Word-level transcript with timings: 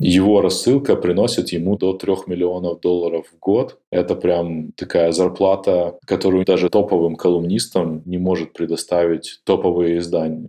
Его 0.00 0.40
рассылка 0.40 0.96
приносит 0.96 1.50
ему 1.50 1.76
до 1.76 1.92
3 1.92 2.14
миллионов 2.26 2.80
долларов 2.80 3.26
в 3.32 3.38
год. 3.38 3.78
Это 3.92 4.16
прям 4.16 4.72
такая 4.72 5.12
зарплата, 5.12 5.98
которую 6.04 6.44
даже 6.44 6.68
топовым 6.68 7.14
колумнистам 7.14 8.02
не 8.04 8.18
может 8.18 8.52
предоставить 8.52 9.40
топовые 9.44 9.98
издания. 9.98 10.48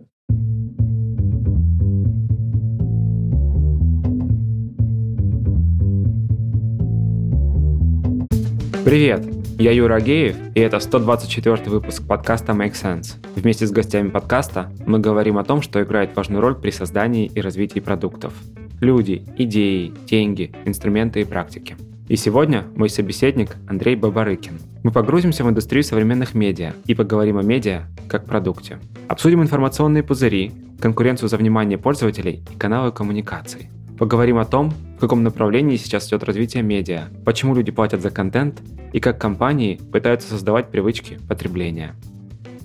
Привет! 8.84 9.22
Я 9.58 9.70
Юра 9.70 9.94
Агеев, 9.94 10.36
и 10.56 10.60
это 10.60 10.80
124 10.80 11.70
выпуск 11.70 12.06
подкаста 12.06 12.52
Make 12.52 12.72
Sense. 12.72 13.14
Вместе 13.36 13.66
с 13.66 13.70
гостями 13.70 14.10
подкаста 14.10 14.72
мы 14.86 14.98
говорим 14.98 15.38
о 15.38 15.44
том, 15.44 15.62
что 15.62 15.80
играет 15.82 16.16
важную 16.16 16.40
роль 16.42 16.56
при 16.56 16.70
создании 16.70 17.30
и 17.32 17.40
развитии 17.40 17.78
продуктов. 17.78 18.34
Люди, 18.80 19.24
идеи, 19.38 19.94
деньги, 20.06 20.52
инструменты 20.66 21.22
и 21.22 21.24
практики. 21.24 21.76
И 22.08 22.16
сегодня 22.16 22.64
мой 22.76 22.90
собеседник 22.90 23.56
Андрей 23.66 23.96
Бабарыкин. 23.96 24.58
Мы 24.82 24.90
погрузимся 24.90 25.44
в 25.44 25.48
индустрию 25.48 25.82
современных 25.82 26.34
медиа 26.34 26.74
и 26.84 26.94
поговорим 26.94 27.38
о 27.38 27.42
медиа 27.42 27.86
как 28.06 28.26
продукте. 28.26 28.78
Обсудим 29.08 29.42
информационные 29.42 30.02
пузыри, 30.02 30.52
конкуренцию 30.78 31.30
за 31.30 31.38
внимание 31.38 31.78
пользователей 31.78 32.44
и 32.52 32.58
каналы 32.58 32.92
коммуникаций. 32.92 33.70
Поговорим 33.98 34.36
о 34.36 34.44
том, 34.44 34.74
в 34.98 35.00
каком 35.00 35.22
направлении 35.22 35.76
сейчас 35.76 36.06
идет 36.08 36.22
развитие 36.24 36.62
медиа, 36.62 37.08
почему 37.24 37.54
люди 37.54 37.72
платят 37.72 38.02
за 38.02 38.10
контент 38.10 38.60
и 38.92 39.00
как 39.00 39.18
компании 39.18 39.80
пытаются 39.90 40.28
создавать 40.28 40.70
привычки 40.70 41.18
потребления. 41.26 41.94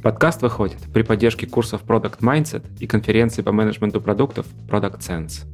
Подкаст 0.03 0.41
выходит 0.41 0.79
при 0.93 1.03
поддержке 1.03 1.47
курсов 1.47 1.83
Product 1.87 2.19
Mindset 2.19 2.65
и 2.79 2.85
конференции 2.85 3.43
по 3.43 3.53
менеджменту 3.53 4.01
продуктов 4.01 4.45
Product 4.69 4.99
Sense. 4.99 5.45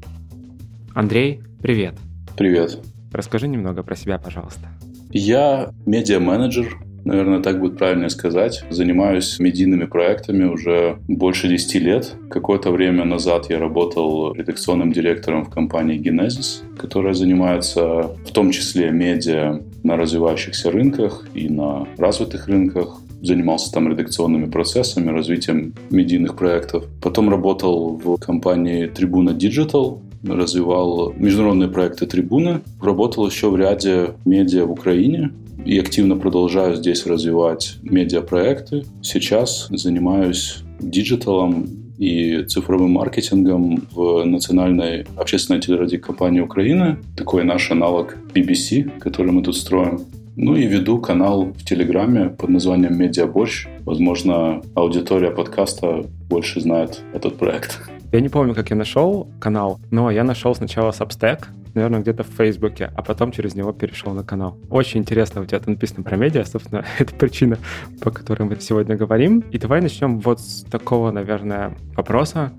Андрей, 0.98 1.42
привет. 1.62 1.94
Привет. 2.36 2.80
Расскажи 3.14 3.48
немного 3.48 3.84
про 3.84 3.96
себя, 3.96 4.18
пожалуйста. 4.18 4.70
Я 5.12 5.70
медиа-менеджер, 5.86 6.80
наверное, 7.06 7.40
так 7.40 7.60
будет 7.60 7.78
правильно 7.78 8.10
сказать. 8.10 8.66
Занимаюсь 8.72 9.38
медийными 9.38 9.86
проектами 9.86 10.46
уже 10.46 10.98
больше 11.08 11.50
10 11.50 11.76
лет. 11.84 12.16
Какое-то 12.32 12.72
время 12.72 13.06
назад 13.06 13.52
я 13.52 13.60
работал 13.60 14.34
редакционным 14.34 14.92
директором 14.92 15.46
в 15.46 15.52
компании 15.52 16.02
Genesis, 16.02 16.64
которая 16.76 17.14
занимается 17.14 18.16
в 18.26 18.32
том 18.32 18.50
числе 18.50 18.90
медиа 18.90 19.62
на 19.84 19.98
развивающихся 19.98 20.72
рынках 20.72 21.28
и 21.36 21.48
на 21.48 21.88
развитых 22.00 22.48
рынках 22.48 23.00
занимался 23.22 23.72
там 23.72 23.88
редакционными 23.88 24.50
процессами, 24.50 25.12
развитием 25.12 25.74
медийных 25.92 26.36
проектов. 26.36 26.86
Потом 27.02 27.30
работал 27.30 27.98
в 27.98 28.18
компании 28.18 28.90
Tribuna 28.90 29.38
Digital, 29.38 30.02
развивал 30.24 31.14
международные 31.14 31.70
проекты 31.70 32.06
«Трибуны», 32.06 32.62
работал 32.82 33.28
еще 33.28 33.50
в 33.50 33.58
ряде 33.58 34.16
медиа 34.26 34.66
в 34.66 34.72
Украине 34.72 35.32
и 35.66 35.78
активно 35.80 36.16
продолжаю 36.16 36.76
здесь 36.76 37.06
развивать 37.06 37.78
медиапроекты. 37.84 38.86
Сейчас 39.02 39.68
занимаюсь 39.70 40.64
диджиталом 40.80 41.68
и 41.98 42.44
цифровым 42.44 42.92
маркетингом 42.92 43.84
в 43.92 44.24
национальной 44.24 45.06
общественной 45.18 45.60
телерадиокомпании 45.60 46.42
Украины. 46.42 46.98
Такой 47.16 47.44
наш 47.44 47.72
аналог 47.72 48.18
BBC, 48.34 49.00
который 49.00 49.32
мы 49.32 49.42
тут 49.42 49.58
строим. 49.58 50.02
Ну 50.36 50.56
и 50.56 50.68
веду 50.68 51.00
канал 51.00 51.46
в 51.46 51.66
Телеграме 51.66 52.30
под 52.30 52.50
названием 52.50 52.96
«Медиаборщ». 52.96 53.68
Возможно, 53.80 54.62
аудитория 54.76 55.32
подкаста 55.32 56.06
больше 56.30 56.62
знает 56.62 57.02
этот 57.12 57.38
проект. 57.38 57.80
Я 58.12 58.22
не 58.22 58.30
помню, 58.30 58.56
как 58.56 58.70
я 58.70 58.76
нашел 58.76 59.28
канал, 59.40 59.80
но 59.92 60.10
я 60.10 60.24
нашел 60.24 60.56
сначала 60.56 60.92
Substack, 60.92 61.48
наверное, 61.74 62.00
где-то 62.00 62.24
в 62.24 62.28
Фейсбуке, 62.28 62.90
а 62.96 63.04
потом 63.04 63.34
через 63.34 63.54
него 63.54 63.74
перешел 63.74 64.14
на 64.14 64.24
канал. 64.24 64.58
Очень 64.70 65.02
интересно, 65.02 65.42
у 65.42 65.46
тебя 65.46 65.60
там 65.60 65.74
написано 65.74 66.04
про 66.04 66.16
медиа, 66.16 66.46
собственно, 66.46 66.86
это 67.00 67.14
причина, 67.16 67.58
по 68.02 68.10
которой 68.10 68.44
мы 68.44 68.58
сегодня 68.62 68.96
говорим. 68.96 69.40
И 69.52 69.58
давай 69.58 69.82
начнем 69.82 70.20
вот 70.20 70.40
с 70.40 70.64
такого, 70.64 71.12
наверное, 71.12 71.76
вопроса 71.96 72.54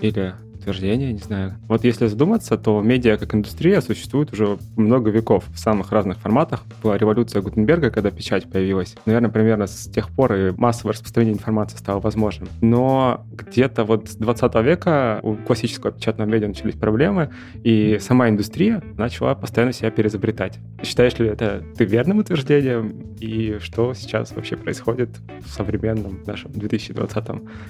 или 0.00 0.34
утверждение, 0.58 1.12
не 1.12 1.18
знаю. 1.18 1.54
Вот 1.68 1.84
если 1.84 2.06
задуматься, 2.06 2.56
то 2.56 2.80
медиа 2.80 3.16
как 3.16 3.34
индустрия 3.34 3.80
существует 3.80 4.32
уже 4.32 4.58
много 4.76 5.10
веков 5.10 5.44
в 5.52 5.58
самых 5.58 5.92
разных 5.92 6.18
форматах. 6.18 6.64
Была 6.82 6.98
революция 6.98 7.42
Гутенберга, 7.42 7.90
когда 7.90 8.10
печать 8.10 8.50
появилась. 8.50 8.96
Наверное, 9.06 9.30
примерно 9.30 9.66
с 9.66 9.90
тех 9.90 10.10
пор 10.10 10.34
и 10.34 10.52
массовое 10.52 10.92
распространение 10.92 11.34
информации 11.34 11.76
стало 11.76 12.00
возможным. 12.00 12.48
Но 12.60 13.26
где-то 13.32 13.84
вот 13.84 14.08
с 14.08 14.16
20 14.16 14.54
века 14.64 15.20
у 15.22 15.36
классического 15.36 15.92
печатного 15.92 16.28
медиа 16.28 16.48
начались 16.48 16.74
проблемы, 16.74 17.30
и 17.64 17.98
сама 18.00 18.28
индустрия 18.28 18.82
начала 18.96 19.34
постоянно 19.34 19.72
себя 19.72 19.90
перезабретать. 19.90 20.58
Считаешь 20.82 21.18
ли 21.18 21.28
это 21.28 21.62
ты 21.76 21.84
верным 21.84 22.18
утверждением? 22.18 23.08
И 23.20 23.58
что 23.60 23.94
сейчас 23.94 24.32
вообще 24.32 24.56
происходит 24.56 25.10
в 25.44 25.48
современном 25.50 26.20
нашем 26.26 26.52
2020 26.52 27.26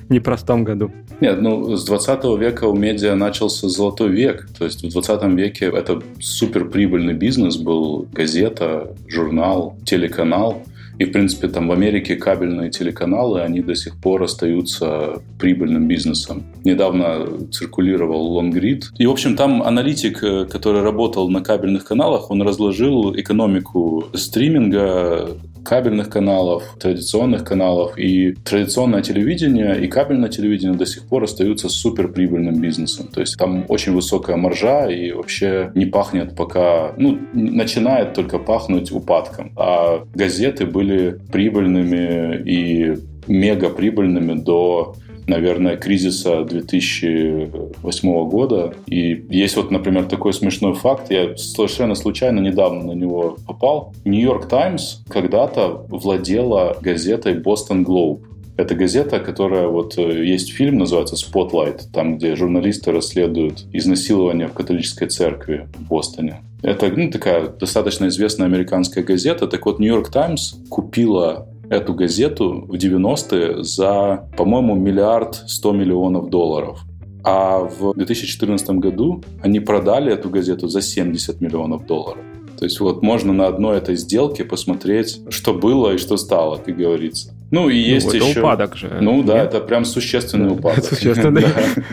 непростом 0.09 0.65
году? 0.65 0.93
Нет, 1.21 1.41
ну, 1.41 1.77
с 1.77 1.85
20 1.87 2.39
века 2.39 2.65
у 2.65 2.75
медиа 2.89 3.15
начался 3.15 3.69
золотой 3.69 4.11
век. 4.11 4.49
То 4.59 4.65
есть 4.65 4.83
в 4.83 4.91
20 4.91 5.23
веке 5.37 5.67
это 5.67 6.03
суперприбыльный 6.21 7.15
бизнес 7.15 7.57
был. 7.57 8.09
Газета, 8.13 8.95
журнал, 9.07 9.77
телеканал. 9.85 10.63
И, 10.99 11.05
в 11.05 11.13
принципе, 11.13 11.47
там 11.47 11.69
в 11.69 11.73
Америке 11.73 12.17
кабельные 12.17 12.71
телеканалы, 12.71 13.43
они 13.43 13.61
до 13.61 13.77
сих 13.77 13.97
пор 14.01 14.25
остаются 14.25 15.23
прибыльным 15.39 15.87
бизнесом. 15.87 16.43
Недавно 16.65 17.25
циркулировал 17.53 18.33
лонгрид. 18.33 18.91
И, 18.99 19.07
в 19.07 19.11
общем, 19.11 19.37
там 19.37 19.63
аналитик, 19.63 20.25
э, 20.25 20.47
который 20.47 20.83
работал 20.83 21.31
на 21.31 21.41
кабельных 21.41 21.85
каналах, 21.85 22.33
он 22.33 22.43
разложил 22.43 23.15
экономику 23.15 24.07
стриминга, 24.13 25.37
кабельных 25.69 26.09
каналов, 26.09 26.77
традиционных 26.81 27.45
каналов. 27.45 27.99
И 27.99 28.33
традиционное 28.33 29.03
телевидение 29.03 29.79
и 29.79 29.87
кабельное 29.87 30.31
телевидение 30.31 30.77
до 30.77 30.87
сих 30.87 31.05
пор 31.05 31.25
остаются 31.25 31.69
суперприбыльным 31.69 32.59
бизнесом. 32.59 33.09
То 33.09 33.21
есть 33.21 33.37
там 33.37 33.67
очень 33.69 33.93
высокая 33.93 34.37
маржа 34.37 34.89
и 34.89 35.13
вообще 35.13 35.71
не 35.75 35.85
пахнет 35.85 36.35
пока... 36.35 36.95
Ну, 36.97 37.19
начинает 37.35 38.15
только 38.15 38.39
пахнуть 38.39 38.91
упадком. 38.93 39.53
А 39.57 40.05
газеты 40.15 40.65
были 40.65 41.19
прибыльными 41.31 42.43
и 42.47 42.97
мега 43.27 43.69
прибыльными 43.69 44.41
до 44.41 44.95
наверное, 45.29 45.77
кризиса 45.77 46.45
2008 46.45 48.29
года. 48.29 48.75
И 48.87 49.25
есть 49.31 49.57
вот, 49.57 49.71
например, 49.71 50.05
такой 50.05 50.33
смешной 50.33 50.75
факт. 50.75 51.11
Я 51.11 51.37
совершенно 51.37 51.95
случайно 51.95 52.41
недавно 52.41 52.85
на 52.85 52.93
него 52.93 53.37
попал. 53.47 53.95
Нью-Йорк 54.05 54.49
Таймс 54.49 55.01
когда-то 55.09 55.87
владела 55.89 56.77
газетой 56.81 57.35
Бостон 57.35 57.85
Globe. 57.85 58.21
Это 58.57 58.75
газета, 58.75 59.21
которая 59.21 59.69
вот 59.69 59.97
э, 59.99 60.27
есть 60.27 60.53
фильм, 60.53 60.79
называется 60.79 61.15
Spotlight, 61.15 61.83
там, 61.93 62.19
где 62.19 62.35
журналисты 62.35 62.91
расследуют 62.91 63.65
изнасилование 63.73 64.49
в 64.49 64.53
католической 64.53 65.07
церкви 65.07 65.69
в 65.77 65.87
Бостоне. 65.87 66.41
Это 66.63 66.89
ну, 66.89 67.09
такая 67.09 67.49
достаточно 67.49 68.09
известная 68.09 68.49
американская 68.49 69.05
газета. 69.05 69.47
Так 69.47 69.65
вот, 69.65 69.79
Нью-Йорк 69.79 70.11
Таймс 70.11 70.55
купила 70.69 71.47
эту 71.71 71.95
газету 71.95 72.65
в 72.69 72.75
90-е 72.75 73.63
за, 73.65 74.29
по-моему, 74.37 74.75
миллиард 74.75 75.35
сто 75.47 75.73
миллионов 75.73 76.31
долларов. 76.31 76.81
А 77.25 77.59
в 77.59 77.95
2014 77.95 78.71
году 78.71 79.23
они 79.43 79.61
продали 79.61 80.13
эту 80.13 80.31
газету 80.31 80.69
за 80.69 80.81
70 80.81 81.41
миллионов 81.41 81.87
долларов. 81.87 82.23
То 82.59 82.65
есть 82.65 82.81
вот 82.81 83.03
можно 83.03 83.33
на 83.33 83.47
одной 83.47 83.79
этой 83.79 83.95
сделке 83.95 84.45
посмотреть, 84.45 85.21
что 85.29 85.55
было 85.55 85.95
и 85.95 85.99
что 85.99 86.17
стало, 86.17 86.57
как 86.57 86.77
говорится. 86.77 87.33
Ну 87.51 87.69
и 87.69 87.81
ну, 87.81 87.95
есть 87.95 88.07
ну, 88.07 88.15
это 88.15 88.25
еще... 88.25 88.41
упадок 88.41 88.77
же. 88.77 88.99
Ну 89.01 89.23
да, 89.23 89.43
это 89.43 89.61
прям 89.61 89.85
существенный 89.85 90.53
упадок. 90.53 90.85
Существенный. 90.85 91.45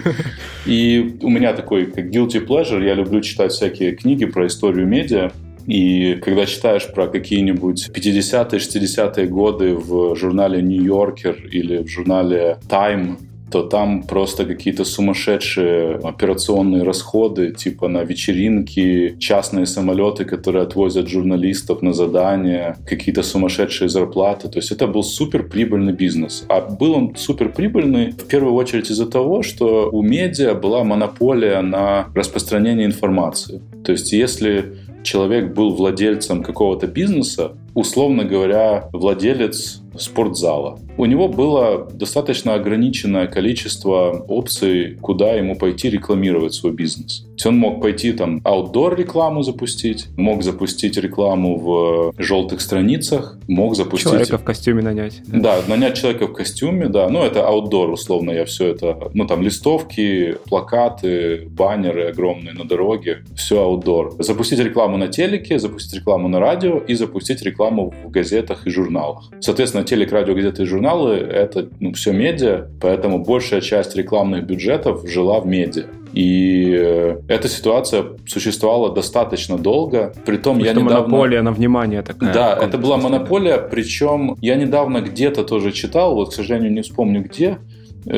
И 0.65 1.17
у 1.21 1.29
меня 1.29 1.53
такой 1.53 1.85
как 1.85 2.05
guilty 2.05 2.45
pleasure, 2.45 2.83
я 2.83 2.95
люблю 2.95 3.21
читать 3.21 3.51
всякие 3.51 3.95
книги 3.95 4.25
про 4.25 4.47
историю 4.47 4.87
медиа. 4.87 5.31
И 5.67 6.15
когда 6.15 6.45
читаешь 6.45 6.91
про 6.93 7.07
какие-нибудь 7.07 7.89
50-е, 7.93 8.59
60-е 8.59 9.27
годы 9.27 9.75
в 9.75 10.15
журнале 10.15 10.61
Yorker 10.61 11.47
или 11.49 11.83
в 11.83 11.87
журнале 11.87 12.57
Time, 12.67 13.17
то 13.51 13.61
там 13.61 14.03
просто 14.03 14.45
какие-то 14.45 14.83
сумасшедшие 14.83 15.95
операционные 16.03 16.83
расходы, 16.83 17.51
типа 17.51 17.87
на 17.87 18.03
вечеринки, 18.03 19.15
частные 19.19 19.65
самолеты, 19.65 20.25
которые 20.25 20.63
отвозят 20.63 21.07
журналистов 21.07 21.81
на 21.81 21.93
задания, 21.93 22.77
какие-то 22.85 23.23
сумасшедшие 23.23 23.87
зарплаты. 23.87 24.49
То 24.49 24.59
есть 24.59 24.71
это 24.71 24.87
был 24.87 25.03
супер 25.03 25.43
прибыльный 25.43 25.93
бизнес. 25.93 26.43
А 26.49 26.59
был 26.61 26.93
он 26.93 27.15
супер 27.15 27.49
прибыльный 27.49 28.11
в 28.11 28.27
первую 28.27 28.55
очередь 28.55 28.89
из-за 28.89 29.05
того, 29.05 29.43
что 29.43 29.89
у 29.91 30.01
медиа 30.01 30.53
была 30.55 30.83
монополия 30.83 31.61
на 31.61 32.07
распространение 32.15 32.85
информации. 32.85 33.61
То 33.85 33.91
есть 33.91 34.11
если 34.11 34.73
человек 35.05 35.53
был 35.53 35.73
владельцем 35.73 36.43
какого-то 36.43 36.87
бизнеса, 36.87 37.53
условно 37.73 38.25
говоря, 38.25 38.89
владелец 38.91 39.81
спортзала. 39.97 40.79
У 40.97 41.05
него 41.05 41.27
было 41.27 41.87
достаточно 41.91 42.53
ограниченное 42.53 43.27
количество 43.27 44.25
опций, 44.27 44.97
куда 45.01 45.33
ему 45.33 45.55
пойти 45.55 45.89
рекламировать 45.89 46.53
свой 46.53 46.71
бизнес. 46.71 47.21
То 47.21 47.31
есть 47.33 47.45
он 47.47 47.57
мог 47.57 47.81
пойти 47.81 48.13
там 48.13 48.39
аутдор 48.45 48.95
рекламу 48.95 49.43
запустить, 49.43 50.07
мог 50.15 50.41
запустить 50.43 50.97
рекламу 50.97 51.57
в 51.57 52.13
желтых 52.17 52.61
страницах, 52.61 53.37
мог 53.47 53.75
запустить... 53.75 54.09
Человека 54.09 54.37
в 54.37 54.43
костюме 54.43 54.81
нанять. 54.81 55.21
Да, 55.27 55.59
нанять 55.67 55.97
человека 55.97 56.27
в 56.27 56.33
костюме, 56.33 56.87
да. 56.87 57.09
Ну, 57.09 57.23
это 57.23 57.45
аутдор, 57.45 57.89
условно, 57.89 58.31
я 58.31 58.45
все 58.45 58.67
это... 58.67 58.97
Ну, 59.13 59.27
там, 59.27 59.41
листовки, 59.41 60.37
плакаты, 60.45 61.47
баннеры 61.49 62.07
огромные 62.09 62.53
на 62.53 62.63
дороге. 62.63 63.23
Все 63.35 63.61
аутдор. 63.61 64.15
Запустить 64.19 64.59
рекламу 64.59 64.97
на 64.97 65.09
телеке, 65.09 65.59
запустить 65.59 65.99
рекламу 65.99 66.29
на 66.29 66.39
радио 66.39 66.77
и 66.77 66.93
запустить 66.93 67.41
рекламу 67.41 67.93
в 68.03 68.09
газетах 68.09 68.65
и 68.65 68.69
журналах. 68.69 69.29
Соответственно, 69.41 69.83
телек, 69.83 70.13
радио, 70.13 70.33
газеты 70.33 70.63
и 70.63 70.65
журналы— 70.65 70.84
это 70.91 71.69
ну, 71.79 71.93
все 71.93 72.11
медиа, 72.11 72.67
поэтому 72.81 73.23
большая 73.23 73.61
часть 73.61 73.95
рекламных 73.95 74.45
бюджетов 74.45 75.07
жила 75.07 75.39
в 75.39 75.47
медиа. 75.47 75.85
И 76.13 76.73
э, 76.73 77.17
эта 77.27 77.49
ситуация 77.49 78.05
существовала 78.25 78.93
достаточно 78.93 79.57
долго. 79.57 80.13
Притом 80.25 80.59
я 80.59 80.71
недавно... 80.71 81.01
монополия 81.01 81.41
на 81.41 81.51
внимание 81.51 82.01
такая. 82.01 82.33
Да, 82.33 82.57
это 82.61 82.77
была 82.77 82.97
монополия, 82.97 83.57
причем 83.57 84.37
я 84.41 84.55
недавно 84.55 85.01
где-то 85.01 85.43
тоже 85.43 85.73
читал, 85.73 86.15
вот, 86.15 86.29
к 86.29 86.33
сожалению, 86.33 86.71
не 86.71 86.81
вспомню 86.83 87.21
где, 87.21 87.57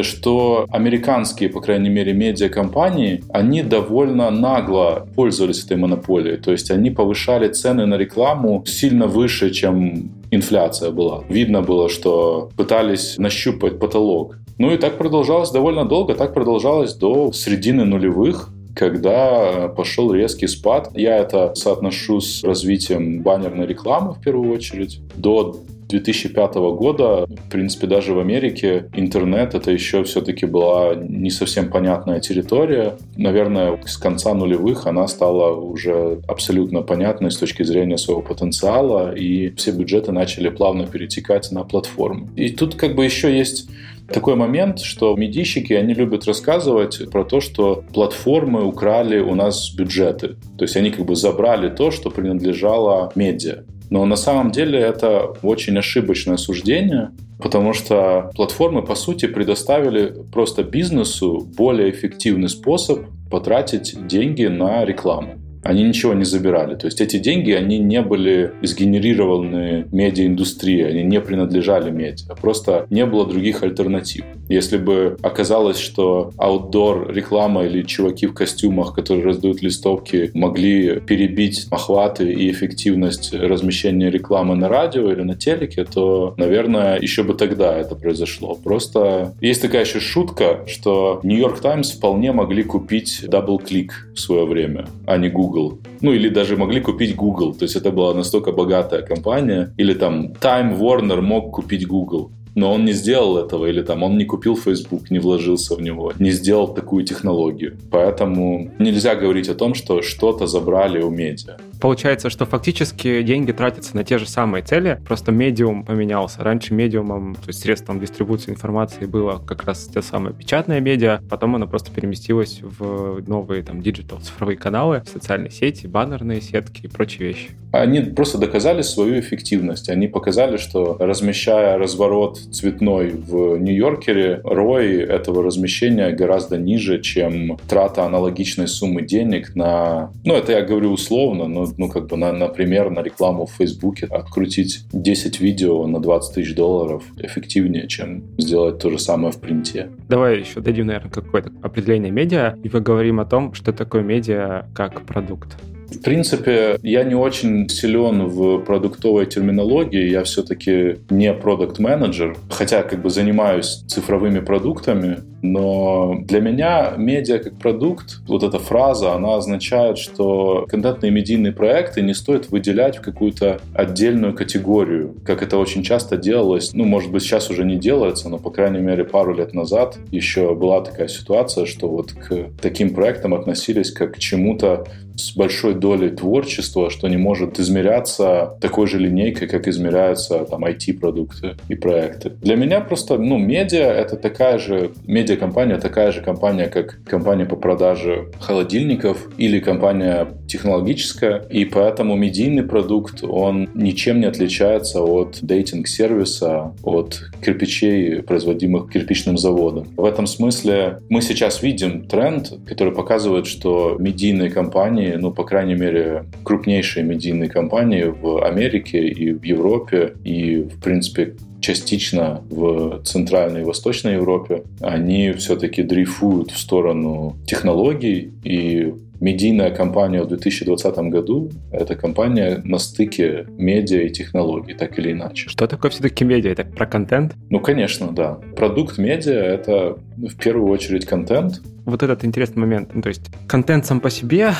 что 0.01 0.67
американские, 0.69 1.49
по 1.49 1.61
крайней 1.61 1.89
мере, 1.89 2.13
медиакомпании, 2.13 3.23
они 3.31 3.63
довольно 3.63 4.29
нагло 4.29 5.07
пользовались 5.15 5.63
этой 5.65 5.77
монополией. 5.77 6.37
То 6.37 6.51
есть 6.51 6.69
они 6.71 6.91
повышали 6.91 7.47
цены 7.47 7.85
на 7.85 7.95
рекламу 7.95 8.63
сильно 8.67 9.07
выше, 9.07 9.49
чем 9.49 10.11
инфляция 10.31 10.91
была. 10.91 11.23
Видно 11.29 11.61
было, 11.61 11.89
что 11.89 12.49
пытались 12.55 13.17
нащупать 13.17 13.79
потолок. 13.79 14.37
Ну 14.57 14.71
и 14.71 14.77
так 14.77 14.97
продолжалось 14.97 15.51
довольно 15.51 15.85
долго, 15.85 16.15
так 16.15 16.33
продолжалось 16.33 16.93
до 16.95 17.31
середины 17.31 17.85
нулевых, 17.85 18.49
когда 18.75 19.67
пошел 19.69 20.13
резкий 20.13 20.47
спад. 20.47 20.91
Я 20.93 21.17
это 21.17 21.53
соотношу 21.55 22.21
с 22.21 22.43
развитием 22.43 23.21
баннерной 23.21 23.65
рекламы 23.65 24.13
в 24.13 24.21
первую 24.21 24.53
очередь. 24.53 24.99
До 25.15 25.57
2005 25.87 26.55
года, 26.55 27.25
в 27.27 27.49
принципе, 27.49 27.87
даже 27.87 28.13
в 28.13 28.19
Америке 28.19 28.89
интернет 28.93 29.55
это 29.55 29.71
еще 29.71 30.03
все-таки 30.03 30.45
была 30.45 30.95
не 30.95 31.29
совсем 31.29 31.69
понятная 31.69 32.19
территория. 32.19 32.97
Наверное, 33.15 33.79
с 33.85 33.97
конца 33.97 34.33
нулевых 34.33 34.85
она 34.85 35.07
стала 35.07 35.55
уже 35.55 36.21
абсолютно 36.27 36.81
понятной 36.81 37.31
с 37.31 37.37
точки 37.37 37.63
зрения 37.63 37.97
своего 37.97 38.21
потенциала, 38.21 39.13
и 39.13 39.49
все 39.55 39.71
бюджеты 39.71 40.11
начали 40.11 40.49
плавно 40.49 40.85
перетекать 40.85 41.51
на 41.51 41.63
платформы. 41.63 42.27
И 42.35 42.49
тут 42.49 42.75
как 42.75 42.95
бы 42.95 43.05
еще 43.05 43.35
есть 43.35 43.69
такой 44.07 44.35
момент, 44.35 44.79
что 44.79 45.15
медийщики, 45.15 45.73
они 45.73 45.93
любят 45.93 46.25
рассказывать 46.25 47.09
про 47.11 47.23
то, 47.23 47.41
что 47.41 47.83
платформы 47.93 48.63
украли 48.63 49.19
у 49.19 49.35
нас 49.35 49.73
бюджеты. 49.73 50.35
То 50.57 50.63
есть 50.63 50.75
они 50.77 50.91
как 50.91 51.05
бы 51.05 51.15
забрали 51.15 51.69
то, 51.69 51.91
что 51.91 52.09
принадлежало 52.09 53.11
медиа. 53.15 53.63
Но 53.89 54.05
на 54.05 54.15
самом 54.15 54.51
деле 54.51 54.79
это 54.79 55.33
очень 55.41 55.77
ошибочное 55.77 56.37
суждение, 56.37 57.11
потому 57.39 57.73
что 57.73 58.31
платформы, 58.35 58.83
по 58.83 58.95
сути, 58.95 59.27
предоставили 59.27 60.13
просто 60.31 60.63
бизнесу 60.63 61.47
более 61.57 61.89
эффективный 61.89 62.49
способ 62.49 63.05
потратить 63.29 64.07
деньги 64.07 64.45
на 64.45 64.83
рекламу 64.85 65.35
они 65.63 65.83
ничего 65.83 66.13
не 66.13 66.23
забирали. 66.23 66.75
То 66.75 66.87
есть 66.87 67.01
эти 67.01 67.17
деньги, 67.17 67.51
они 67.51 67.79
не 67.79 68.01
были 68.01 68.51
сгенерированы 68.61 69.85
медиаиндустрией, 69.91 70.87
они 70.87 71.03
не 71.03 71.21
принадлежали 71.21 71.91
медиа. 71.91 72.35
Просто 72.35 72.87
не 72.89 73.05
было 73.05 73.27
других 73.27 73.63
альтернатив. 73.63 74.23
Если 74.49 74.77
бы 74.77 75.17
оказалось, 75.21 75.77
что 75.77 76.31
аутдор 76.37 77.11
реклама 77.13 77.65
или 77.65 77.81
чуваки 77.81 78.27
в 78.27 78.33
костюмах, 78.33 78.93
которые 78.93 79.25
раздают 79.25 79.61
листовки, 79.61 80.31
могли 80.33 80.99
перебить 81.01 81.67
охваты 81.69 82.31
и 82.31 82.49
эффективность 82.51 83.33
размещения 83.33 84.09
рекламы 84.09 84.55
на 84.55 84.69
радио 84.69 85.11
или 85.11 85.21
на 85.21 85.35
телеке, 85.35 85.83
то, 85.83 86.33
наверное, 86.37 86.99
еще 86.99 87.23
бы 87.23 87.33
тогда 87.33 87.77
это 87.77 87.95
произошло. 87.95 88.55
Просто 88.55 89.35
есть 89.41 89.61
такая 89.61 89.83
еще 89.83 89.99
шутка, 89.99 90.61
что 90.67 91.19
Нью-Йорк 91.23 91.59
Таймс 91.59 91.91
вполне 91.91 92.31
могли 92.31 92.63
купить 92.63 93.23
DoubleClick 93.23 93.89
в 94.15 94.19
свое 94.19 94.45
время, 94.45 94.87
а 95.05 95.17
не 95.17 95.29
Google 95.29 95.56
Google. 95.57 95.79
Ну, 96.01 96.13
или 96.13 96.29
даже 96.29 96.57
могли 96.57 96.81
купить 96.81 97.15
Google. 97.15 97.53
То 97.53 97.65
есть 97.65 97.75
это 97.75 97.91
была 97.91 98.13
настолько 98.13 98.51
богатая 98.51 99.01
компания. 99.01 99.73
Или 99.77 99.93
там 99.93 100.33
Time 100.41 100.77
Warner 100.79 101.21
мог 101.21 101.55
купить 101.55 101.87
Google 101.87 102.31
но 102.57 102.73
он 102.73 102.85
не 102.85 102.93
сделал 102.93 103.37
этого, 103.37 103.67
или 103.67 103.83
там 103.83 104.03
он 104.03 104.17
не 104.17 104.25
купил 104.25 104.55
Facebook, 104.55 105.11
не 105.11 105.19
вложился 105.19 105.75
в 105.75 105.81
него, 105.81 106.11
не 106.19 106.31
сделал 106.31 106.73
такую 106.73 107.05
технологию. 107.05 107.77
Поэтому 107.91 108.71
нельзя 108.79 109.15
говорить 109.15 109.49
о 109.49 109.53
том, 109.53 109.75
что 109.75 110.01
что-то 110.01 110.47
забрали 110.47 111.03
у 111.03 111.11
медиа. 111.11 111.57
Получается, 111.79 112.29
что 112.29 112.45
фактически 112.45 113.21
деньги 113.21 113.51
тратятся 113.51 113.95
на 113.95 114.03
те 114.03 114.17
же 114.17 114.27
самые 114.27 114.63
цели, 114.63 114.99
просто 115.05 115.31
медиум 115.31 115.83
поменялся. 115.83 116.43
Раньше 116.43 116.73
медиумом, 116.73 117.35
то 117.35 117.47
есть 117.47 117.59
средством 117.59 117.99
дистрибуции 117.99 118.51
информации 118.51 119.05
было 119.05 119.41
как 119.45 119.63
раз 119.63 119.85
те 119.85 120.01
самые 120.01 120.33
печатные 120.33 120.81
медиа, 120.81 121.21
потом 121.29 121.55
оно 121.55 121.67
просто 121.67 121.91
переместилось 121.91 122.61
в 122.61 123.21
новые 123.27 123.63
там 123.63 123.81
digital 123.81 124.19
цифровые 124.19 124.57
каналы, 124.57 125.03
социальные 125.11 125.51
сети, 125.51 125.87
баннерные 125.87 126.41
сетки 126.41 126.81
и 126.85 126.87
прочие 126.87 127.27
вещи. 127.27 127.49
Они 127.71 127.99
просто 127.99 128.37
доказали 128.37 128.81
свою 128.81 129.19
эффективность. 129.19 129.89
Они 129.89 130.07
показали, 130.07 130.57
что 130.57 130.95
размещая 130.99 131.77
разворот 131.77 132.37
цветной 132.37 133.11
в 133.11 133.57
Нью-Йоркере, 133.57 134.41
рой 134.43 134.95
этого 134.95 135.43
размещения 135.43 136.11
гораздо 136.11 136.57
ниже, 136.57 137.01
чем 137.01 137.57
трата 137.67 138.03
аналогичной 138.05 138.67
суммы 138.67 139.01
денег 139.01 139.55
на... 139.55 140.11
Ну, 140.23 140.33
это 140.33 140.53
я 140.53 140.61
говорю 140.61 140.91
условно, 140.91 141.47
но 141.47 141.66
ну, 141.77 141.89
как 141.89 142.07
бы, 142.07 142.17
на, 142.17 142.31
например, 142.31 142.89
на 142.89 143.01
рекламу 143.01 143.45
в 143.45 143.51
Фейсбуке 143.51 144.07
открутить 144.07 144.85
10 144.91 145.39
видео 145.39 145.85
на 145.87 145.99
20 145.99 146.35
тысяч 146.35 146.55
долларов 146.55 147.03
эффективнее, 147.17 147.87
чем 147.87 148.23
сделать 148.37 148.79
то 148.79 148.89
же 148.89 148.99
самое 148.99 149.31
в 149.31 149.39
принте. 149.39 149.89
Давай 150.09 150.39
еще 150.39 150.59
дадим, 150.61 150.87
наверное, 150.87 151.11
какое-то 151.11 151.51
определение 151.61 152.11
медиа 152.11 152.57
и 152.63 152.69
поговорим 152.69 153.19
о 153.19 153.25
том, 153.25 153.53
что 153.53 153.73
такое 153.73 154.03
медиа 154.03 154.67
как 154.73 155.05
продукт. 155.05 155.57
В 155.89 156.01
принципе, 156.01 156.77
я 156.83 157.03
не 157.03 157.15
очень 157.15 157.69
силен 157.69 158.27
в 158.27 158.59
продуктовой 158.59 159.25
терминологии, 159.25 160.09
я 160.09 160.23
все-таки 160.23 160.97
не 161.09 161.33
продукт-менеджер, 161.33 162.35
хотя 162.49 162.83
как 162.83 163.01
бы 163.01 163.09
занимаюсь 163.09 163.83
цифровыми 163.87 164.39
продуктами, 164.39 165.19
но 165.41 166.17
для 166.21 166.41
меня 166.41 166.93
медиа 166.97 167.37
как 167.39 167.57
продукт, 167.57 168.19
вот 168.27 168.43
эта 168.43 168.59
фраза, 168.59 169.13
она 169.13 169.35
означает, 169.35 169.97
что 169.97 170.65
контентные 170.69 171.11
медийные 171.11 171.53
проекты 171.53 172.01
не 172.01 172.13
стоит 172.13 172.49
выделять 172.51 172.97
в 172.97 173.01
какую-то 173.01 173.61
отдельную 173.73 174.33
категорию, 174.33 175.15
как 175.25 175.41
это 175.41 175.57
очень 175.57 175.83
часто 175.83 176.17
делалось. 176.17 176.73
Ну, 176.73 176.83
может 176.85 177.11
быть, 177.11 177.23
сейчас 177.23 177.49
уже 177.49 177.63
не 177.63 177.77
делается, 177.77 178.29
но, 178.29 178.39
по 178.39 178.49
крайней 178.49 178.79
мере, 178.79 179.05
пару 179.05 179.33
лет 179.33 179.53
назад 179.53 179.97
еще 180.11 180.53
была 180.53 180.81
такая 180.81 181.07
ситуация, 181.07 181.65
что 181.65 181.87
вот 181.87 182.11
к 182.11 182.49
таким 182.61 182.93
проектам 182.93 183.33
относились 183.33 183.91
как 183.91 184.15
к 184.15 184.17
чему-то 184.17 184.85
с 185.17 185.35
большой 185.35 185.73
долей 185.73 186.09
творчества, 186.09 186.89
что 186.89 187.07
не 187.07 187.17
может 187.17 187.59
измеряться 187.59 188.57
такой 188.61 188.87
же 188.87 188.99
линейкой, 188.99 189.47
как 189.47 189.67
измеряются 189.67 190.45
там 190.45 190.63
IT-продукты 190.63 191.55
и 191.67 191.75
проекты. 191.75 192.29
Для 192.41 192.55
меня 192.55 192.81
просто, 192.81 193.17
ну, 193.17 193.37
медиа— 193.37 193.91
это 193.93 194.15
такая 194.15 194.59
же, 194.59 194.91
медиакомпания 195.05 195.79
такая 195.79 196.11
же 196.11 196.21
компания, 196.21 196.67
как 196.67 196.99
компания 197.03 197.45
по 197.45 197.55
продаже 197.55 198.31
холодильников 198.39 199.27
или 199.37 199.59
компания 199.59 200.27
технологическая, 200.47 201.43
и 201.49 201.65
поэтому 201.65 202.15
медийный 202.15 202.63
продукт, 202.63 203.23
он 203.23 203.69
ничем 203.73 204.19
не 204.19 204.27
отличается 204.27 205.01
от 205.01 205.39
дейтинг-сервиса, 205.41 206.73
от 206.83 207.21
кирпичей, 207.43 208.21
производимых 208.21 208.91
кирпичным 208.91 209.37
заводом. 209.37 209.87
В 209.97 210.05
этом 210.05 210.27
смысле 210.27 210.99
мы 211.09 211.21
сейчас 211.21 211.63
видим 211.63 212.07
тренд, 212.07 212.53
который 212.67 212.93
показывает, 212.93 213.47
что 213.47 213.97
медийные 213.99 214.49
компании 214.49 215.06
компании, 215.07 215.21
ну, 215.21 215.31
по 215.31 215.43
крайней 215.43 215.75
мере, 215.75 216.25
крупнейшие 216.43 217.03
медийные 217.03 217.49
компании 217.49 218.03
в 218.03 218.43
Америке 218.43 219.07
и 219.07 219.33
в 219.33 219.43
Европе, 219.43 220.13
и, 220.23 220.57
в 220.61 220.81
принципе, 220.81 221.35
частично 221.59 222.41
в 222.49 223.01
Центральной 223.03 223.61
и 223.61 223.63
Восточной 223.63 224.13
Европе, 224.13 224.63
они 224.81 225.31
все-таки 225.33 225.83
дрейфуют 225.83 226.51
в 226.51 226.57
сторону 226.57 227.35
технологий 227.45 228.31
и 228.43 228.93
медийная 229.19 229.71
компания 229.71 230.21
в 230.21 230.27
2020 230.27 230.97
году— 231.09 231.49
это 231.71 231.95
компания 231.95 232.61
на 232.63 232.77
стыке 232.77 233.47
медиа 233.57 234.01
и 234.03 234.09
технологий, 234.09 234.75
так 234.75 234.99
или 234.99 235.11
иначе. 235.11 235.49
Что 235.49 235.67
такое 235.67 235.89
все-таки 235.89 236.25
медиа? 236.25 236.51
Это 236.51 236.63
про 236.63 236.85
контент? 236.85 237.33
Ну, 237.49 237.59
конечно, 237.59 238.11
да. 238.11 238.37
Продукт 238.55 238.99
медиа— 238.99 239.33
это 239.55 239.97
в 240.17 240.35
первую 240.37 240.71
очередь 240.71 241.05
контент. 241.05 241.61
Вот 241.87 242.03
этот 242.03 242.25
интересный 242.25 242.59
момент. 242.59 242.89
Ну, 242.93 243.01
то 243.01 243.07
есть 243.07 243.21
контент 243.47 243.85
сам 243.85 244.01
по 244.01 244.09
себе, 244.09 244.53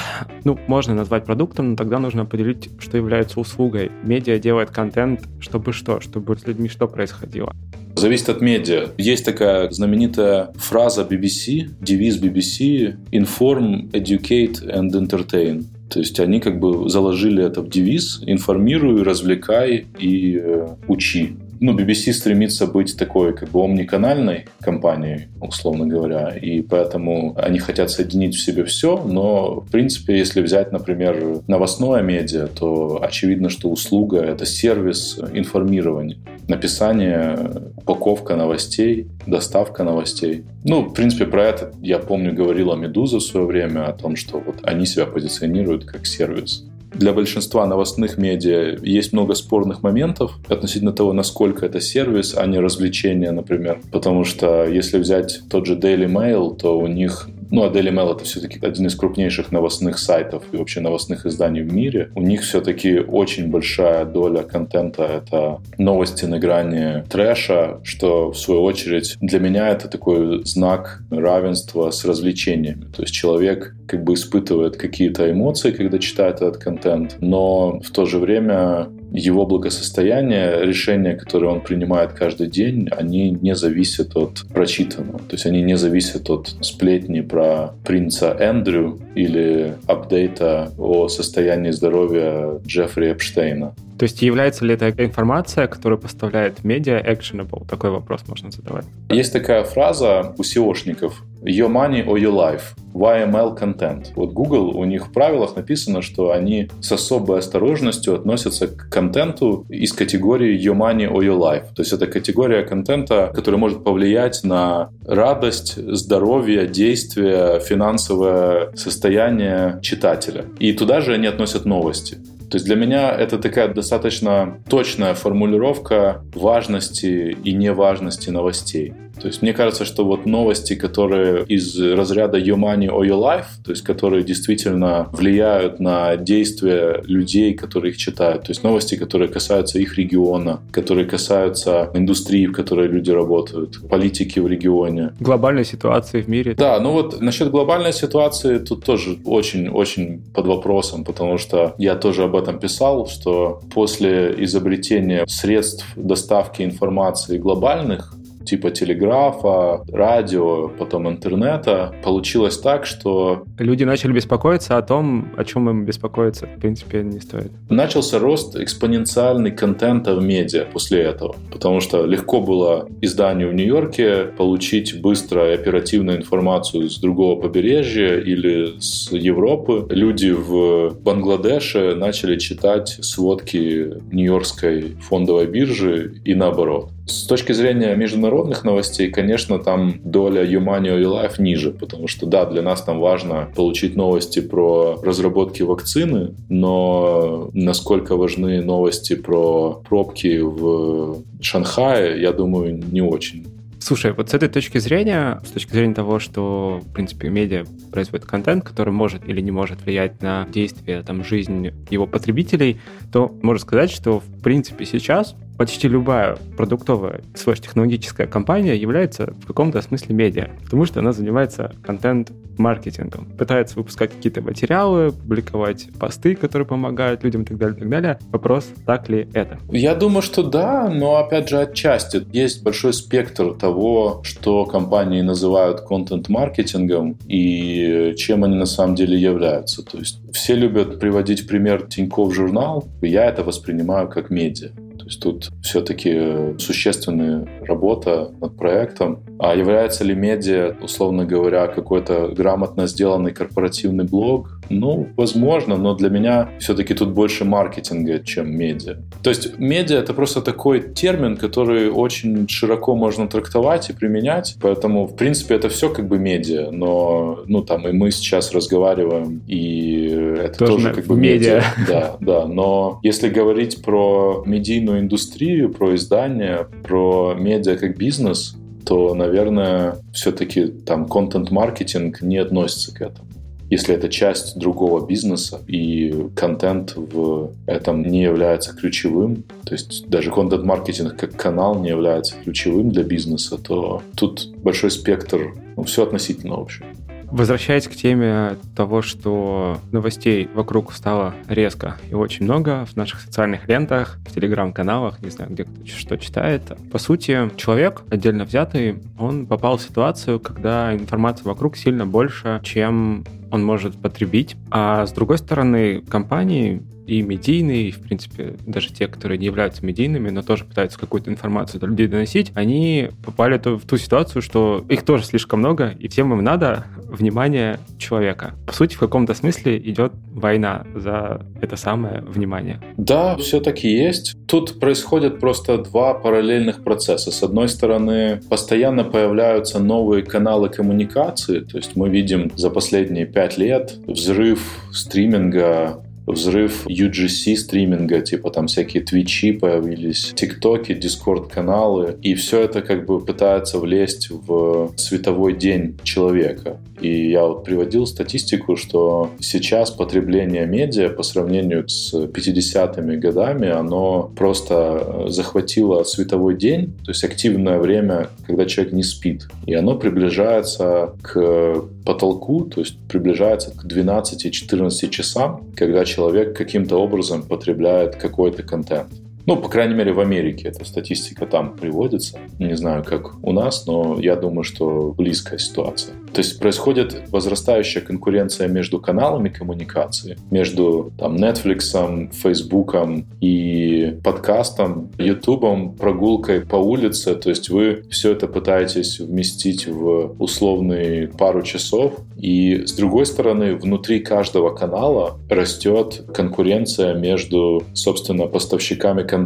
ну, 0.46 0.58
можно 0.68 0.96
назвать 0.96 1.26
продуктом, 1.26 1.72
но 1.72 1.76
тогда 1.76 2.00
нужно 2.00 2.22
определить, 2.22 2.70
что 2.80 2.96
является 2.96 3.42
услугой. 3.42 3.92
Медиа 4.04 4.40
делает 4.40 4.72
контент, 4.72 5.28
чтобы 5.42 5.74
что? 5.74 6.00
Чтобы 6.00 6.38
с 6.38 6.48
людьми 6.48 6.70
что 6.70 6.88
происходило? 6.88 7.54
Зависит 7.98 8.30
от 8.30 8.40
медиа. 8.40 8.92
Есть 8.98 9.26
такая 9.26 9.70
знаменитая 9.72 10.54
фраза 10.56 11.02
BBC, 11.02 11.70
девиз 11.82 12.18
BBC 12.18 12.96
«Inform, 13.12 13.92
educate 13.92 14.64
and 14.66 14.92
entertain». 14.92 15.66
То 15.90 16.00
есть 16.00 16.18
они 16.22 16.40
как 16.40 16.62
бы 16.62 16.88
заложили 16.88 17.44
это 17.44 17.60
в 17.60 17.70
девиз 17.70 18.22
«информируй, 18.26 19.04
развлекай 19.04 19.86
и 20.00 20.40
э, 20.42 20.68
учи» 20.88 21.36
ну, 21.60 21.78
BBC 21.78 22.14
стремится 22.14 22.68
быть 22.68 22.98
такой 22.98 23.36
как 23.36 23.50
бы 23.50 23.64
омниканальной 23.64 24.48
компанией, 24.60 25.28
условно 25.42 25.86
говоря, 25.86 26.30
и 26.30 26.62
поэтому 26.62 27.36
они 27.38 27.60
хотят 27.60 27.92
соединить 27.92 28.36
в 28.36 28.42
себе 28.42 28.64
все, 28.64 29.02
но, 29.04 29.62
в 29.62 29.72
принципе, 29.72 30.18
если 30.18 30.42
взять, 30.42 30.72
например, 30.72 31.42
новостное 31.48 32.02
медиа, 32.02 32.48
то 32.48 33.00
очевидно, 33.02 33.50
что 33.50 33.70
услуга— 33.70 34.18
это 34.22 34.46
сервис 34.46 35.20
информирования, 35.34 36.18
написание, 36.48 37.38
упаковка 37.76 38.36
новостей, 38.36 39.08
доставка 39.26 39.84
новостей. 39.84 40.44
Ну, 40.64 40.82
в 40.82 40.94
принципе, 40.94 41.26
про 41.26 41.44
это 41.46 41.72
я 41.82 42.00
помню, 42.00 42.34
говорила 42.34 42.76
Медуза 42.76 43.18
в 43.18 43.24
свое 43.24 43.46
время, 43.46 43.88
о 43.88 43.94
том, 43.94 44.16
что 44.16 44.40
вот 44.40 44.58
они 44.64 44.86
себя 44.86 45.06
позиционируют 45.06 45.86
как 45.86 46.06
сервис 46.06 46.67
для 46.94 47.14
большинства 47.14 47.66
новостных 47.66 48.18
медиа 48.18 48.78
есть 48.82 49.14
много 49.14 49.36
спорных 49.36 49.84
моментов 49.84 50.34
относительно 50.48 50.92
того, 50.92 51.14
насколько 51.14 51.66
это 51.66 51.80
сервис, 51.80 52.36
а 52.36 52.46
не 52.46 52.60
развлечение, 52.60 53.32
например. 53.32 53.80
Потому 53.92 54.24
что 54.24 54.66
если 54.66 54.98
взять 54.98 55.42
тот 55.50 55.66
же 55.66 55.76
Daily 55.76 56.08
Mail, 56.08 56.56
то 56.56 56.80
у 56.80 56.88
них 56.88 57.30
ну, 57.52 57.64
а 57.64 57.70
Daily 57.70 57.92
Mail 57.92 58.16
это 58.16 58.24
все-таки 58.26 58.60
один 58.62 58.88
из 58.88 58.96
крупнейших 58.96 59.52
новостных 59.52 60.00
сайтов 60.00 60.44
и 60.52 60.58
вообще 60.58 60.80
новостных 60.80 61.26
изданий 61.26 61.62
в 61.62 61.74
мире. 61.74 62.12
У 62.16 62.22
них 62.22 62.42
все-таки 62.42 63.00
очень 63.00 63.50
большая 63.50 64.06
доля 64.06 64.44
контента— 64.44 65.04
это 65.04 65.60
новости 65.78 66.26
на 66.26 66.40
грани 66.40 67.04
трэша, 67.10 67.80
что, 67.84 68.32
в 68.32 68.38
свою 68.38 68.64
очередь, 68.64 69.18
для 69.22 69.40
меня 69.40 69.70
это 69.70 69.88
такой 69.88 70.46
знак 70.46 71.02
равенства 71.10 71.92
с 71.92 72.06
развлечениями. 72.06 72.86
То 72.96 73.04
есть 73.04 73.14
человек 73.14 73.76
как 73.88 74.04
бы 74.04 74.14
испытывает 74.14 74.78
какие-то 74.78 75.32
эмоции, 75.32 75.72
когда 75.72 76.00
читает 76.00 76.38
этот 76.38 76.58
контент, 76.58 77.18
но 77.20 77.80
в 77.80 77.90
то 77.92 78.06
же 78.06 78.20
время 78.20 78.90
его 79.12 79.46
благосостояние, 79.46 80.66
решения, 80.66 81.16
которые 81.16 81.52
он 81.52 81.62
принимает 81.62 82.14
каждый 82.14 82.48
день, 82.48 82.88
они 82.92 83.32
не 83.32 83.56
зависят 83.56 84.16
от 84.16 84.46
прочитанного. 84.54 85.20
То 85.20 85.34
есть 85.34 85.46
они 85.46 85.62
не 85.62 85.78
зависят 85.78 86.30
от 86.30 86.56
сплетни 86.62 87.22
про 87.22 87.74
принца 87.86 88.36
Эндрю 88.40 89.00
или 89.16 89.76
апдейта 89.88 90.72
о 90.78 91.08
состоянии 91.08 91.72
здоровья 91.72 92.60
Джеффри 92.66 93.12
Эпштейна. 93.12 93.74
То 93.98 94.04
есть 94.04 94.22
является 94.22 94.66
ли 94.66 94.76
это 94.76 94.90
информация, 95.04 95.68
которую 95.68 96.00
поставляет 96.00 96.64
медиа 96.64 97.00
actionable? 97.00 97.68
Такой 97.68 97.90
вопрос 97.90 98.22
можно 98.28 98.52
задавать. 98.52 98.86
Есть 99.10 99.34
такая 99.34 99.64
фраза 99.64 100.34
у 100.38 100.42
SEOшников 100.42 101.14
Your 101.44 101.70
money 101.70 102.04
or 102.06 102.20
your 102.20 102.34
life. 102.34 102.74
YML 102.94 103.58
content. 103.58 104.08
Вот 104.16 104.34
Google, 104.34 104.76
у 104.76 104.84
них 104.86 105.08
в 105.08 105.14
правилах 105.14 105.56
написано, 105.56 106.02
что 106.02 106.32
они 106.32 106.70
с 106.82 106.92
особой 106.92 107.40
осторожностью 107.40 108.16
относятся 108.16 108.68
к 108.68 108.90
контенту 108.90 109.66
из 109.70 109.94
категории 109.94 110.60
Your 110.60 110.76
money 110.76 111.08
or 111.08 111.20
your 111.20 111.38
life. 111.38 111.66
То 111.76 111.84
есть 111.84 111.94
это 111.94 112.08
категория 112.08 112.64
контента, 112.64 113.32
которая 113.34 113.60
может 113.60 113.84
повлиять 113.84 114.44
на 114.44 114.90
радость, 115.06 115.76
здоровье, 115.78 116.68
действие, 116.68 117.60
финансовое 117.60 118.76
состояние 118.76 119.80
читателя. 119.82 120.46
И 120.58 120.74
туда 120.74 121.02
же 121.02 121.14
они 121.14 121.28
относят 121.28 121.66
новости. 121.66 122.18
То 122.50 122.56
есть 122.56 122.66
для 122.66 122.76
меня 122.76 123.12
это 123.12 123.38
такая 123.38 123.68
достаточно 123.68 124.60
точная 124.70 125.14
формулировка 125.16 126.22
важности 126.34 127.38
и 127.44 127.54
неважности 127.54 128.30
новостей. 128.30 128.94
То 129.20 129.28
есть 129.28 129.42
мне 129.42 129.54
кажется, 129.54 129.86
что 129.86 130.06
вот 130.06 130.26
новости, 130.26 130.76
которые 130.76 131.46
из 131.46 131.80
разряда 131.80 132.38
Your 132.38 132.58
Money 132.58 132.88
or 132.88 133.02
Your 133.06 133.22
Life, 133.22 133.46
то 133.64 133.72
есть 133.72 133.84
которые 133.84 134.24
действительно 134.24 135.10
влияют 135.12 135.80
на 135.80 136.16
действия 136.18 137.02
людей, 137.06 137.54
которые 137.54 137.92
их 137.92 137.98
читают, 137.98 138.44
то 138.44 138.52
есть 138.52 138.64
новости, 138.64 138.96
которые 138.96 139.28
касаются 139.28 139.80
их 139.80 139.98
региона, 139.98 140.60
которые 140.72 141.06
касаются 141.06 141.90
индустрии, 141.94 142.48
в 142.48 142.54
которой 142.54 142.88
люди 142.88 143.12
работают, 143.12 143.80
политики 143.90 144.40
в 144.40 144.48
регионе. 144.48 145.14
Глобальной 145.20 145.66
ситуации 145.66 146.22
в 146.22 146.28
мире. 146.28 146.54
Да, 146.56 146.80
ну 146.80 146.92
вот 146.92 147.22
насчет 147.22 147.50
глобальной 147.50 147.94
ситуации 147.94 148.60
тут 148.60 148.86
тоже 148.86 149.18
очень-очень 149.26 150.22
под 150.34 150.46
вопросом, 150.46 151.04
потому 151.04 151.38
что 151.38 151.74
я 151.78 151.96
тоже 151.96 152.24
об 152.24 152.36
этом 152.36 152.60
писал, 152.60 153.08
что 153.08 153.62
после 153.74 154.36
изобретения 154.44 155.26
средств 155.28 155.86
доставки 155.96 156.62
информации 156.64 157.38
глобальных, 157.38 158.14
типа 158.48 158.72
телеграфа, 158.72 159.84
радио, 159.92 160.70
потом 160.70 161.08
интернета, 161.08 161.94
получилось 162.04 162.58
так, 162.58 162.86
что... 162.86 163.44
Люди 163.60 163.84
начали 163.84 164.14
беспокоиться 164.14 164.78
о 164.78 164.82
том, 164.82 165.32
о 165.38 165.44
чем 165.44 165.70
им 165.70 165.86
беспокоиться, 165.86 166.48
в 166.48 166.60
принципе, 166.60 167.04
не 167.04 167.20
стоит. 167.20 167.52
Начался 167.70 168.20
рост 168.20 168.56
экспоненциальный 168.56 169.52
контента 169.52 170.16
в 170.16 170.24
медиа 170.24 170.66
после 170.72 171.02
этого, 171.02 171.36
потому 171.52 171.82
что 171.82 172.06
легко 172.06 172.42
было 172.42 172.88
изданию 173.02 173.50
в 173.50 173.54
Нью-Йорке 173.54 174.26
получить 174.38 175.02
быстро 175.02 175.52
и 175.52 175.54
оперативную 175.54 176.18
информацию 176.18 176.90
с 176.90 177.00
другого 177.00 177.40
побережья 177.40 178.20
или 178.20 178.80
с 178.80 179.12
Европы. 179.12 179.86
Люди 179.90 180.32
в 180.32 180.96
Бангладеше 181.02 181.96
начали 181.96 182.38
читать 182.38 182.98
сводки 183.02 183.94
Нью-Йоркской 184.12 184.96
фондовой 185.02 185.48
биржи 185.48 186.22
и 186.24 186.34
наоборот. 186.34 186.92
С 187.08 187.26
точки 187.26 187.54
зрения 187.54 187.96
международных 187.96 188.66
новостей, 188.66 189.10
конечно, 189.10 189.60
там 189.60 189.96
доля 190.04 190.44
Юмани 190.44 190.90
и 190.90 191.04
Life 191.04 191.36
ниже, 191.40 191.72
потому 191.72 192.10
что, 192.10 192.26
да, 192.26 192.46
для 192.46 192.62
нас 192.62 192.82
там 192.82 193.00
важно 193.00 193.48
получить 193.56 193.96
новости 193.96 194.42
про 194.42 195.00
разработки 195.02 195.64
вакцины, 195.64 196.36
но 196.50 197.50
насколько 197.54 198.18
важны 198.18 198.62
новости 198.62 199.16
про 199.16 199.82
пробки 199.88 200.40
в 200.40 201.24
Шанхае, 201.42 202.22
я 202.22 202.34
думаю, 202.34 202.78
не 202.92 203.02
очень. 203.02 203.48
Слушай, 203.80 204.12
вот 204.12 204.32
с 204.32 204.34
этой 204.34 204.50
точки 204.50 204.80
зрения, 204.80 205.40
с 205.46 205.52
точки 205.52 205.72
зрения 205.72 205.94
того, 205.94 206.20
что, 206.20 206.82
в 206.84 206.94
принципе, 206.94 207.30
медиа 207.30 207.64
производит 207.90 208.26
контент, 208.26 208.66
который 208.66 208.92
может 208.92 209.28
или 209.30 209.40
не 209.40 209.52
может 209.52 209.82
влиять 209.86 210.22
на 210.22 210.46
действие, 210.52 211.04
там, 211.04 211.24
жизнь 211.24 211.72
его 211.90 212.06
потребителей, 212.06 212.82
то 213.14 213.34
можно 213.42 213.62
сказать, 213.62 213.92
что, 213.92 214.20
в 214.20 214.42
принципе, 214.42 214.84
сейчас 214.84 215.36
почти 215.58 215.88
любая 215.88 216.38
продуктовая 216.56 217.22
слэш-технологическая 217.36 218.28
компания 218.28 218.76
является 218.76 219.34
в 219.42 219.48
каком-то 219.48 219.82
смысле 219.82 220.16
медиа, 220.16 220.50
потому 220.64 220.86
что 220.86 221.00
она 221.00 221.12
занимается 221.12 221.74
контент-маркетингом, 221.84 223.26
пытается 223.38 223.76
выпускать 223.78 224.12
какие-то 224.14 224.42
материалы, 224.42 225.12
публиковать 225.12 225.88
посты, 226.00 226.36
которые 226.36 226.68
помогают 226.68 227.24
людям 227.24 227.42
и 227.44 227.46
так 227.46 227.58
далее, 227.58 227.78
и 227.78 227.80
так 227.80 227.90
далее. 227.90 228.20
Вопрос, 228.32 228.70
так 228.86 229.10
ли 229.10 229.28
это? 229.34 229.60
Я 229.72 229.96
думаю, 229.96 230.22
что 230.22 230.44
да, 230.44 230.90
но 230.90 231.18
опять 231.18 231.50
же 231.50 231.60
отчасти. 231.60 232.26
Есть 232.32 232.64
большой 232.64 232.94
спектр 232.94 233.54
того, 233.54 234.22
что 234.24 234.66
компании 234.66 235.22
называют 235.22 235.82
контент-маркетингом 235.82 237.18
и 237.28 238.14
чем 238.18 238.44
они 238.44 238.56
на 238.56 238.66
самом 238.66 238.96
деле 238.96 239.18
являются. 239.18 239.84
То 239.84 239.98
есть 239.98 240.20
все 240.34 240.56
любят 240.56 241.00
приводить 241.00 241.48
пример 241.48 241.84
Тиньков 241.84 242.34
журнал, 242.34 242.88
я 243.02 243.26
это 243.26 243.44
воспринимаю 243.44 244.08
как 244.08 244.30
медиа. 244.30 244.70
Есть 245.08 245.22
тут 245.22 245.50
все-таки 245.62 246.58
существенная 246.60 247.48
работа 247.62 248.32
над 248.42 248.58
проектом. 248.58 249.24
А 249.40 249.56
является 249.56 250.04
ли 250.04 250.14
медиа, 250.16 250.76
условно 250.82 251.26
говоря, 251.26 251.68
какой-то 251.68 252.28
грамотно 252.36 252.88
сделанный 252.88 253.32
корпоративный 253.32 254.04
блог? 254.04 254.60
Ну, 254.70 255.08
возможно, 255.16 255.78
но 255.78 255.96
для 255.96 256.10
меня 256.10 256.50
все-таки 256.60 256.94
тут 256.94 257.10
больше 257.12 257.46
маркетинга, 257.46 258.20
чем 258.20 258.52
медиа. 258.52 258.98
То 259.24 259.30
есть 259.30 259.58
медиа— 259.58 260.00
это 260.00 260.14
просто 260.14 260.42
такой 260.42 260.82
термин, 260.82 261.38
который 261.38 261.90
очень 261.90 262.50
широко 262.50 262.96
можно 262.96 263.28
трактовать 263.28 263.90
и 263.90 263.94
применять, 263.94 264.58
поэтому, 264.62 265.06
в 265.06 265.16
принципе, 265.16 265.56
это 265.56 265.70
все 265.70 265.90
как 265.90 266.08
бы 266.08 266.20
медиа, 266.20 266.72
но, 266.72 267.40
ну, 267.46 267.62
там, 267.62 267.88
и 267.88 267.94
мы 267.94 268.12
сейчас 268.12 268.54
разговариваем, 268.54 269.42
и 269.48 270.08
это 270.38 270.60
тоже, 270.60 270.72
тоже 270.74 270.94
как 270.94 271.06
бы 271.06 271.16
медиа. 271.16 271.56
медиа. 271.56 271.64
Да, 271.88 272.18
да, 272.20 272.46
но 272.46 273.00
если 273.04 273.30
говорить 273.30 273.82
про 273.82 274.44
медийную 274.46 274.97
индустрию, 275.00 275.72
про 275.72 275.96
издание, 275.96 276.68
про 276.84 277.34
медиа 277.36 277.76
как 277.78 277.98
бизнес, 277.98 278.56
то, 278.86 279.14
наверное, 279.14 279.98
все-таки 280.14 280.68
там 280.68 281.08
контент-маркетинг 281.08 282.22
не 282.22 282.38
относится 282.38 282.94
к 282.94 283.02
этому 283.02 283.28
если 283.70 283.96
это 283.96 284.10
часть 284.10 284.58
другого 284.58 285.06
бизнеса 285.06 285.62
и 285.68 286.30
контент 286.36 286.94
в 286.96 287.52
этом 287.66 288.04
не 288.04 288.24
является 288.24 288.74
ключевым, 288.74 289.44
то 289.66 289.74
есть 289.74 290.08
даже 290.08 290.32
контент-маркетинг 290.32 291.18
как 291.18 291.36
канал 291.36 291.80
не 291.80 291.90
является 291.90 292.36
ключевым 292.44 292.92
для 292.92 293.04
бизнеса, 293.04 293.58
то 293.58 294.02
тут 294.16 294.54
большой 294.58 294.92
спектр, 294.92 295.54
ну, 295.76 295.84
все 295.84 296.04
относительно, 296.04 296.56
в 296.56 296.62
общем. 296.62 296.86
Возвращаясь 297.30 297.88
к 297.88 297.92
теме 297.96 298.58
того, 298.76 299.02
что 299.02 299.80
новостей 299.92 300.50
вокруг 300.54 300.94
стало 300.94 301.34
резко 301.48 301.98
и 302.10 302.14
очень 302.14 302.46
много 302.46 302.86
в 302.86 302.96
наших 302.96 303.22
социальных 303.22 303.68
лентах, 303.68 304.18
в 304.26 304.34
телеграм-каналах, 304.34 305.22
не 305.22 305.30
знаю, 305.30 305.52
где 305.52 305.66
кто 305.66 305.86
что 305.86 306.18
читает. 306.18 306.64
По 306.92 306.98
сути, 307.00 307.52
человек, 307.58 308.04
отдельно 308.10 308.46
взятый, 308.46 309.00
он 309.20 309.46
попал 309.46 309.78
в 309.78 309.82
ситуацию, 309.82 310.40
когда 310.40 310.94
информация 310.94 311.46
вокруг 311.46 311.76
сильно 311.76 312.06
больше, 312.06 312.62
чем 312.64 313.26
он 313.52 313.64
может 313.64 313.96
потребить. 313.96 314.56
А 314.72 315.06
с 315.06 315.12
другой 315.12 315.38
стороны, 315.38 316.02
компании 316.02 316.82
и 317.08 317.22
медийные, 317.22 317.88
и, 317.88 317.92
в 317.92 318.02
принципе, 318.02 318.56
даже 318.66 318.92
те, 318.92 319.08
которые 319.08 319.38
не 319.38 319.46
являются 319.46 319.84
медийными, 319.86 320.30
но 320.30 320.42
тоже 320.42 320.66
пытаются 320.66 321.00
какую-то 321.00 321.32
информацию 321.32 321.80
до 321.80 321.88
людей 321.88 322.08
доносить, 322.08 322.52
они 322.54 323.10
попали 323.26 323.58
в 323.58 323.88
ту 323.88 323.98
ситуацию, 323.98 324.42
что 324.42 324.86
их 324.90 325.04
тоже 325.04 325.24
слишком 325.24 325.60
много, 325.60 325.96
и 325.98 326.10
всем 326.10 326.34
им 326.34 326.44
надо 326.44 326.86
внимание 327.06 327.80
человека. 327.98 328.56
По 328.68 328.74
сути, 328.74 328.96
в 328.96 329.00
каком-то 329.00 329.34
смысле 329.34 329.78
идет 329.78 330.12
война 330.34 330.86
за 330.94 331.46
это 331.62 331.78
самое 331.78 332.22
внимание. 332.22 332.82
Да, 332.98 333.38
все-таки 333.38 333.90
есть. 333.90 334.36
Тут 334.46 334.80
происходят 334.80 335.40
просто 335.40 335.78
два 335.78 336.14
параллельных 336.14 336.84
процесса. 336.84 337.32
С 337.32 337.42
одной 337.42 337.70
стороны, 337.70 338.42
постоянно 338.50 339.06
появляются 339.06 339.80
новые 339.80 340.24
каналы 340.24 340.68
коммуникации, 340.68 341.62
то 341.62 341.78
есть 341.78 341.96
мы 341.96 342.10
видим 342.10 342.52
за 342.58 342.70
последние 342.70 343.26
пять 343.38 343.60
лет 343.60 344.00
взрыв 344.08 344.84
стриминга 344.92 346.04
взрыв 346.28 346.86
UGC 346.88 347.56
стриминга, 347.56 348.22
типа 348.22 348.52
там 348.52 348.68
всякие 348.68 349.02
твичи 349.02 349.54
появились, 349.54 350.34
тиктоки, 350.36 350.94
дискорд-каналы, 350.94 352.18
и 352.22 352.36
все 352.36 352.62
это 352.62 352.82
как 352.82 353.06
бы 353.06 353.20
пытается 353.20 353.80
влезть 353.80 354.30
в 354.30 354.92
световой 354.98 355.56
день 355.56 355.98
человека. 356.04 356.78
И 357.00 357.30
я 357.30 357.46
вот 357.46 357.64
приводил 357.64 358.06
статистику, 358.06 358.76
что 358.76 359.32
сейчас 359.40 359.92
потребление 359.92 360.66
медиа 360.66 361.10
по 361.10 361.24
сравнению 361.24 361.88
с 361.88 362.14
50-ми 362.14 363.18
годами, 363.18 363.70
оно 363.70 364.32
просто 364.36 365.26
захватило 365.28 366.04
световой 366.04 366.58
день, 366.58 366.94
то 367.06 367.12
есть 367.12 367.24
активное 367.24 367.80
время, 367.80 368.30
когда 368.46 368.66
человек 368.66 368.94
не 368.94 369.04
спит. 369.04 369.48
И 369.66 369.74
оно 369.74 369.96
приближается 369.96 371.14
к 371.22 371.84
потолку, 372.04 372.66
то 372.66 372.82
есть 372.82 372.98
приближается 373.08 373.72
к 373.72 373.86
12-14 373.86 375.10
часам, 375.10 375.66
когда 375.76 376.04
человек 376.04 376.17
каким-то 376.56 376.98
образом 376.98 377.44
потребляет 377.44 378.16
какой-то 378.16 378.64
контент. 378.64 379.27
Ну, 379.48 379.56
по 379.56 379.70
крайней 379.70 379.96
мере, 379.96 380.12
в 380.12 380.20
Америке 380.20 380.68
эта 380.68 380.84
статистика 380.84 381.46
там 381.46 381.78
приводится. 381.78 382.38
Не 382.60 382.76
знаю, 382.76 383.06
как 383.06 383.42
у 383.42 383.54
нас, 383.54 383.88
но 383.88 384.20
я 384.20 384.36
думаю, 384.36 384.66
что 384.66 385.14
близкая 385.18 385.58
ситуация. 385.58 386.16
То 386.34 386.40
есть 386.40 386.60
происходит 386.60 387.30
возрастающая 387.30 388.02
конкуренция 388.02 388.68
между 388.68 389.00
каналами 389.00 389.48
коммуникации, 389.48 390.38
между 390.52 391.14
там, 391.18 391.38
Netflix, 391.38 392.30
Facebook 392.34 392.94
и 393.40 394.18
подкастом, 394.22 395.12
YouTube, 395.18 395.98
прогулкой 395.98 396.66
по 396.66 396.76
улице. 396.76 397.34
То 397.36 397.50
есть 397.50 397.70
вы 397.70 398.04
все 398.10 398.34
это 398.34 398.48
пытаетесь 398.48 399.20
вместить 399.20 399.88
в 399.88 400.36
условные 400.40 401.30
пару 401.30 401.62
часов. 401.62 402.16
И 402.36 402.86
с 402.86 402.92
другой 402.92 403.26
стороны, 403.26 403.76
внутри 403.76 404.20
каждого 404.20 404.76
канала 404.76 405.40
растет 405.50 406.26
конкуренция 406.34 407.14
между, 407.14 407.84
собственно, 407.94 408.48
поставщиками 408.48 409.22
контента. 409.22 409.37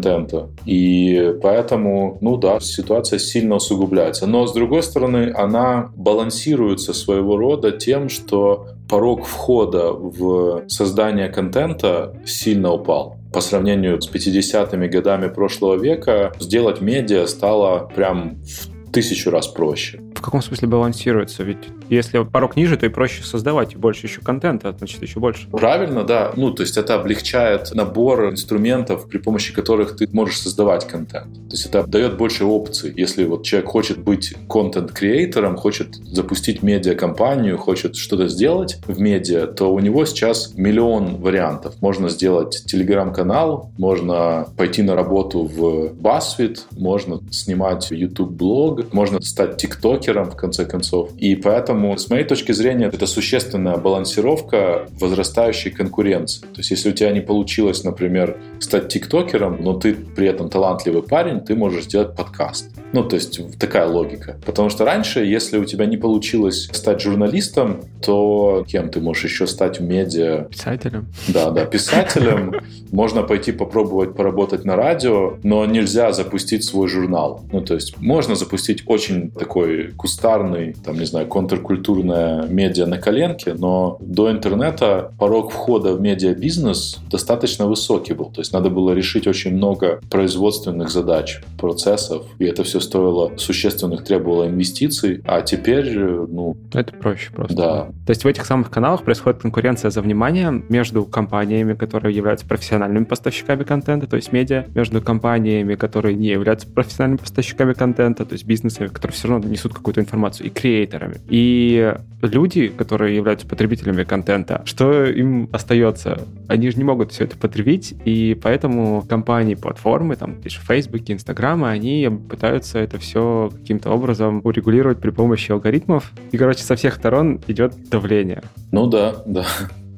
И 0.66 1.36
поэтому, 1.42 2.18
ну 2.22 2.38
да, 2.38 2.60
ситуация 2.60 3.20
сильно 3.20 3.56
усугубляется. 3.56 4.28
Но 4.28 4.46
с 4.46 4.54
другой 4.54 4.84
стороны, 4.84 5.32
она 5.36 5.92
балансирует 5.96 6.82
становится 6.82 6.94
своего 6.94 7.38
рода 7.38 7.72
тем, 7.72 8.10
что 8.10 8.68
порог 8.90 9.26
входа 9.26 9.92
в 9.94 10.64
создание 10.68 11.30
контента 11.30 12.14
сильно 12.26 12.72
упал. 12.72 13.18
По 13.34 13.42
сравнению 13.42 14.02
с 14.02 14.10
50-ми 14.10 14.88
годами 14.90 15.30
прошлого 15.30 15.76
века 15.76 16.34
сделать 16.40 16.82
медиа 16.82 17.28
стало 17.28 17.90
прям 17.96 18.42
в 18.44 18.71
тысячу 18.92 19.30
раз 19.32 19.48
проще. 19.48 20.02
В 20.16 20.22
каком 20.22 20.42
смысле 20.42 20.68
балансируется? 20.68 21.44
Ведь 21.44 21.58
если 21.90 22.24
порог 22.24 22.56
ниже, 22.56 22.78
то 22.78 22.86
и 22.86 22.90
проще 22.90 23.24
создавать, 23.24 23.74
и 23.74 23.78
больше 23.78 24.06
еще 24.06 24.22
контента, 24.22 24.76
значит, 24.78 25.02
еще 25.02 25.20
больше. 25.20 25.48
Правильно, 25.50 26.04
да. 26.04 26.32
Ну, 26.36 26.52
то 26.52 26.62
есть 26.62 26.78
это 26.78 26.96
облегчает 26.96 27.72
набор 27.74 28.30
инструментов, 28.30 29.08
при 29.08 29.18
помощи 29.18 29.54
которых 29.54 29.96
ты 29.96 30.08
можешь 30.12 30.40
создавать 30.40 30.86
контент. 30.88 31.34
То 31.34 31.52
есть 31.52 31.66
это 31.66 31.88
дает 31.88 32.18
больше 32.18 32.46
опций. 32.46 32.94
Если 32.96 33.26
вот 33.26 33.44
человек 33.44 33.70
хочет 33.70 33.98
быть 33.98 34.36
контент-креатором, 34.48 35.58
хочет 35.58 35.96
запустить 35.96 36.62
медиакомпанию, 36.62 37.58
хочет 37.58 37.96
что-то 37.96 38.28
сделать 38.28 38.78
в 38.86 39.00
медиа, 39.00 39.48
то 39.48 39.74
у 39.74 39.80
него 39.80 40.06
сейчас 40.06 40.54
миллион 40.56 41.16
вариантов. 41.16 41.76
Можно 41.82 42.10
сделать 42.10 42.64
телеграм-канал, 42.68 43.72
можно 43.78 44.48
пойти 44.56 44.84
на 44.84 44.96
работу 44.96 45.46
в 45.46 45.94
BuzzFeed, 45.94 46.60
можно 46.78 47.22
снимать 47.32 47.90
YouTube-блог, 47.90 48.81
можно 48.92 49.22
стать 49.22 49.58
тиктокером, 49.58 50.32
в 50.32 50.36
конце 50.36 50.66
концов. 50.66 51.12
И 51.18 51.36
поэтому 51.36 51.62
Поэтому, 51.62 51.98
с 51.98 52.10
моей 52.10 52.24
точки 52.24 52.54
зрения, 52.54 52.88
это 52.88 53.06
существенная 53.06 53.78
балансировка 53.78 54.88
возрастающей 55.00 55.70
конкуренции. 55.70 56.42
То 56.42 56.58
есть, 56.60 56.72
если 56.72 56.90
у 56.90 56.94
тебя 56.94 57.12
не 57.12 57.22
получилось, 57.22 57.84
например, 57.84 58.38
стать 58.60 58.88
тиктокером, 58.88 59.58
но 59.60 59.74
ты 59.74 59.94
при 59.94 60.28
этом 60.28 60.50
талантливый 60.50 61.04
парень, 61.04 61.42
ты 61.42 61.56
можешь 61.56 61.84
сделать 61.84 62.16
подкаст. 62.16 62.72
Ну, 62.94 63.04
то 63.04 63.16
есть 63.16 63.40
такая 63.58 63.88
логика. 63.88 64.38
Потому 64.46 64.70
что 64.70 64.86
раньше, 64.86 65.26
если 65.26 65.58
у 65.58 65.66
тебя 65.66 65.86
не 65.86 65.98
получилось 65.98 66.70
стать 66.72 67.02
журналистом, 67.02 67.82
то 68.02 68.66
кем 68.68 68.90
ты 68.90 69.00
можешь 69.00 69.26
еще 69.26 69.48
стать 69.48 69.80
в 69.80 69.84
медиа? 69.84 70.48
Писателем. 70.50 71.08
Да, 71.28 71.52
да, 71.52 71.66
писателем. 71.66 72.54
Можно 72.92 73.24
пойти 73.24 73.52
попробовать 73.52 74.16
поработать 74.16 74.66
на 74.66 74.76
радио, 74.76 75.38
но 75.44 75.66
нельзя 75.66 76.12
запустить 76.12 76.64
свой 76.64 76.88
журнал. 76.88 77.44
Ну, 77.52 77.62
то 77.62 77.76
есть 77.76 77.98
можно 78.02 78.36
запустить 78.36 78.71
очень 78.86 79.32
такой 79.32 79.92
кустарный, 79.98 80.74
там, 80.74 80.98
не 80.98 81.06
знаю, 81.06 81.28
контркультурное 81.28 82.48
медиа 82.48 82.86
на 82.86 82.98
коленке, 82.98 83.54
но 83.54 83.98
до 84.00 84.32
интернета 84.32 85.12
порог 85.18 85.52
входа 85.52 85.94
в 85.94 86.02
медиабизнес 86.02 87.00
достаточно 87.10 87.68
высокий 87.68 88.14
был. 88.14 88.32
То 88.32 88.42
есть 88.42 88.54
надо 88.54 88.70
было 88.70 88.92
решить 88.94 89.28
очень 89.28 89.56
много 89.56 90.00
производственных 90.10 90.90
задач, 90.90 91.42
процессов, 91.58 92.26
и 92.40 92.46
это 92.46 92.64
все 92.64 92.80
стоило 92.80 93.32
существенных, 93.38 94.04
требовало 94.04 94.48
инвестиций, 94.48 95.22
а 95.26 95.42
теперь, 95.42 95.98
ну... 95.98 96.56
Это 96.74 96.94
проще 96.94 97.32
просто. 97.32 97.56
Да. 97.56 97.86
То 98.06 98.10
есть 98.10 98.24
в 98.24 98.28
этих 98.28 98.46
самых 98.46 98.70
каналах 98.70 99.04
происходит 99.04 99.42
конкуренция 99.42 99.92
за 99.92 100.02
внимание 100.02 100.64
между 100.70 101.06
компаниями, 101.06 101.74
которые 101.74 102.16
являются 102.16 102.46
профессиональными 102.46 103.06
поставщиками 103.06 103.64
контента, 103.64 104.08
то 104.08 104.16
есть 104.16 104.32
медиа, 104.32 104.66
между 104.74 105.02
компаниями, 105.02 105.76
которые 105.76 106.16
не 106.16 106.28
являются 106.28 106.68
профессиональными 106.68 107.18
поставщиками 107.18 107.74
контента, 107.74 108.26
то 108.26 108.34
есть 108.34 108.46
бизнесами, 108.62 108.88
которые 108.88 109.16
все 109.16 109.28
равно 109.28 109.48
несут 109.48 109.74
какую-то 109.74 110.02
информацию, 110.02 110.48
и 110.48 110.50
креаторами. 110.50 111.18
И 111.28 111.96
люди, 112.22 112.68
которые 112.68 113.16
являются 113.16 113.48
потребителями 113.48 114.04
контента, 114.04 114.62
что 114.66 115.04
им 115.06 115.50
остается? 115.52 116.22
Они 116.48 116.70
же 116.70 116.78
не 116.78 116.84
могут 116.84 117.12
все 117.12 117.24
это 117.24 117.38
потребить, 117.38 117.96
и 118.06 118.38
поэтому 118.42 119.04
компании, 119.08 119.56
платформы, 119.56 120.16
там, 120.16 120.38
Facebook, 120.44 121.02
Instagram, 121.10 121.64
они 121.66 122.10
пытаются 122.30 122.80
это 122.80 123.00
все 123.00 123.52
каким-то 123.54 123.92
образом 123.92 124.42
урегулировать 124.44 125.00
при 125.00 125.10
помощи 125.10 125.52
алгоритмов. 125.52 126.12
И, 126.32 126.38
короче, 126.38 126.64
со 126.64 126.76
всех 126.76 126.96
сторон 126.96 127.42
идет 127.48 127.74
давление. 127.90 128.44
Ну 128.72 128.88
да, 128.88 129.24
да. 129.26 129.46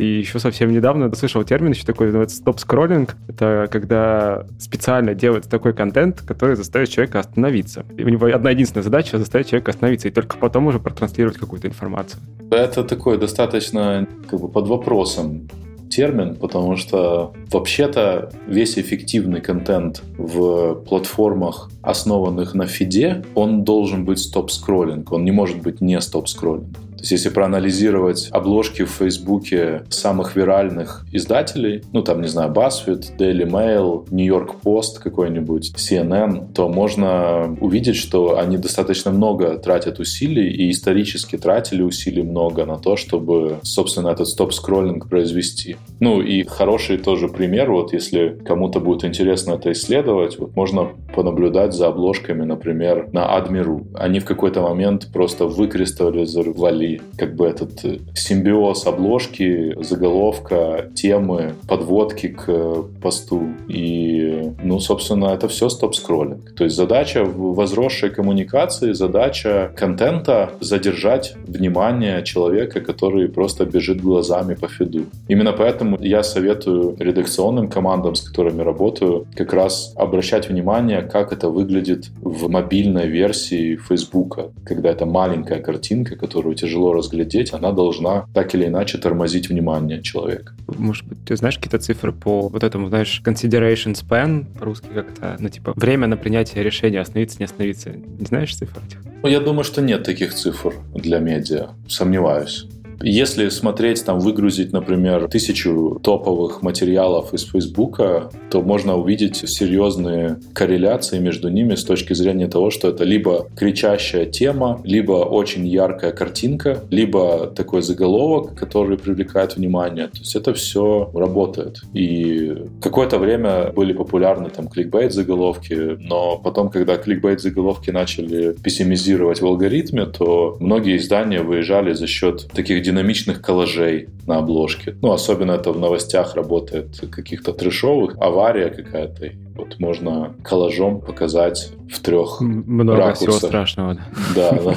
И 0.03 0.19
еще 0.19 0.37
совсем 0.37 0.69
недавно 0.73 1.15
слышал 1.15 1.45
термин 1.45 1.71
еще 1.71 1.85
такой, 1.85 2.07
называется 2.07 2.35
стоп-скроллинг. 2.35 3.15
Это 3.29 3.69
когда 3.71 4.45
специально 4.59 5.13
делается 5.15 5.49
такой 5.49 5.73
контент, 5.73 6.21
который 6.21 6.57
заставит 6.57 6.89
человека 6.89 7.19
остановиться. 7.19 7.85
И 7.97 8.03
у 8.03 8.09
него 8.09 8.25
одна 8.25 8.51
единственная 8.51 8.83
задача— 8.83 9.17
заставить 9.19 9.47
человека 9.47 9.71
остановиться, 9.71 10.09
и 10.09 10.11
только 10.11 10.35
потом 10.37 10.67
уже 10.67 10.79
протранслировать 10.79 11.37
какую-то 11.37 11.69
информацию. 11.69 12.21
Это 12.51 12.83
такое 12.83 13.17
достаточно 13.17 14.05
как 14.29 14.41
бы 14.41 14.49
под 14.49 14.67
вопросом 14.67 15.47
термин, 15.89 16.35
потому 16.35 16.75
что 16.75 17.33
вообще-то 17.49 18.29
весь 18.45 18.77
эффективный 18.77 19.39
контент 19.39 20.03
в 20.17 20.83
платформах, 20.85 21.71
основанных 21.81 22.55
на 22.55 22.65
фиде, 22.65 23.23
он 23.35 23.63
должен 23.63 24.03
быть 24.03 24.19
стоп-скроллинг, 24.19 25.13
он 25.13 25.23
не 25.23 25.31
может 25.31 25.61
быть 25.61 25.79
не 25.79 26.01
стоп-скроллинг 26.01 26.77
есть 27.03 27.11
если 27.11 27.29
проанализировать 27.29 28.29
обложки 28.31 28.83
в 28.83 28.89
Фейсбуке 28.89 29.83
самых 29.89 30.37
виральных 30.37 31.05
издателей, 31.11 31.83
ну 31.91 32.01
там, 32.01 32.21
не 32.21 32.27
знаю, 32.27 32.53
BuzzFeed, 32.53 33.17
Daily 33.17 33.45
Mail, 33.45 34.07
New 34.09 34.25
York 34.25 34.55
Post 34.63 35.01
какой-нибудь, 35.03 35.73
CNN, 35.75 36.53
то 36.53 36.69
можно 36.69 37.57
увидеть, 37.59 37.97
что 37.97 38.39
они 38.39 38.57
достаточно 38.57 39.11
много 39.11 39.57
тратят 39.57 39.99
усилий 39.99 40.49
и 40.49 40.71
исторически 40.71 41.37
тратили 41.37 41.81
усилий 41.81 42.23
много 42.23 42.65
на 42.65 42.77
то, 42.77 42.95
чтобы, 42.95 43.59
собственно, 43.63 44.07
этот 44.07 44.29
стоп-скроллинг 44.29 45.09
произвести. 45.09 45.75
Ну 45.99 46.21
и 46.21 46.43
хороший 46.43 46.97
тоже 46.97 47.27
пример, 47.27 47.69
вот 47.69 47.91
если 47.91 48.39
кому-то 48.45 48.79
будет 48.79 49.03
интересно 49.03 49.53
это 49.53 49.73
исследовать, 49.73 50.39
вот 50.39 50.55
можно 50.55 50.89
понаблюдать 51.13 51.73
за 51.73 51.87
обложками, 51.87 52.45
например, 52.45 53.09
на 53.11 53.25
Admiru. 53.37 53.85
Они 53.93 54.19
в 54.19 54.25
какой-то 54.25 54.61
момент 54.61 55.09
просто 55.11 55.47
выкристаллизовали 55.47 56.92
как 57.17 57.35
бы 57.35 57.47
этот 57.47 57.83
э, 57.85 57.99
симбиоз 58.15 58.85
обложки, 58.85 59.75
заголовка, 59.83 60.89
темы, 60.95 61.53
подводки 61.67 62.27
к 62.27 62.83
посту. 63.01 63.49
И, 63.67 64.51
ну, 64.63 64.79
собственно, 64.79 65.27
это 65.27 65.47
все 65.47 65.69
стоп-скроллинг. 65.69 66.53
То 66.55 66.63
есть 66.63 66.75
задача 66.75 67.23
возросшей 67.23 68.09
коммуникации, 68.09 68.93
задача 68.93 69.71
контента 69.75 70.51
задержать 70.59 71.35
внимание 71.47 72.23
человека, 72.23 72.81
который 72.81 73.29
просто 73.29 73.65
бежит 73.65 74.01
глазами 74.01 74.55
по 74.55 74.67
фиду. 74.67 75.05
Именно 75.27 75.53
поэтому 75.53 75.97
я 75.99 76.23
советую 76.23 76.95
редакционным 76.99 77.67
командам, 77.69 78.15
с 78.15 78.21
которыми 78.21 78.61
работаю, 78.61 79.25
как 79.35 79.53
раз 79.53 79.93
обращать 79.95 80.49
внимание, 80.49 81.01
как 81.01 81.31
это 81.31 81.49
выглядит 81.49 82.09
в 82.21 82.49
мобильной 82.49 83.07
версии 83.07 83.75
Фейсбука, 83.75 84.51
когда 84.65 84.89
это 84.89 85.05
маленькая 85.05 85.59
картинка, 85.59 86.15
которую 86.15 86.55
тяжело 86.55 86.82
разглядеть, 86.91 87.53
она 87.53 87.71
должна 87.71 88.25
так 88.33 88.53
или 88.55 88.65
иначе 88.65 88.97
тормозить 88.97 89.49
внимание 89.49 90.01
человека. 90.01 90.53
Может 90.67 91.05
быть, 91.05 91.23
ты 91.25 91.35
знаешь 91.37 91.55
какие-то 91.55 91.79
цифры 91.79 92.11
по 92.11 92.49
вот 92.49 92.63
этому, 92.63 92.89
знаешь, 92.89 93.21
consideration 93.23 93.93
span, 93.93 94.45
по-русски 94.59 94.87
как-то, 94.93 95.37
ну, 95.39 95.49
типа, 95.49 95.73
время 95.75 96.07
на 96.07 96.17
принятие 96.17 96.63
решения, 96.63 96.99
остановиться, 96.99 97.37
не 97.39 97.45
остановиться. 97.45 97.91
Не 97.91 98.25
знаешь 98.25 98.55
цифр 98.55 98.81
этих? 98.85 98.97
Ну, 99.21 99.29
я 99.29 99.39
думаю, 99.39 99.63
что 99.63 99.81
нет 99.81 100.03
таких 100.03 100.33
цифр 100.33 100.73
для 100.93 101.19
медиа. 101.19 101.69
Сомневаюсь. 101.87 102.67
Если 103.03 103.49
смотреть, 103.49 104.05
там, 104.05 104.19
выгрузить, 104.19 104.71
например, 104.71 105.27
тысячу 105.27 105.99
топовых 106.01 106.61
материалов 106.61 107.33
из 107.33 107.43
Фейсбука, 107.51 108.29
то 108.49 108.61
можно 108.61 108.95
увидеть 108.95 109.37
серьезные 109.49 110.39
корреляции 110.53 111.19
между 111.19 111.49
ними 111.49 111.75
с 111.75 111.83
точки 111.83 112.13
зрения 112.13 112.47
того, 112.47 112.71
что 112.71 112.87
это 112.87 113.03
либо 113.03 113.47
кричащая 113.57 114.25
тема, 114.25 114.79
либо 114.85 115.25
очень 115.25 115.67
яркая 115.67 116.11
картинка, 116.11 116.81
либо 116.89 117.47
такой 117.47 117.81
заголовок, 117.81 118.55
который 118.55 118.97
привлекает 118.97 119.57
внимание. 119.57 120.07
То 120.07 120.19
есть 120.19 120.35
это 120.37 120.53
все 120.53 121.11
работает. 121.13 121.81
И 121.93 122.55
какое-то 122.81 123.19
время 123.19 123.73
были 123.73 123.91
популярны 123.91 124.49
там 124.49 124.69
кликбейт 124.69 125.11
заголовки, 125.11 125.97
но 125.99 126.37
потом, 126.37 126.69
когда 126.69 126.95
кликбейт 126.95 127.41
заголовки 127.41 127.89
начали 127.91 128.53
пессимизировать 128.63 129.41
в 129.41 129.45
алгоритме, 129.45 130.05
то 130.05 130.55
многие 130.61 130.95
издания 130.95 131.41
выезжали 131.41 131.91
за 131.91 132.07
счет 132.07 132.47
таких 132.53 132.81
динамичных 132.93 133.41
коллажей 133.41 134.09
на 134.27 134.37
обложке. 134.37 134.95
Ну, 135.01 135.11
особенно 135.11 135.53
это 135.53 135.71
в 135.71 135.79
новостях 135.79 136.35
работает 136.35 136.99
каких-то 137.11 137.51
трешовых. 137.51 138.15
Авария 138.19 138.69
какая-то. 138.69 139.31
Вот 139.55 139.79
можно 139.79 140.33
коллажом 140.43 141.01
показать 141.01 141.71
в 141.91 141.99
трех 141.99 142.39
Много 142.41 142.95
ракурсах. 142.95 143.35
всего 143.35 143.47
страшного. 143.47 143.97
Да, 144.35 144.51
да. 144.51 144.75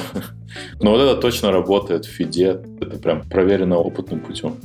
Но 0.81 0.91
вот 0.91 1.01
это 1.01 1.15
точно 1.21 1.51
работает 1.51 2.05
в 2.05 2.09
фиде. 2.09 2.59
Это 2.81 2.97
прям 2.97 3.21
проверено 3.21 3.77
опытным 3.77 4.19
путем. 4.19 4.55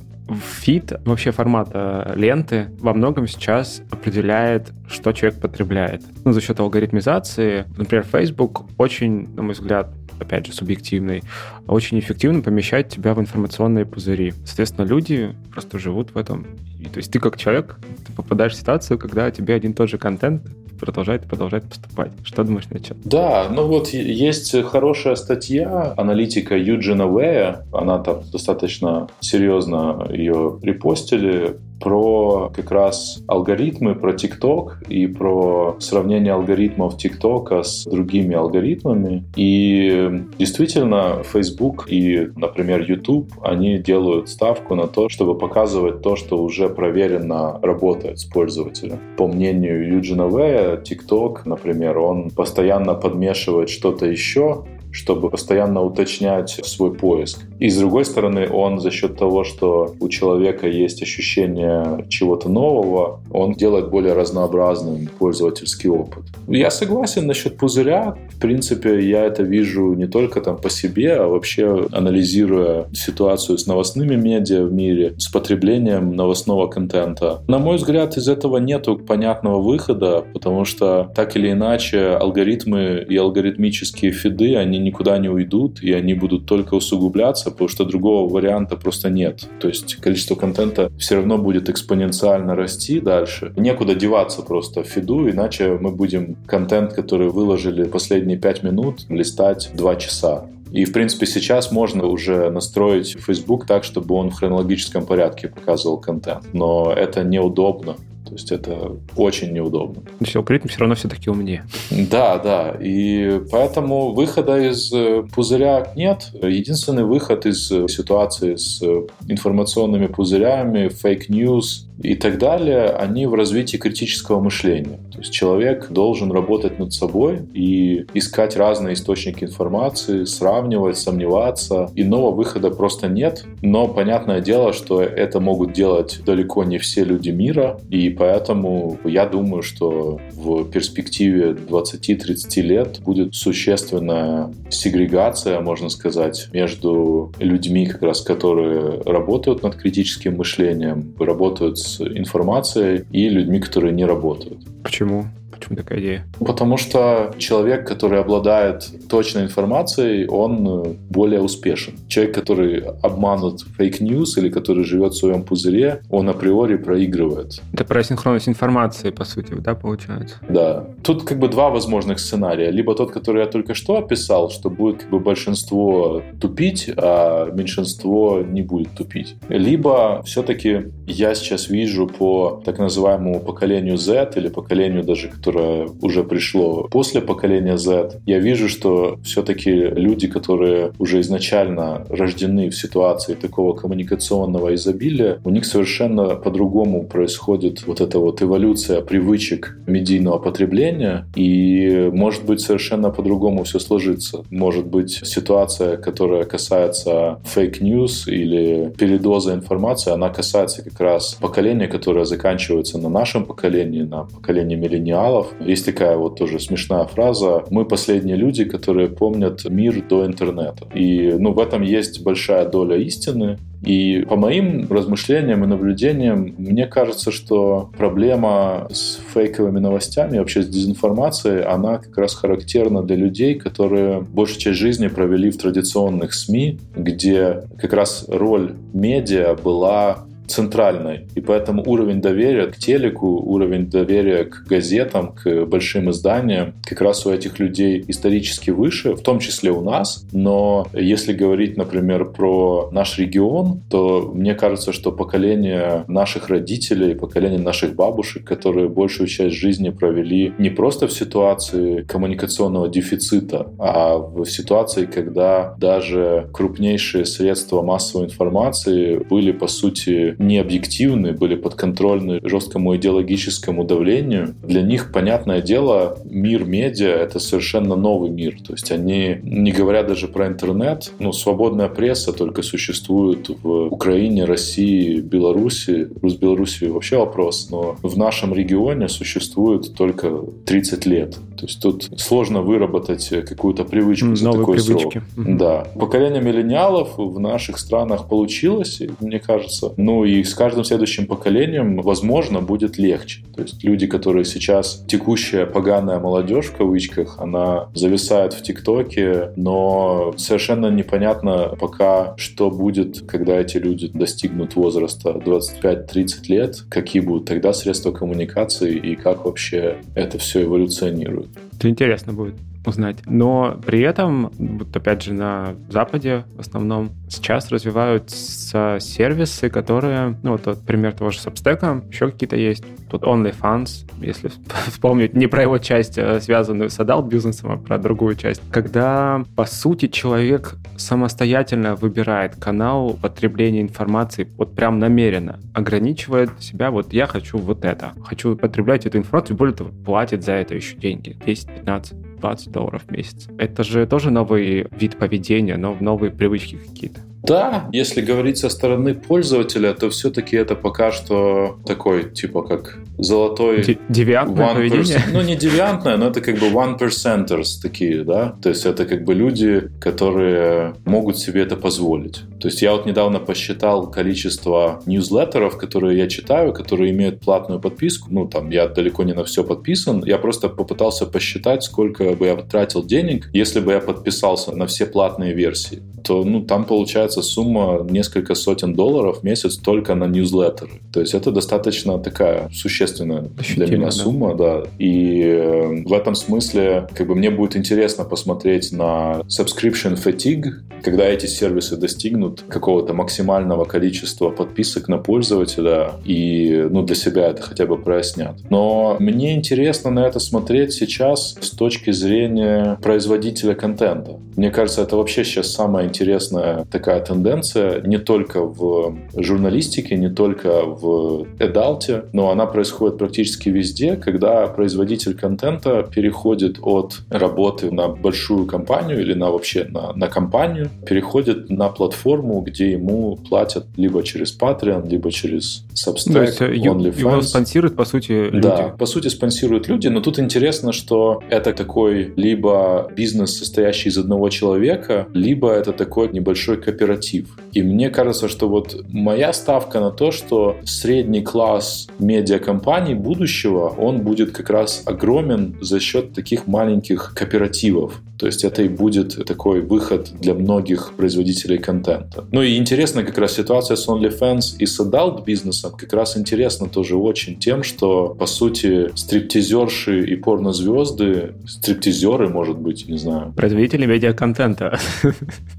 Фид, 0.61 0.93
вообще 1.05 1.31
формат 1.31 1.69
э, 1.75 2.13
ленты, 2.15 2.69
во 2.81 2.95
многом 2.95 3.27
сейчас 3.27 3.83
определяет, 3.91 4.71
что 4.89 5.13
человек 5.13 5.41
потребляет. 5.41 6.03
Ну, 6.25 6.33
за 6.33 6.41
счет 6.41 6.59
алгоритмизации, 6.61 7.67
например, 7.77 8.07
Facebook 8.11 8.63
очень, 8.79 9.29
на 9.35 9.43
мой 9.43 9.53
взгляд, 9.53 9.89
опять 10.23 10.47
же, 10.47 10.53
субъективный, 10.53 11.23
очень 11.67 11.99
эффективно 11.99 12.41
помещает 12.41 12.89
тебя 12.89 13.15
в 13.15 13.21
информационные 13.21 13.85
пузыри. 13.87 14.33
Соответственно, 14.45 14.87
люди 14.87 15.35
просто 15.53 15.79
живут 15.79 16.15
в 16.15 16.19
этом. 16.19 16.47
И, 16.81 16.87
то 16.87 16.99
есть 16.99 17.13
ты 17.13 17.21
как 17.21 17.37
человек, 17.37 17.79
ты 18.07 18.13
попадаешь 18.13 18.53
в 18.53 18.57
ситуацию, 18.57 18.99
когда 18.99 19.31
тебе 19.31 19.55
один 19.55 19.73
и 19.73 19.75
тот 19.75 19.89
же 19.89 19.99
контент 19.99 20.43
продолжает 20.83 21.25
и 21.25 21.29
продолжает 21.29 21.65
поступать. 21.69 22.11
Что 22.25 22.43
думаешь 22.43 22.69
на 22.69 22.79
это? 22.79 22.97
Да, 23.05 23.49
ну 23.49 23.69
вот 23.69 23.91
есть 23.91 24.61
хорошая 24.65 25.15
статья 25.15 25.95
аналитика 25.97 26.57
Юджина 26.57 27.07
Вэя, 27.07 27.65
она 27.73 28.01
там 28.01 28.23
достаточно 28.33 29.09
серьезно 29.21 30.09
ее 30.11 30.59
репостили, 30.61 31.57
про 31.83 32.51
как 32.55 32.71
раз 32.71 33.23
алгоритмы, 33.27 33.95
про 33.95 34.13
TikTok 34.13 34.89
и 34.89 35.07
про 35.07 35.77
сравнение 35.81 36.33
алгоритмов 36.33 36.95
TikTok 36.97 37.63
с 37.63 37.85
другими 37.85 38.35
алгоритмами. 38.35 39.25
И 39.37 40.23
действительно, 40.39 41.23
Facebook 41.25 41.87
и, 41.89 42.29
например, 42.37 42.85
YouTube, 42.89 43.33
они 43.43 43.79
делают 43.79 44.29
ставку 44.29 44.75
на 44.75 44.87
то, 44.87 45.09
чтобы 45.09 45.37
показывать 45.37 46.03
то, 46.03 46.17
что 46.17 46.43
уже 46.43 46.69
проверенно 46.69 47.59
работает 47.63 48.21
с 48.21 48.25
пользователем. 48.25 48.99
По 49.17 49.27
мнению 49.27 49.95
Юджина 49.95 50.29
Вэя, 50.29 50.77
TikTok, 50.77 51.41
например, 51.45 51.99
он 51.99 52.31
постоянно 52.31 52.95
подмешивает 52.95 53.71
что-то 53.71 54.07
еще, 54.07 54.65
чтобы 54.93 55.31
постоянно 55.31 55.83
уточнять 55.83 56.61
свой 56.65 56.95
поиск. 56.95 57.41
И 57.59 57.69
с 57.69 57.79
другой 57.79 58.05
стороны, 58.05 58.49
он 58.49 58.79
за 58.79 58.91
счет 58.91 59.17
того, 59.17 59.45
что 59.45 59.95
у 60.01 60.09
человека 60.09 60.69
есть 60.69 61.03
ощущение 61.03 62.07
чего-то 62.09 62.49
нового, 62.49 63.21
он 63.31 63.55
делает 63.55 63.91
более 63.91 64.13
разнообразным 64.13 65.09
пользовательский 65.19 65.89
опыт. 65.91 66.25
Я 66.47 66.71
согласен 66.71 67.27
насчет 67.27 67.57
пузыря. 67.57 68.17
В 68.31 68.41
принципе, 68.41 69.01
я 69.09 69.25
это 69.25 69.43
вижу 69.43 69.95
не 69.95 70.07
только 70.07 70.41
там 70.41 70.59
по 70.59 70.69
себе, 70.69 71.15
а 71.15 71.27
вообще 71.27 71.87
анализируя 71.93 72.87
ситуацию 72.93 73.59
с 73.59 73.67
новостными 73.67 74.17
медиа 74.17 74.65
в 74.65 74.73
мире, 74.73 75.15
с 75.19 75.29
потреблением 75.29 76.15
новостного 76.15 76.67
контента. 76.67 77.43
На 77.49 77.59
мой 77.59 77.77
взгляд, 77.77 78.17
из 78.17 78.29
этого 78.29 78.59
нету 78.59 78.97
понятного 78.99 79.63
выхода, 79.63 80.25
потому 80.33 80.65
что 80.65 81.11
так 81.15 81.37
или 81.37 81.53
иначе 81.53 82.09
алгоритмы 82.09 83.05
и 83.09 83.17
алгоритмические 83.17 84.13
фиды, 84.13 84.57
они 84.57 84.79
никуда 84.83 85.19
не 85.19 85.29
уйдут, 85.29 85.83
и 85.83 85.93
они 85.93 86.15
будут 86.15 86.47
только 86.47 86.75
усугубляться, 86.75 87.51
потому 87.51 87.69
что 87.69 87.85
другого 87.85 88.29
варианта 88.31 88.77
просто 88.77 89.11
нет. 89.11 89.49
То 89.61 89.69
есть 89.69 89.97
количество 89.97 90.35
контента 90.35 90.91
все 90.99 91.17
равно 91.17 91.39
будет 91.39 91.69
экспоненциально 91.69 92.55
расти 92.55 93.01
дальше. 93.01 93.53
Некуда 93.57 93.95
деваться 93.95 94.43
просто 94.43 94.83
в 94.83 94.87
фиду, 94.87 95.29
иначе 95.29 95.79
мы 95.81 95.91
будем 95.91 96.37
контент, 96.47 96.93
который 96.93 97.29
выложили 97.29 97.85
последние 97.85 98.39
пять 98.39 98.63
минут, 98.63 99.07
листать 99.09 99.71
два 99.75 99.97
часа. 99.97 100.47
И, 100.73 100.87
в 100.87 100.93
принципе, 100.93 101.27
сейчас 101.27 101.71
можно 101.71 102.07
уже 102.07 102.51
настроить 102.51 103.17
Facebook 103.21 103.67
так, 103.67 103.85
чтобы 103.85 104.15
он 104.15 104.31
в 104.31 104.35
хронологическом 104.35 105.05
порядке 105.05 105.49
показывал 105.49 105.99
контент. 105.99 106.45
Но 106.55 106.91
это 106.91 107.23
неудобно. 107.25 107.97
То 108.33 108.37
есть 108.37 108.51
это 108.51 108.97
очень 109.15 109.53
неудобно. 109.53 110.01
То 110.01 110.11
есть 110.21 110.35
алгоритм 110.35 110.69
все 110.69 110.81
равно 110.81 110.95
все-таки 110.95 111.29
умнее. 111.29 111.67
Да, 111.91 112.39
да. 112.39 112.75
И 112.81 113.43
поэтому 113.51 114.15
выхода 114.15 114.57
из 114.59 114.91
э, 114.91 115.25
пузыря 115.35 115.93
нет. 115.97 116.31
Единственный 116.43 117.05
выход 117.05 117.45
из 117.45 117.71
э, 117.71 117.89
ситуации 117.89 118.57
с 118.57 118.81
э, 118.83 119.03
информационными 119.29 120.07
пузырями, 120.07 120.89
fake 120.89 121.33
news, 121.33 121.89
и 122.03 122.15
так 122.15 122.39
далее, 122.39 122.87
они 122.89 123.27
в 123.27 123.35
развитии 123.35 123.77
критического 123.77 124.41
мышления. 124.41 124.99
То 125.13 125.19
есть 125.19 125.33
человек 125.33 125.89
должен 125.91 126.33
работать 126.33 126.79
над 126.79 126.93
собой 126.93 127.41
и 127.55 128.07
искать 128.15 128.57
разные 128.57 128.95
источники 128.95 129.45
информации, 129.45 130.25
сравнивать, 130.25 130.99
сомневаться. 130.99 131.91
Иного 131.95 132.35
выхода 132.35 132.71
просто 132.71 133.09
нет. 133.09 133.45
Но 133.63 133.87
понятное 133.89 134.41
дело, 134.41 134.73
что 134.73 135.03
это 135.03 135.39
могут 135.39 135.73
делать 135.73 136.21
далеко 136.25 136.65
не 136.65 136.79
все 136.79 137.05
люди 137.05 137.31
мира. 137.31 137.79
И 137.91 138.09
поэтому 138.23 139.01
я 139.05 139.27
думаю, 139.27 139.63
что 139.63 140.21
в 140.31 140.71
перспективе 140.71 141.57
20-30 141.69 142.61
лет 142.61 143.01
будет 143.01 143.35
существенная 143.35 144.55
сегрегация, 144.71 145.61
можно 145.61 145.89
сказать, 145.89 146.49
между 146.53 147.33
людьми, 147.41 147.87
как 147.87 148.03
раз, 148.03 148.21
которые 148.21 149.03
работают 149.03 149.65
над 149.65 149.75
критическим 149.75 150.37
мышлением, 150.37 151.13
работают 151.19 151.81
с 151.81 152.01
информацией 152.01 153.07
и 153.11 153.29
людьми, 153.29 153.59
которые 153.59 153.93
не 153.93 154.05
работают. 154.05 154.61
Почему? 154.85 155.25
Почему 155.63 155.77
такая 155.77 156.01
идея? 156.01 156.27
Потому 156.41 156.77
что 156.77 157.33
человек, 157.39 157.87
который 157.87 158.21
обладает 158.21 158.91
точной 159.09 159.45
информацией, 159.45 160.27
он 160.27 160.67
э, 160.67 160.95
более 161.09 161.41
успешен. 161.41 161.95
Человек, 162.09 162.35
который 162.35 162.81
обманут 163.03 163.65
fake 163.79 164.09
news 164.09 164.39
или 164.39 164.49
который 164.49 164.83
живет 164.85 165.13
в 165.13 165.19
своем 165.19 165.45
пузыре, 165.45 166.03
он 166.11 166.29
априори 166.29 166.77
проигрывает. 166.77 167.61
Это 167.73 167.85
про 167.85 168.03
синхронность 168.03 168.49
информации, 168.49 169.11
по 169.11 169.25
сути, 169.25 169.55
да, 169.55 169.77
получается? 169.77 170.37
Да. 170.49 170.87
Тут 171.05 171.23
как 171.23 171.39
бы 171.39 171.47
два 171.47 171.71
возможных 171.71 172.19
сценария. 172.19 172.73
Либо 172.73 172.97
тот, 172.97 173.13
который 173.13 173.43
я 173.43 173.47
только 173.47 173.75
что 173.75 173.99
описал, 173.99 174.51
что 174.51 174.69
будет 174.69 175.03
как 175.03 175.11
бы 175.11 175.21
большинство 175.21 176.23
тупить, 176.41 176.91
а 176.97 177.51
меньшинство 177.53 178.41
не 178.41 178.63
будет 178.63 178.91
тупить. 178.97 179.37
Либо 179.49 180.23
все-таки 180.25 180.87
я 181.07 181.35
сейчас 181.37 181.69
вижу 181.69 182.09
по 182.09 182.61
так 182.65 182.79
называемому 182.79 183.41
поколению 183.41 183.97
Z 183.97 184.33
или 184.35 184.49
поколению 184.49 185.05
даже, 185.05 185.29
которое 185.29 185.52
которое 185.53 185.91
уже 186.01 186.25
пришло 186.25 186.89
после 186.91 187.21
поколения 187.21 187.77
Z, 187.77 188.21
я 188.27 188.39
вижу, 188.39 188.69
что 188.69 189.19
все-таки 189.23 189.71
люди, 189.71 190.27
которые 190.27 190.93
уже 190.99 191.21
изначально 191.21 192.07
рождены 192.09 192.71
в 192.71 192.75
ситуации 192.75 193.35
такого 193.35 193.75
коммуникационного 193.75 194.75
изобилия, 194.75 195.41
у 195.45 195.51
них 195.51 195.67
совершенно 195.67 196.37
по-другому 196.37 197.05
происходит 197.05 197.87
вот 197.87 198.01
эта 198.01 198.19
вот 198.19 198.43
эволюция 198.43 199.03
привычек 199.03 199.77
медийного 199.87 200.39
потребления, 200.39 201.27
и 201.37 202.11
может 202.13 202.45
быть 202.45 202.61
совершенно 202.61 203.11
по-другому 203.11 203.65
все 203.65 203.79
сложится. 203.79 204.45
Может 204.51 204.87
быть 204.87 205.21
ситуация, 205.25 205.97
которая 205.97 206.45
касается 206.45 207.41
fake 207.45 207.86
news 207.86 208.27
или 208.29 208.93
передоза 208.97 209.53
информации, 209.53 210.13
она 210.13 210.31
касается 210.31 210.83
как 210.83 210.99
раз 211.01 211.35
поколения, 211.41 211.89
которое 211.89 212.25
заканчивается 212.25 212.99
на 212.99 213.09
нашем 213.09 213.45
поколении, 213.45 214.03
на 214.03 214.25
поколении 214.25 214.77
миллениалов. 214.77 215.42
Есть 215.61 215.87
такая 215.87 216.17
вот 216.17 216.39
тоже 216.39 216.59
смешная 216.59 217.05
фраза 217.05 217.65
«Мы 217.71 217.85
последние 217.85 218.37
люди, 218.37 218.65
которые 218.65 219.09
помнят 219.09 219.65
мир 219.65 220.03
до 220.09 220.27
интернета». 220.27 220.87
И 220.95 221.33
ну, 221.39 221.53
в 221.53 221.59
этом 221.59 221.83
есть 221.83 222.23
большая 222.23 222.69
доля 222.69 222.97
истины, 222.97 223.59
и 223.83 224.25
по 224.29 224.37
моим 224.37 224.87
размышлениям 224.91 225.65
и 225.65 225.67
наблюдениям, 225.67 226.55
мне 226.57 226.87
кажется, 226.87 227.33
что 227.33 227.91
проблема 227.99 228.87
с 228.93 229.19
фейковыми 229.35 229.81
новостями, 229.81 230.39
вообще 230.39 230.63
с 230.63 230.69
дезинформацией, 230.69 231.65
она 231.65 231.99
как 231.99 232.17
раз 232.17 232.35
характерна 232.35 233.03
для 233.03 233.17
людей, 233.17 233.57
которые 233.57 234.21
большую 234.21 234.61
часть 234.61 234.79
жизни 234.79 235.09
провели 235.09 235.51
в 235.51 235.59
традиционных 235.59 236.33
СМИ, 236.33 236.79
где 236.95 237.65
как 237.79 237.93
раз 237.93 238.25
роль 238.29 238.75
медиа 238.93 239.55
была 239.55 240.25
центральной. 240.47 241.27
И 241.35 241.41
поэтому 241.41 241.83
уровень 241.87 242.21
доверия 242.21 242.67
к 242.67 242.77
телеку, 242.77 243.27
уровень 243.27 243.87
доверия 243.87 244.45
к 244.45 244.65
газетам, 244.67 245.33
к 245.33 245.65
большим 245.65 246.11
изданиям 246.11 246.75
как 246.85 247.01
раз 247.01 247.27
у 247.27 247.33
этих 247.33 247.59
людей 247.59 248.05
исторически 248.09 248.71
выше, 248.71 249.15
в 249.15 249.23
том 249.23 249.39
числе 249.39 249.71
у 249.71 249.83
нас. 249.83 250.25
Но 250.33 250.87
если 250.93 251.33
говорить, 251.33 251.77
например, 251.77 252.27
про 252.27 252.91
наш 252.93 253.19
регион, 253.19 253.81
то 253.89 254.31
мне 254.35 254.55
кажется, 254.55 254.93
что 254.93 255.13
поколение 255.13 256.05
наших 256.09 256.49
родителей, 256.49 257.15
поколение 257.15 257.59
наших 257.59 257.95
бабушек, 257.95 258.45
которые 258.45 258.89
большую 258.89 259.29
часть 259.29 259.57
жизни 259.57 259.91
провели 259.91 260.53
не 260.59 260.71
просто 260.71 261.07
в 261.07 261.13
ситуации 261.13 262.03
коммуникационного 262.03 262.89
дефицита, 262.89 263.69
а 263.79 264.19
в 264.19 264.45
ситуации, 264.45 265.07
когда 265.07 265.75
даже 265.79 266.49
крупнейшие 266.53 267.25
средства 267.25 267.83
массовой 267.83 268.27
информации 268.27 269.17
были, 269.17 269.53
по 269.53 269.67
сути, 269.67 270.32
не 270.39 270.59
объективны, 270.59 271.33
были 271.33 271.55
подконтрольны 271.55 272.41
жесткому 272.43 272.97
идеологическому 272.97 273.85
давлению. 273.85 274.55
Для 274.63 274.83
них, 274.83 275.13
понятное 275.13 275.61
дело, 275.61 276.19
мир 276.25 276.65
медиа— 276.65 277.09
это 277.25 277.39
совершенно 277.39 277.97
новый 277.97 278.31
мир. 278.31 278.57
То 278.67 278.73
есть 278.73 278.91
они, 278.93 279.39
не 279.43 279.73
говоря 279.73 280.03
даже 280.03 280.29
про 280.29 280.47
интернет, 280.47 281.13
ну, 281.19 281.33
свободная 281.33 281.89
пресса 281.89 282.33
только 282.33 282.63
существует 282.63 283.49
в 283.63 283.87
Украине, 283.87 284.45
России, 284.45 285.21
Беларуси. 285.21 286.09
С 286.23 286.35
Беларусью 286.35 286.95
вообще 286.95 287.19
вопрос, 287.19 287.69
но 287.71 287.97
в 288.03 288.17
нашем 288.17 288.55
регионе 288.55 289.09
существует 289.09 289.95
только 289.95 290.43
30 290.67 291.07
лет. 291.07 291.37
То 291.57 291.67
есть 291.67 291.81
тут 291.81 292.11
сложно 292.17 292.63
выработать 292.63 293.29
какую-то 293.29 293.85
привычку 293.85 294.27
Новые 294.27 294.37
за 294.37 294.51
такой 294.53 294.77
привычки. 294.79 295.23
срок. 295.35 295.57
Да. 295.59 295.87
Поколение 295.99 296.43
миллениалов 296.43 297.17
в 297.17 297.39
наших 297.39 297.79
странах 297.79 298.29
получилось, 298.29 299.01
мне 299.21 299.39
кажется. 299.39 299.93
Ну 299.97 300.22
и 300.25 300.43
с 300.43 300.55
каждым 300.55 300.85
следующим 300.85 301.27
поколением, 301.27 302.01
возможно, 302.01 302.61
будет 302.61 302.99
легче. 302.99 303.43
То 303.55 303.63
есть 303.63 303.83
люди, 303.85 304.07
которые 304.07 304.45
сейчас 304.45 305.05
текущая 305.07 305.67
поганая 305.67 306.19
молодежь 306.19 306.67
в 306.67 306.77
кавычках, 306.77 307.39
она 307.39 307.89
зависает 307.95 308.53
в 308.53 308.63
ТикТоке, 308.63 309.53
но 309.57 310.35
совершенно 310.37 310.89
непонятно 310.89 311.75
пока, 311.79 312.35
что 312.37 312.71
будет, 312.71 313.23
когда 313.27 313.61
эти 313.61 313.77
люди 313.77 314.09
достигнут 314.09 314.77
возраста 314.77 315.31
25-30 315.45 316.27
лет, 316.49 316.85
какие 316.89 317.23
будут 317.23 317.47
тогда 317.47 317.73
средства 317.73 318.13
коммуникации 318.13 318.97
и 318.97 319.15
как 319.17 319.45
вообще 319.45 319.99
это 320.15 320.39
все 320.39 320.63
эволюционирует. 320.65 321.49
Это 321.79 321.89
интересно 321.89 322.33
будет 322.33 322.55
узнать. 322.85 323.19
Но 323.27 323.79
при 323.85 324.01
этом, 324.01 324.51
вот 324.59 324.95
опять 324.97 325.23
же, 325.23 325.33
на 325.33 325.75
Западе 325.89 326.45
в 326.57 326.61
основном 326.61 327.11
сейчас 327.29 327.71
развиваются 327.71 328.99
сервисы, 329.01 329.71
которые, 329.71 330.37
ну 330.43 330.53
вот, 330.53 330.67
вот 330.67 330.81
пример 330.85 331.13
того 331.13 331.31
же 331.31 331.39
Substack, 331.39 332.09
еще 332.11 332.31
какие-то 332.31 332.57
есть. 332.57 332.85
Тут 333.11 333.23
OnlyFans, 333.23 334.11
если 334.21 334.51
вспомнить 334.87 335.35
не 335.35 335.47
про 335.47 335.63
его 335.63 335.79
часть, 335.79 336.19
а 336.19 336.41
связанную 336.41 336.91
с 336.91 336.99
adult 336.99 337.29
бизнесом, 337.29 337.73
а 337.73 337.77
про 337.77 337.99
другую 337.99 338.35
часть. 338.37 338.63
Когда, 338.71 339.45
по 339.57 339.65
сути, 339.65 340.09
человек 340.09 340.77
самостоятельно 340.97 341.95
выбирает 341.95 342.57
канал 342.57 343.19
потребления 343.21 343.83
информации, 343.83 344.49
вот 344.57 344.75
прям 344.75 344.99
намеренно, 344.99 345.59
ограничивает 345.75 346.51
себя, 346.61 346.91
вот 346.91 347.13
я 347.13 347.27
хочу 347.27 347.59
вот 347.59 347.85
это, 347.85 348.13
хочу 348.25 348.57
потреблять 348.57 349.07
эту 349.07 349.19
информацию, 349.19 349.57
более 349.57 349.75
того, 349.75 349.91
платит 350.05 350.43
за 350.43 350.53
это 350.53 350.75
еще 350.75 350.97
деньги, 350.97 351.37
10, 351.45 351.67
15, 351.69 352.32
20 352.43 352.71
долларов 352.71 353.03
в 353.09 353.11
месяц. 353.11 353.49
Это 353.59 353.83
же 353.85 354.07
тоже 354.07 354.31
новый 354.31 354.87
вид 354.91 355.17
поведения, 355.17 355.77
но 355.79 355.97
новые 356.01 356.31
привычки 356.31 356.77
какие-то. 356.77 357.21
Да, 357.45 357.89
если 357.93 358.21
говорить 358.21 358.59
со 358.59 358.69
стороны 358.69 359.15
пользователя, 359.15 359.95
то 359.95 360.09
все-таки 360.11 360.57
это 360.57 360.77
пока 360.77 361.11
что 361.11 361.77
такой, 361.85 362.31
типа, 362.31 362.63
как 362.63 362.99
золотой... 363.19 363.99
Девиантное 364.09 364.75
поведение? 364.75 365.03
percent- 365.17 365.33
Ну, 365.33 365.43
не 365.43 365.57
девиантное, 365.57 366.17
но 366.17 366.29
это 366.29 366.41
как 366.41 366.59
бы 366.61 366.67
one 366.69 366.97
percenters 366.99 367.81
такие, 367.83 368.23
да? 368.23 368.55
То 368.63 368.69
есть 368.69 368.87
это 368.87 369.07
как 369.07 369.25
бы 369.25 369.35
люди, 369.35 369.91
которые 370.01 370.95
могут 371.05 371.37
себе 371.39 371.63
это 371.63 371.75
позволить. 371.77 372.43
То 372.63 372.69
есть 372.69 372.81
я 372.81 372.93
вот 372.93 373.07
недавно 373.07 373.41
посчитал 373.41 374.09
количество 374.09 375.03
ньюзлеттеров, 375.05 375.77
которые 375.77 376.17
я 376.17 376.29
читаю, 376.29 376.73
которые 376.73 377.11
имеют 377.11 377.41
платную 377.41 377.81
подписку. 377.81 378.29
Ну, 378.31 378.47
там, 378.47 378.71
я 378.71 378.87
далеко 378.87 379.25
не 379.25 379.33
на 379.33 379.43
все 379.43 379.65
подписан. 379.65 380.25
Я 380.25 380.39
просто 380.39 380.69
попытался 380.69 381.27
посчитать, 381.27 381.83
сколько 381.83 382.23
бы 382.35 382.47
я 382.47 382.55
потратил 382.55 383.03
денег, 383.05 383.51
если 383.53 383.81
бы 383.81 383.91
я 383.91 383.99
подписался 383.99 384.71
на 384.77 384.87
все 384.87 385.07
платные 385.07 385.55
версии. 385.55 386.05
То, 386.23 386.45
ну, 386.45 386.63
там 386.63 386.85
получается 386.85 387.43
сумма 387.43 388.07
несколько 388.09 388.55
сотен 388.55 388.95
долларов 388.95 389.41
в 389.41 389.43
месяц 389.43 389.77
только 389.77 390.15
на 390.15 390.27
ньюзлеттеры. 390.27 391.01
То 391.13 391.19
есть 391.19 391.35
это 391.35 391.51
достаточно 391.51 392.21
такая 392.21 392.71
существенная 392.73 393.51
для 393.75 393.87
меня 393.87 394.07
да. 394.07 394.13
сумма, 394.13 394.55
да. 394.55 394.85
И 395.01 395.43
э, 395.43 396.05
в 396.05 396.13
этом 396.13 396.37
смысле 396.37 397.09
как 397.13 397.27
бы 397.27 397.35
мне 397.35 397.51
будет 397.51 397.75
интересно 397.75 398.23
посмотреть 398.25 398.93
на 398.93 399.43
subscription 399.49 400.15
fatigue, 400.15 400.71
когда 401.03 401.25
эти 401.25 401.47
сервисы 401.47 401.97
достигнут 401.97 402.52
какого-то 402.61 403.15
максимального 403.15 403.85
количества 403.85 404.51
подписок 404.51 405.09
на 405.09 405.19
пользователя 405.19 406.13
и 406.25 406.87
ну, 406.91 407.03
для 407.03 407.17
себя 407.17 407.49
это 407.49 407.63
хотя 407.63 407.87
бы 407.87 407.97
прояснят. 407.97 408.57
Но 408.71 409.17
мне 409.19 409.55
интересно 409.55 410.11
на 410.11 410.27
это 410.27 410.39
смотреть 410.39 410.93
сейчас 410.93 411.57
с 411.61 411.71
точки 411.71 412.11
зрения 412.11 412.99
производителя 413.03 413.75
контента. 413.75 414.39
Мне 414.57 414.71
кажется, 414.71 415.03
это 415.03 415.17
вообще 415.17 415.45
сейчас 415.45 415.71
самая 415.71 416.07
интересная 416.07 416.85
такая 416.91 417.21
тенденция 417.21 418.01
не 418.03 418.19
только 418.19 418.61
в 418.63 419.17
журналистике, 419.37 420.17
не 420.17 420.29
только 420.29 420.83
в 420.85 421.47
эдалте, 421.59 422.25
но 422.33 422.51
она 422.51 422.67
происходит 422.67 423.19
практически 423.19 423.69
везде, 423.69 424.17
когда 424.17 424.67
производитель 424.67 425.35
контента 425.35 426.03
переходит 426.03 426.79
от 426.83 427.21
работы 427.31 427.91
на 427.91 428.09
большую 428.09 428.67
компанию 428.67 429.21
или 429.21 429.35
на 429.35 429.51
вообще 429.51 429.85
на, 429.85 430.13
на 430.13 430.29
компанию, 430.29 430.91
переходит 431.07 431.71
на 431.71 431.89
платформу, 431.89 432.42
где 432.61 432.93
ему 432.93 433.37
платят 433.37 433.87
либо 433.97 434.23
через 434.23 434.57
Patreon, 434.59 435.09
либо 435.09 435.31
через 435.31 435.85
Substack, 435.95 436.57
э, 436.61 436.75
ю- 436.77 436.99
его 436.99 437.31
OnlyFans. 437.39 437.43
спонсируют, 437.43 437.97
по 437.97 438.05
сути, 438.05 438.33
люди. 438.51 438.61
Да, 438.63 438.89
по 438.99 439.07
сути 439.07 439.29
спонсируют 439.29 439.89
люди, 439.89 440.09
но 440.09 440.21
тут 440.21 440.39
интересно, 440.39 440.93
что 440.93 441.41
это 441.51 441.73
такой 441.73 442.33
либо 442.37 443.11
бизнес, 443.17 443.57
состоящий 443.59 444.09
из 444.09 444.19
одного 444.19 444.49
человека, 444.49 445.27
либо 445.35 445.71
это 445.71 445.93
такой 445.93 446.29
небольшой 446.33 446.77
кооператив. 446.81 447.47
И 447.73 447.83
мне 447.83 448.11
кажется, 448.11 448.49
что 448.49 448.69
вот 448.69 449.05
моя 449.09 449.53
ставка 449.53 450.01
на 450.01 450.11
то, 450.11 450.31
что 450.31 450.77
средний 450.85 451.43
класс 451.43 452.09
медиакомпаний 452.19 453.15
будущего, 453.15 453.89
он 453.89 454.23
будет 454.23 454.53
как 454.53 454.71
раз 454.71 455.03
огромен 455.07 455.77
за 455.81 456.01
счет 456.01 456.33
таких 456.33 456.67
маленьких 456.67 457.33
кооперативов. 457.35 458.21
То 458.39 458.47
есть 458.47 458.65
это 458.65 458.83
и 458.83 458.89
будет 458.89 459.47
такой 459.47 459.81
выход 459.83 460.33
для 460.41 460.55
многих 460.55 461.13
производителей 461.17 461.79
контента. 461.79 462.45
Ну 462.51 462.61
и 462.63 462.77
интересно 462.77 463.23
как 463.23 463.39
раз 463.39 463.53
ситуация 463.53 463.97
с 463.97 464.09
OnlyFans 464.09 464.79
и 464.81 464.87
с 464.87 464.99
adult 465.01 465.45
бизнесом 465.45 465.93
как 465.93 466.13
раз 466.13 466.37
интересно 466.37 466.89
тоже 466.89 467.17
очень 467.17 467.57
тем, 467.59 467.85
что 467.85 468.35
по 468.37 468.47
сути 468.47 469.11
стриптизерши 469.15 470.25
и 470.25 470.35
порнозвезды, 470.35 471.55
стриптизеры, 471.67 472.49
может 472.49 472.79
быть, 472.79 473.09
не 473.09 473.17
знаю, 473.17 473.53
Производители 473.57 474.07
медиаконтента. 474.07 474.99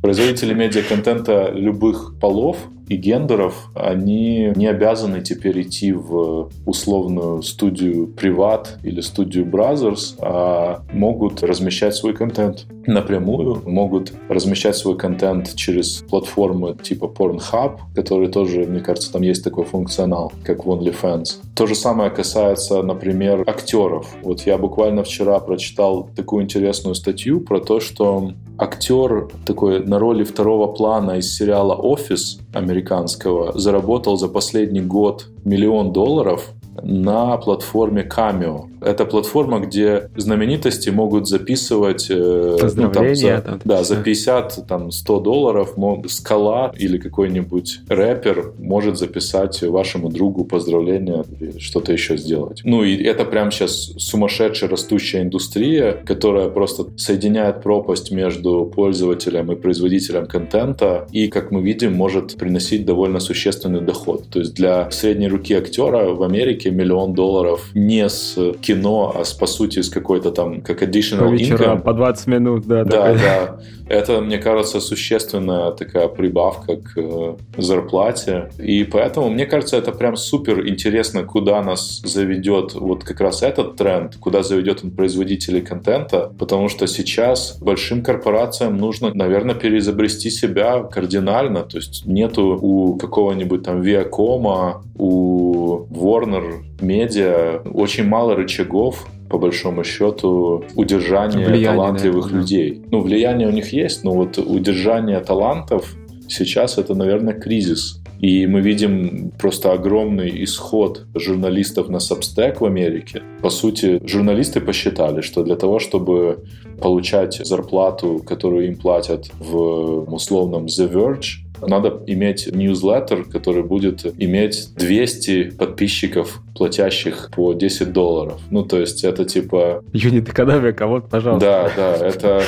производители 0.01 0.53
медиаконтента 0.53 1.51
любых 1.51 1.83
полов, 2.19 2.58
и 2.88 2.96
гендеров, 2.96 3.69
они 3.76 4.52
не 4.56 4.67
обязаны 4.67 5.22
теперь 5.22 5.62
идти 5.62 5.91
в 5.93 6.50
условную 6.65 7.41
студию 7.41 8.08
Приват 8.08 8.78
или 8.84 9.02
студию 9.02 9.46
Brothers, 9.46 10.15
а 10.19 10.84
могут 10.91 11.43
размещать 11.43 11.96
свой 11.96 12.13
контент 12.13 12.65
напрямую, 12.86 13.62
могут 13.65 14.13
размещать 14.28 14.76
свой 14.76 14.98
контент 14.98 15.56
через 15.56 16.04
платформы 16.10 16.76
типа 16.76 17.06
Pornhub, 17.06 17.80
которые 17.96 18.30
тоже, 18.30 18.65
мне 18.65 18.82
кажется, 18.82 19.13
там 19.13 19.22
есть 19.22 19.43
такой 19.43 19.63
функционал, 19.63 20.34
как 20.43 20.65
OnlyFans. 20.65 21.38
То 21.56 21.65
же 21.67 21.76
самое 21.76 22.10
касается, 22.10 22.84
например, 22.84 23.43
актеров. 23.48 24.13
Вот 24.24 24.41
я 24.41 24.58
буквально 24.58 25.04
вчера 25.04 25.39
прочитал 25.39 26.10
такую 26.15 26.43
интересную 26.43 26.96
статью 26.96 27.39
про 27.39 27.60
то, 27.60 27.80
что 27.80 28.34
актер 28.58 29.28
такой 29.46 29.86
на 29.86 30.00
роли 30.00 30.24
второго 30.24 30.68
плана 30.68 31.18
из 31.18 31.36
сериала 31.36 31.76
«Офис» 31.76 32.39
американского 32.54 33.58
заработал 33.58 34.18
за 34.18 34.28
последний 34.28 34.82
год 34.82 35.28
миллион 35.46 35.92
долларов 35.92 36.52
на 36.82 37.38
платформе 37.38 38.04
Cameo. 38.04 38.70
Это 38.86 39.06
платформа, 39.06 39.60
где 39.60 40.10
знаменитости 40.15 40.89
могут 40.89 41.28
записывать 41.28 42.08
э, 42.10 42.58
ну, 42.76 42.89
там, 42.89 43.15
за, 43.15 43.41
там, 43.41 43.62
да, 43.63 43.84
за 43.84 43.98
50, 43.98 44.67
там, 44.67 44.91
100 44.91 45.19
долларов 45.19 45.76
Скала 46.08 46.74
или 46.78 46.98
какой-нибудь 46.98 47.80
рэпер 47.88 48.54
может 48.60 48.98
записать 48.98 49.62
вашему 49.63 50.10
другу 50.10 50.46
поздравления 50.46 51.24
или 51.39 51.58
что-то 51.60 51.93
еще 51.93 52.17
сделать. 52.17 52.62
Ну 52.63 52.84
и 52.84 53.02
это 53.04 53.26
прям 53.26 53.52
сейчас 53.52 53.93
сумасшедшая 53.98 54.69
растущая 54.69 55.22
индустрия, 55.22 55.93
которая 56.06 56.50
просто 56.50 56.86
соединяет 56.98 57.62
пропасть 57.62 58.12
между 58.12 58.65
пользователем 58.65 59.52
и 59.52 59.56
производителем 59.56 60.28
контента 60.28 61.08
и, 61.12 61.28
как 61.28 61.52
мы 61.52 61.62
видим, 61.62 61.93
может 61.93 62.36
приносить 62.36 62.86
довольно 62.86 63.19
существенный 63.19 63.82
доход. 63.82 64.26
То 64.30 64.39
есть 64.39 64.54
для 64.54 64.89
средней 64.91 65.28
руки 65.28 65.54
актера 65.54 66.13
в 66.13 66.24
Америке 66.24 66.72
миллион 66.72 67.13
долларов 67.13 67.69
не 67.74 68.08
с 68.08 68.36
кино, 68.62 68.72
а 69.15 69.23
с, 69.23 69.33
по 69.33 69.47
сути 69.47 69.81
с 69.81 69.89
какой-то 69.89 70.31
там, 70.31 70.62
как 70.62 70.83
additional 70.83 71.29
по 71.29 71.33
вечерам, 71.33 71.77
income. 71.77 71.81
по 71.81 71.93
20 71.93 72.27
минут, 72.27 72.65
да. 72.65 72.83
Да, 72.83 73.13
да. 73.13 73.59
Это, 73.88 74.21
мне 74.21 74.38
кажется, 74.38 74.79
существенная 74.79 75.71
такая 75.71 76.07
прибавка 76.07 76.77
к 76.77 76.93
э, 76.95 77.36
зарплате. 77.57 78.49
И 78.57 78.83
поэтому, 78.86 79.29
мне 79.29 79.45
кажется, 79.45 79.77
это 79.77 79.91
прям 79.91 80.15
супер 80.15 80.67
интересно, 80.67 81.23
куда 81.23 81.62
нас 81.62 82.01
заведет 82.03 82.73
вот 82.73 83.03
как 83.03 83.19
раз 83.21 83.43
этот 83.43 83.75
тренд, 83.75 84.15
куда 84.15 84.41
заведет 84.41 84.83
он 84.83 84.91
производителей 84.91 85.62
контента, 85.62 86.31
потому 86.39 86.69
что 86.69 86.88
сейчас 86.88 87.57
большим 87.59 88.03
корпорациям 88.03 88.77
нужно, 88.77 89.13
наверное, 89.13 89.55
переизобрести 89.55 90.29
себя 90.29 90.83
кардинально. 90.83 91.63
То 91.63 91.77
есть 91.77 92.05
нету 92.05 92.57
у 92.62 92.95
какого-нибудь 92.95 93.63
там 93.63 93.81
Viacom, 93.81 94.81
у 94.95 95.86
Warner 95.89 96.63
Media 96.84 97.67
очень 97.74 98.06
мало 98.06 98.36
рычагов 98.36 99.08
по 99.30 99.39
большому 99.39 99.84
счету, 99.84 100.63
удержание 100.76 101.48
влияние 101.48 101.72
талантливых 101.72 102.28
это, 102.28 102.36
людей. 102.36 102.84
Ну, 102.91 103.02
влияние 103.02 103.48
у 103.48 103.52
них 103.52 103.74
есть, 103.74 104.04
но 104.04 104.12
вот 104.12 104.38
удержание 104.38 105.19
талантов 105.22 105.96
сейчас 106.28 106.78
это, 106.78 106.93
наверное, 106.93 107.34
кризис. 107.34 108.00
И 108.19 108.46
мы 108.46 108.62
видим 108.62 109.32
просто 109.39 109.74
огромный 109.74 110.43
исход 110.43 111.08
журналистов 111.15 111.89
на 111.89 111.98
Substack 111.98 112.60
в 112.60 112.65
Америке. 112.65 113.22
По 113.41 113.50
сути, 113.50 114.00
журналисты 114.06 114.62
посчитали, 114.62 115.22
что 115.22 115.43
для 115.43 115.56
того, 115.56 115.80
чтобы 115.80 116.43
получать 116.80 117.41
зарплату, 117.43 118.22
которую 118.26 118.67
им 118.67 118.78
платят 118.78 119.32
в 119.39 120.13
условном 120.13 120.65
The 120.65 120.89
Verge, 120.89 121.42
надо 121.67 122.02
иметь 122.08 122.47
ньюзлеттер, 122.52 123.26
который 123.26 123.63
будет 123.63 124.06
иметь 124.17 124.69
200 124.76 125.52
подписчиков, 125.58 126.41
платящих 126.56 127.30
по 127.36 127.54
10 127.54 127.91
долларов. 127.91 128.41
Ну, 128.49 128.63
то 128.63 128.80
есть 128.80 129.04
это 129.04 129.26
типа... 129.26 129.84
Юнит 129.93 130.30
экономика, 130.30 130.88
вот, 130.88 131.10
пожалуйста. 131.10 131.71
Да, 131.76 131.97
да, 131.97 132.06
это 132.08 132.43